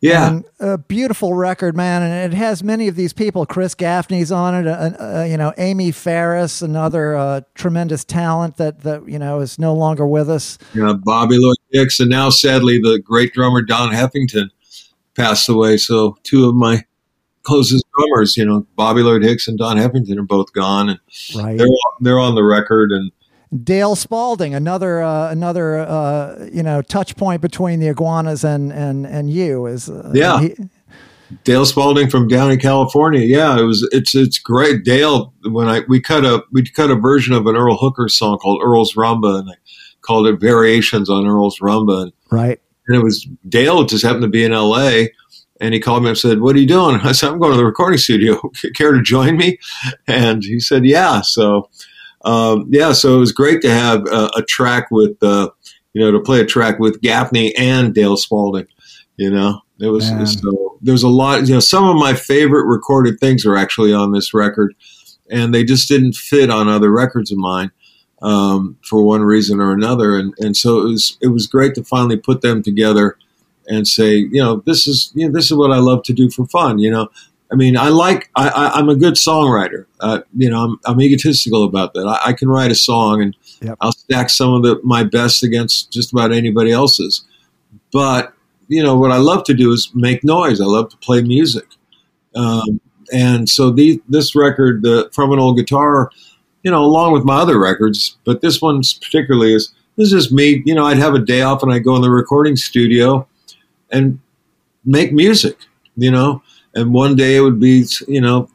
[0.00, 3.46] yeah, And a beautiful record, man, and it has many of these people.
[3.46, 8.80] Chris Gaffney's on it, uh, uh, you know, Amy Farris, another uh, tremendous talent that
[8.82, 10.58] that you know is no longer with us.
[10.84, 14.50] know, Bobby Lloyd Hicks, and now sadly the great drummer Don Heffington
[15.14, 15.78] passed away.
[15.78, 16.84] So two of my
[17.46, 20.98] closest drummers, you know, Bobby Lloyd Hicks and Don Heffington, are both gone, and
[21.34, 21.56] Right.
[21.56, 21.66] they're
[22.00, 22.90] they're on the record.
[22.92, 23.12] And
[23.64, 29.06] Dale Spalding, another uh, another uh, you know touch point between the iguanas and and
[29.06, 30.40] and you is uh, Yeah.
[30.40, 30.54] he-
[31.42, 33.20] Dale Spalding from down in California.
[33.20, 34.84] Yeah, it was it's it's great.
[34.84, 38.38] Dale, when I we cut a we cut a version of an Earl Hooker song
[38.38, 39.54] called Earl's Rumba, and I
[40.02, 42.60] called it Variations on Earl's Rumba, and, right.
[42.86, 45.10] and it was Dale just happened to be in L.A.
[45.60, 47.56] And he called me and said, "What are you doing?" I said, "I'm going to
[47.56, 48.40] the recording studio.
[48.74, 49.58] Care to join me?"
[50.06, 51.70] And he said, "Yeah." So,
[52.24, 55.50] um, yeah, so it was great to have a, a track with, uh,
[55.92, 58.66] you know, to play a track with Gaffney and Dale Spalding.
[59.16, 60.26] You know, it was Man.
[60.26, 60.78] so.
[60.82, 61.46] There's a lot.
[61.48, 64.74] You know, some of my favorite recorded things are actually on this record,
[65.30, 67.70] and they just didn't fit on other records of mine
[68.22, 70.18] um, for one reason or another.
[70.18, 73.16] And and so it was it was great to finally put them together
[73.68, 76.30] and say, you know, this is you know this is what I love to do
[76.30, 76.78] for fun.
[76.78, 77.08] You know,
[77.52, 79.86] I mean, I like I, I, I'm a good songwriter.
[80.00, 82.06] Uh, you know, I'm, I'm egotistical about that.
[82.06, 83.78] I, I can write a song and Yep.
[83.80, 87.24] I'll stack some of the my best against just about anybody else's.
[87.92, 88.34] But
[88.68, 90.60] you know, what I love to do is make noise.
[90.60, 91.66] I love to play music.
[92.34, 92.80] Um,
[93.12, 96.10] and so the, this record, the, from an old guitar,
[96.64, 100.62] you know, along with my other records, but this one particularly is this is me.
[100.66, 103.26] You know, I'd have a day off and I'd go in the recording studio
[103.90, 104.20] and
[104.84, 105.58] make music.
[105.96, 106.42] You know,
[106.74, 108.48] and one day it would be you know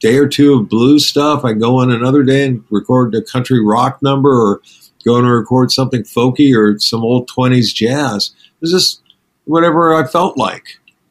[0.00, 1.44] day or two of blues stuff.
[1.44, 4.60] I'd go on another day and record a country rock number or
[5.04, 8.34] go and record something folky or some old twenties jazz.
[8.36, 9.02] It was just
[9.44, 10.64] whatever I felt like,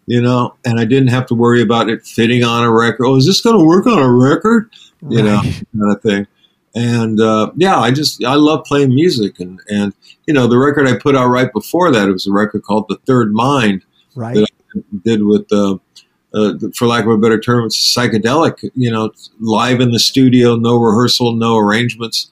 [0.05, 3.05] you know, and I didn't have to worry about it fitting on a record.
[3.05, 4.69] Oh, is this going to work on a record?
[5.09, 6.27] You know, kind of thing.
[6.75, 9.93] And uh, yeah, I just I love playing music, and and
[10.27, 12.85] you know the record I put out right before that it was a record called
[12.89, 13.83] The Third Mind
[14.13, 14.35] Right.
[14.35, 15.77] that I did with uh,
[16.33, 18.69] uh, for lack of a better term, it's psychedelic.
[18.75, 22.29] You know, live in the studio, no rehearsal, no arrangements.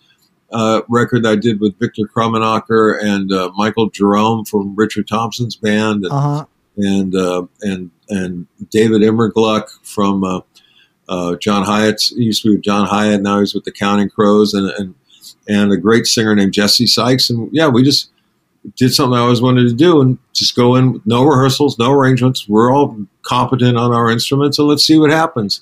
[0.51, 5.55] Uh, record that I did with Victor Krummenacher and uh, Michael Jerome from Richard Thompson's
[5.55, 6.45] band, and Uh huh.
[6.77, 10.23] and uh, and and David Immergluck from
[11.09, 13.21] uh, John Hiatt used to be with John Hiatt.
[13.21, 14.95] Now he's with the Counting Crows, and and
[15.47, 17.29] and a great singer named Jesse Sykes.
[17.29, 18.11] And yeah, we just
[18.77, 21.91] did something I always wanted to do, and just go in with no rehearsals, no
[21.91, 22.47] arrangements.
[22.47, 25.61] We're all competent on our instruments, and let's see what happens.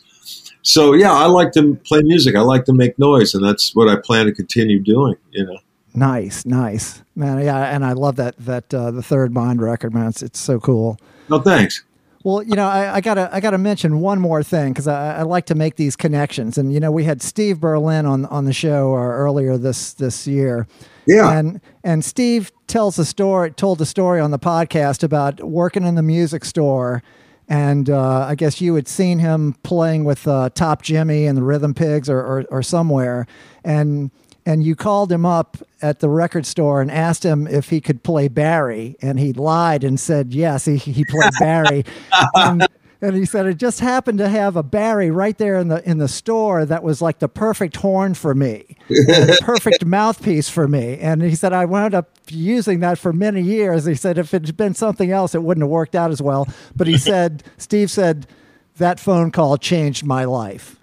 [0.64, 2.36] So yeah, I like to play music.
[2.36, 5.16] I like to make noise, and that's what I plan to continue doing.
[5.32, 5.58] You know.
[5.94, 7.44] Nice, nice, man.
[7.44, 10.08] Yeah, and I love that that uh, the Third Mind record, man.
[10.08, 11.00] It's, it's so cool.
[11.30, 11.84] No thanks.
[12.24, 15.22] Well, you know, I, I gotta I gotta mention one more thing because I, I
[15.24, 18.54] like to make these connections, and you know, we had Steve Berlin on on the
[18.54, 20.68] show uh, earlier this this year,
[21.08, 21.32] Yeah.
[21.32, 25.96] and and Steve tells a story told a story on the podcast about working in
[25.96, 27.02] the music store,
[27.50, 31.44] and uh, I guess you had seen him playing with uh, Top Jimmy and the
[31.44, 33.26] Rhythm Pigs or or, or somewhere,
[33.64, 34.12] and.
[34.52, 38.04] And you called him up at the record store and asked him if he could
[38.04, 41.86] play bari, and he lied and said yes, he he played bari.
[42.36, 42.68] and,
[43.00, 46.00] and he said it just happened to have a bari right there in the in
[46.00, 50.98] the store that was like the perfect horn for me, the perfect mouthpiece for me.
[50.98, 53.86] And he said I wound up using that for many years.
[53.86, 56.46] He said if it had been something else, it wouldn't have worked out as well.
[56.76, 58.28] But he said Steve said
[58.76, 60.76] that phone call changed my life.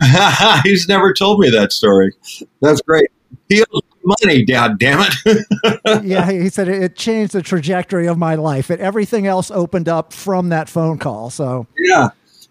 [0.64, 2.14] He's never told me that story.
[2.62, 3.08] That's great.
[3.48, 6.04] He owes money, dad damn it.
[6.04, 8.70] yeah, he said it, it changed the trajectory of my life.
[8.70, 11.30] It, everything else opened up from that phone call.
[11.30, 12.08] So yeah.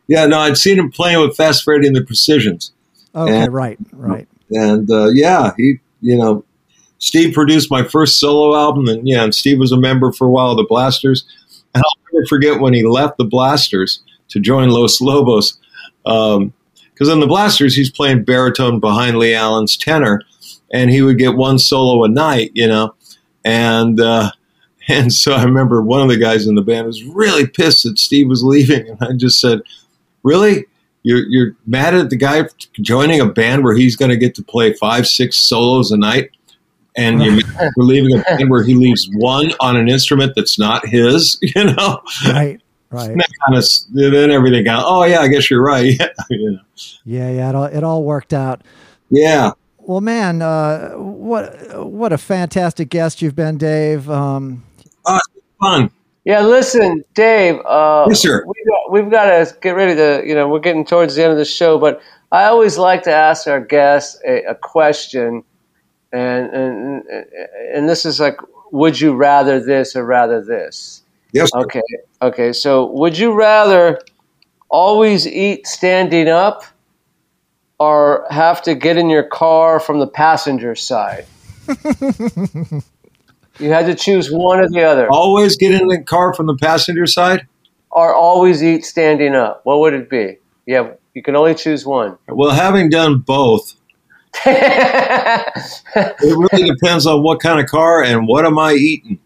[0.07, 2.71] Yeah, no, I'd seen him playing with Phast Phreddie and the Precisions.
[3.13, 4.27] okay, And- right, right.
[4.51, 6.45] And uh, yeah, he, you know,
[6.99, 10.29] Steve produced my first solo album, and yeah, and Steve was a member for a
[10.31, 11.25] while of the Blasters.
[11.75, 13.99] And I'll never forget when he left the Blasters
[14.29, 15.57] to join Los Lobos,
[16.05, 20.21] because in the Blasters he's playing baritone behind Lee Allen's tenor,
[20.71, 22.95] and he would get one solo a night, you know,
[23.45, 24.31] and uh,
[24.87, 27.99] and so I remember one of the guys in the band was really pissed that
[27.99, 29.61] Steve was leaving, and I just said,
[30.23, 30.65] "Really."
[31.03, 32.43] You're, you're mad at the guy
[32.81, 36.31] joining a band where he's going to get to play five, six solos a night,
[36.97, 37.39] and you're
[37.77, 41.39] leaving a band where he leaves one on an instrument that's not his.
[41.55, 43.11] You know, Right, right.
[43.11, 44.83] And kind of then everything got.
[44.85, 45.95] Oh yeah, I guess you're right.
[45.97, 46.59] Yeah, you know.
[47.05, 47.49] Yeah, yeah.
[47.49, 48.63] It all, it all worked out.
[49.09, 49.51] yeah.
[49.87, 54.09] Well, man, uh, what what a fantastic guest you've been, Dave.
[54.09, 54.65] Um,
[55.05, 55.19] Oh,
[55.61, 55.89] fun.
[56.25, 57.61] Yeah, listen, Dave.
[57.65, 58.43] Uh, Yes, sir.
[58.45, 60.23] We got, we've got to get ready to.
[60.27, 62.01] You know, we're getting towards the end of the show, but
[62.33, 65.41] I always like to ask our guests a, a question,
[66.11, 67.03] and and
[67.73, 68.37] and this is like,
[68.73, 71.01] would you rather this or rather this?
[71.31, 71.49] Yes.
[71.53, 71.59] sir.
[71.59, 71.81] Okay,
[72.21, 72.51] okay.
[72.51, 74.01] So, would you rather
[74.67, 76.65] always eat standing up,
[77.79, 81.25] or have to get in your car from the passenger side?
[83.59, 85.09] you had to choose one or the other.
[85.11, 87.47] Always get in the car from the passenger side.
[87.91, 89.61] or always eat standing up?
[89.63, 90.37] What would it be?
[90.65, 92.17] Yeah, you can only choose one.
[92.27, 93.73] Well, having done both,
[94.45, 96.21] it
[96.51, 99.19] really depends on what kind of car and what am I eating.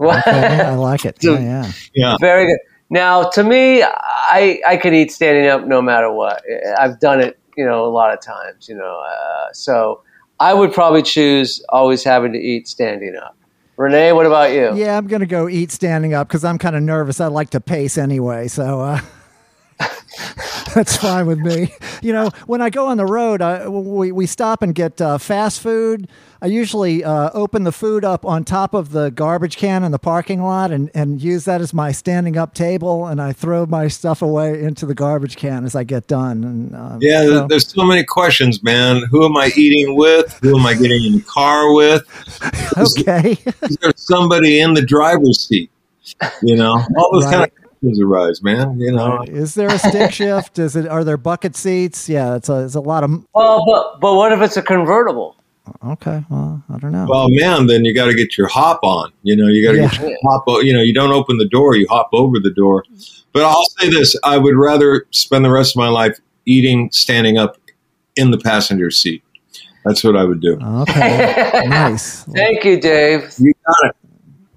[0.00, 1.18] okay, I like it.
[1.22, 1.72] Yeah, yeah.
[1.94, 2.16] Yeah.
[2.20, 2.58] Very good.
[2.90, 6.42] Now, to me, I I could eat standing up no matter what.
[6.78, 9.02] I've done it, you know, a lot of times, you know.
[9.06, 10.02] Uh, so
[10.40, 13.36] I would probably choose always having to eat standing up.
[13.76, 14.74] Renee, what about you?
[14.74, 17.20] Yeah, I'm gonna go eat standing up because I'm kind of nervous.
[17.20, 19.00] I like to pace anyway, so uh,
[20.74, 21.72] that's fine with me.
[22.02, 25.18] You know, when I go on the road, I, we we stop and get uh,
[25.18, 26.08] fast food.
[26.40, 29.98] I usually uh, open the food up on top of the garbage can in the
[29.98, 33.86] parking lot and, and use that as my standing up table, and I throw my
[33.86, 36.42] stuff away into the garbage can as I get done.
[36.42, 39.02] And um, Yeah, so- there's so many questions, man.
[39.10, 40.36] Who am I eating with?
[40.42, 42.02] Who am I getting in the car with?
[42.76, 43.38] okay.
[43.62, 45.70] Is there somebody in the driver's seat?
[46.42, 48.78] You know, all those kind of questions arise, man.
[48.80, 50.58] You know, Is there a stick shift?
[50.58, 50.86] Is it?
[50.88, 52.08] Are there bucket seats?
[52.08, 53.10] Yeah, it's a, it's a lot of.
[53.34, 55.36] Well, but but what if it's a convertible?
[55.86, 57.06] Okay, well, I don't know.
[57.08, 59.12] well, man, then you got to get your hop on.
[59.22, 60.44] You know, you got to get your hop.
[60.48, 62.84] o- You know, you don't open the door, you hop over the door.
[63.32, 67.38] But I'll say this: I would rather spend the rest of my life eating standing
[67.38, 67.56] up
[68.16, 69.22] in the passenger seat.
[69.84, 70.58] That's what I would do.
[70.60, 72.22] Okay, nice.
[72.34, 73.32] Thank you, Dave.
[73.38, 73.96] You got it.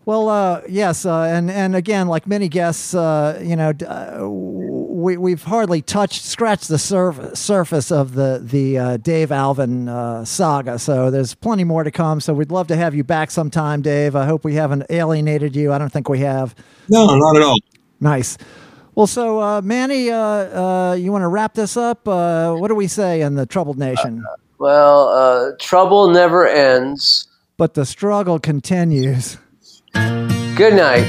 [0.05, 5.17] Well, uh, yes, uh, and and again, like many guests, uh, you know, uh, we
[5.17, 10.77] we've hardly touched, scratched the surf- surface of the the uh, Dave Alvin uh, saga.
[10.77, 12.21] So there's plenty more to come.
[12.21, 14.15] So we'd love to have you back sometime, Dave.
[14.15, 15.73] I hope we haven't alienated you.
[15.73, 16.53] I don't think we have.
[16.87, 17.57] No, not at all.
[17.99, 18.37] Nice.
[18.93, 22.07] Well, so uh, Manny, uh, uh, you want to wrap this up?
[22.07, 24.23] Uh, what do we say in the Troubled Nation?
[24.59, 27.27] Well, uh, trouble never ends.
[27.57, 29.37] But the struggle continues.
[30.55, 31.03] Good night.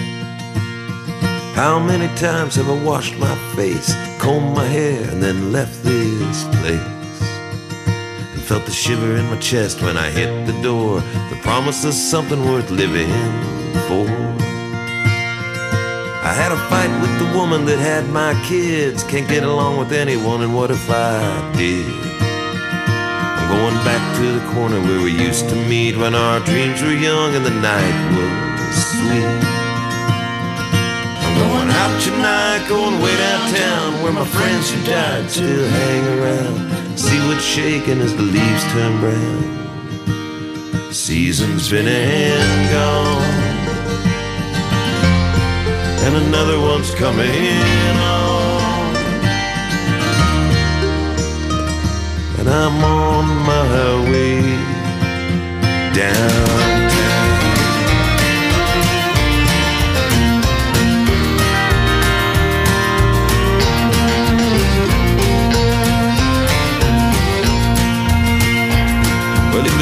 [1.55, 6.43] How many times have I washed my face, combed my hair, and then left this
[6.59, 7.21] place?
[8.33, 10.99] And felt the shiver in my chest when I hit the door,
[11.31, 13.07] the promise of something worth living
[13.87, 14.09] for.
[16.27, 19.93] I had a fight with the woman that had my kids, can't get along with
[19.93, 21.87] anyone, and what if I did?
[23.39, 26.91] I'm going back to the corner where we used to meet when our dreams were
[26.91, 28.56] young and the night was
[29.07, 29.43] sweet.
[31.25, 36.99] I'm going out tonight, going way downtown where my friends who died still hang around.
[36.99, 39.45] See what's shaking as the leaves turn brown.
[40.93, 43.23] Season's been and gone,
[46.05, 48.97] and another one's coming on.
[52.39, 54.41] And I'm on my way
[55.95, 56.76] downtown.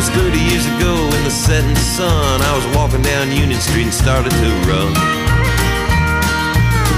[0.04, 2.42] Was 30 years ago in the setting sun.
[2.42, 4.92] I was walking down Union Street and started to run.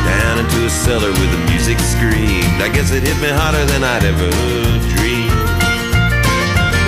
[0.07, 2.59] Down into a cellar where the music screamed.
[2.59, 4.31] I guess it hit me harder than I'd ever
[4.99, 5.39] dreamed.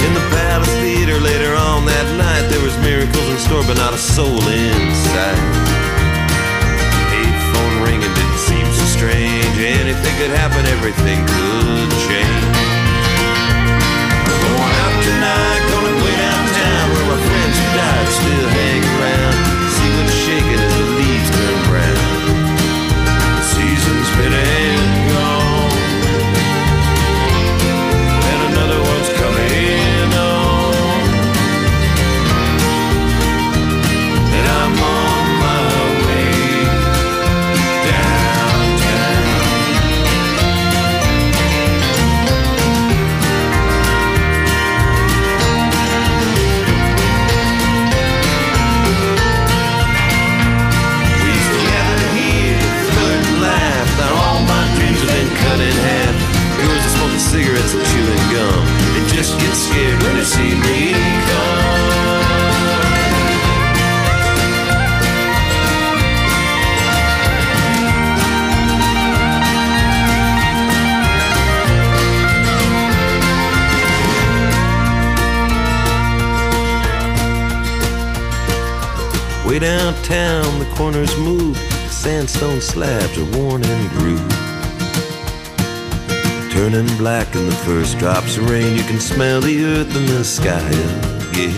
[0.06, 3.94] In the Palace Theater later on that night, there was miracles in store, but not
[3.94, 5.38] a soul inside.
[7.10, 9.54] Payphone ringing didn't seem so strange.
[9.54, 12.27] Anything could happen, everything could change.
[17.78, 19.34] Who still hang around.
[19.74, 22.02] See what's shaking as the leaves turn brown.
[23.38, 24.57] The season's been
[88.88, 90.70] can smell the earth and the sky
[91.36, 91.52] yeah.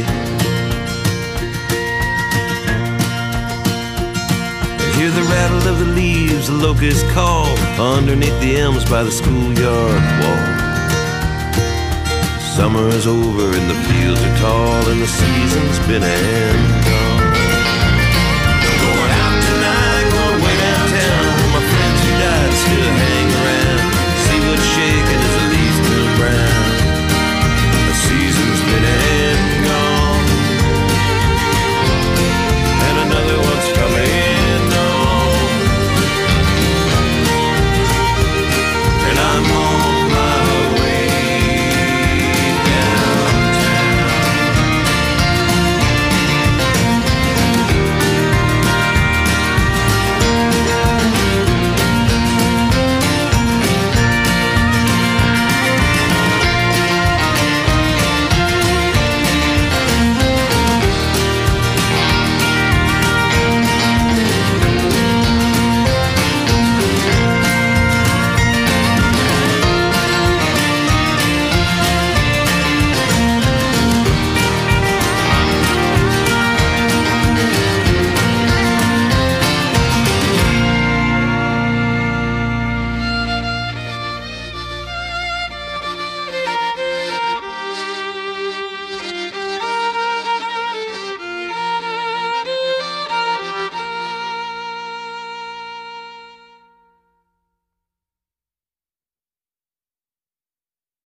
[4.83, 7.47] And hear the rattle of the leaves, the locust call
[7.79, 10.47] underneath the elms by the schoolyard wall.
[12.57, 17.31] Summer's over and the fields are tall and the season's been and gone.
[18.83, 21.35] Going out tonight, going way downtown.
[21.55, 23.87] My friends who died still hang around.
[24.27, 25.40] See what's shaking is.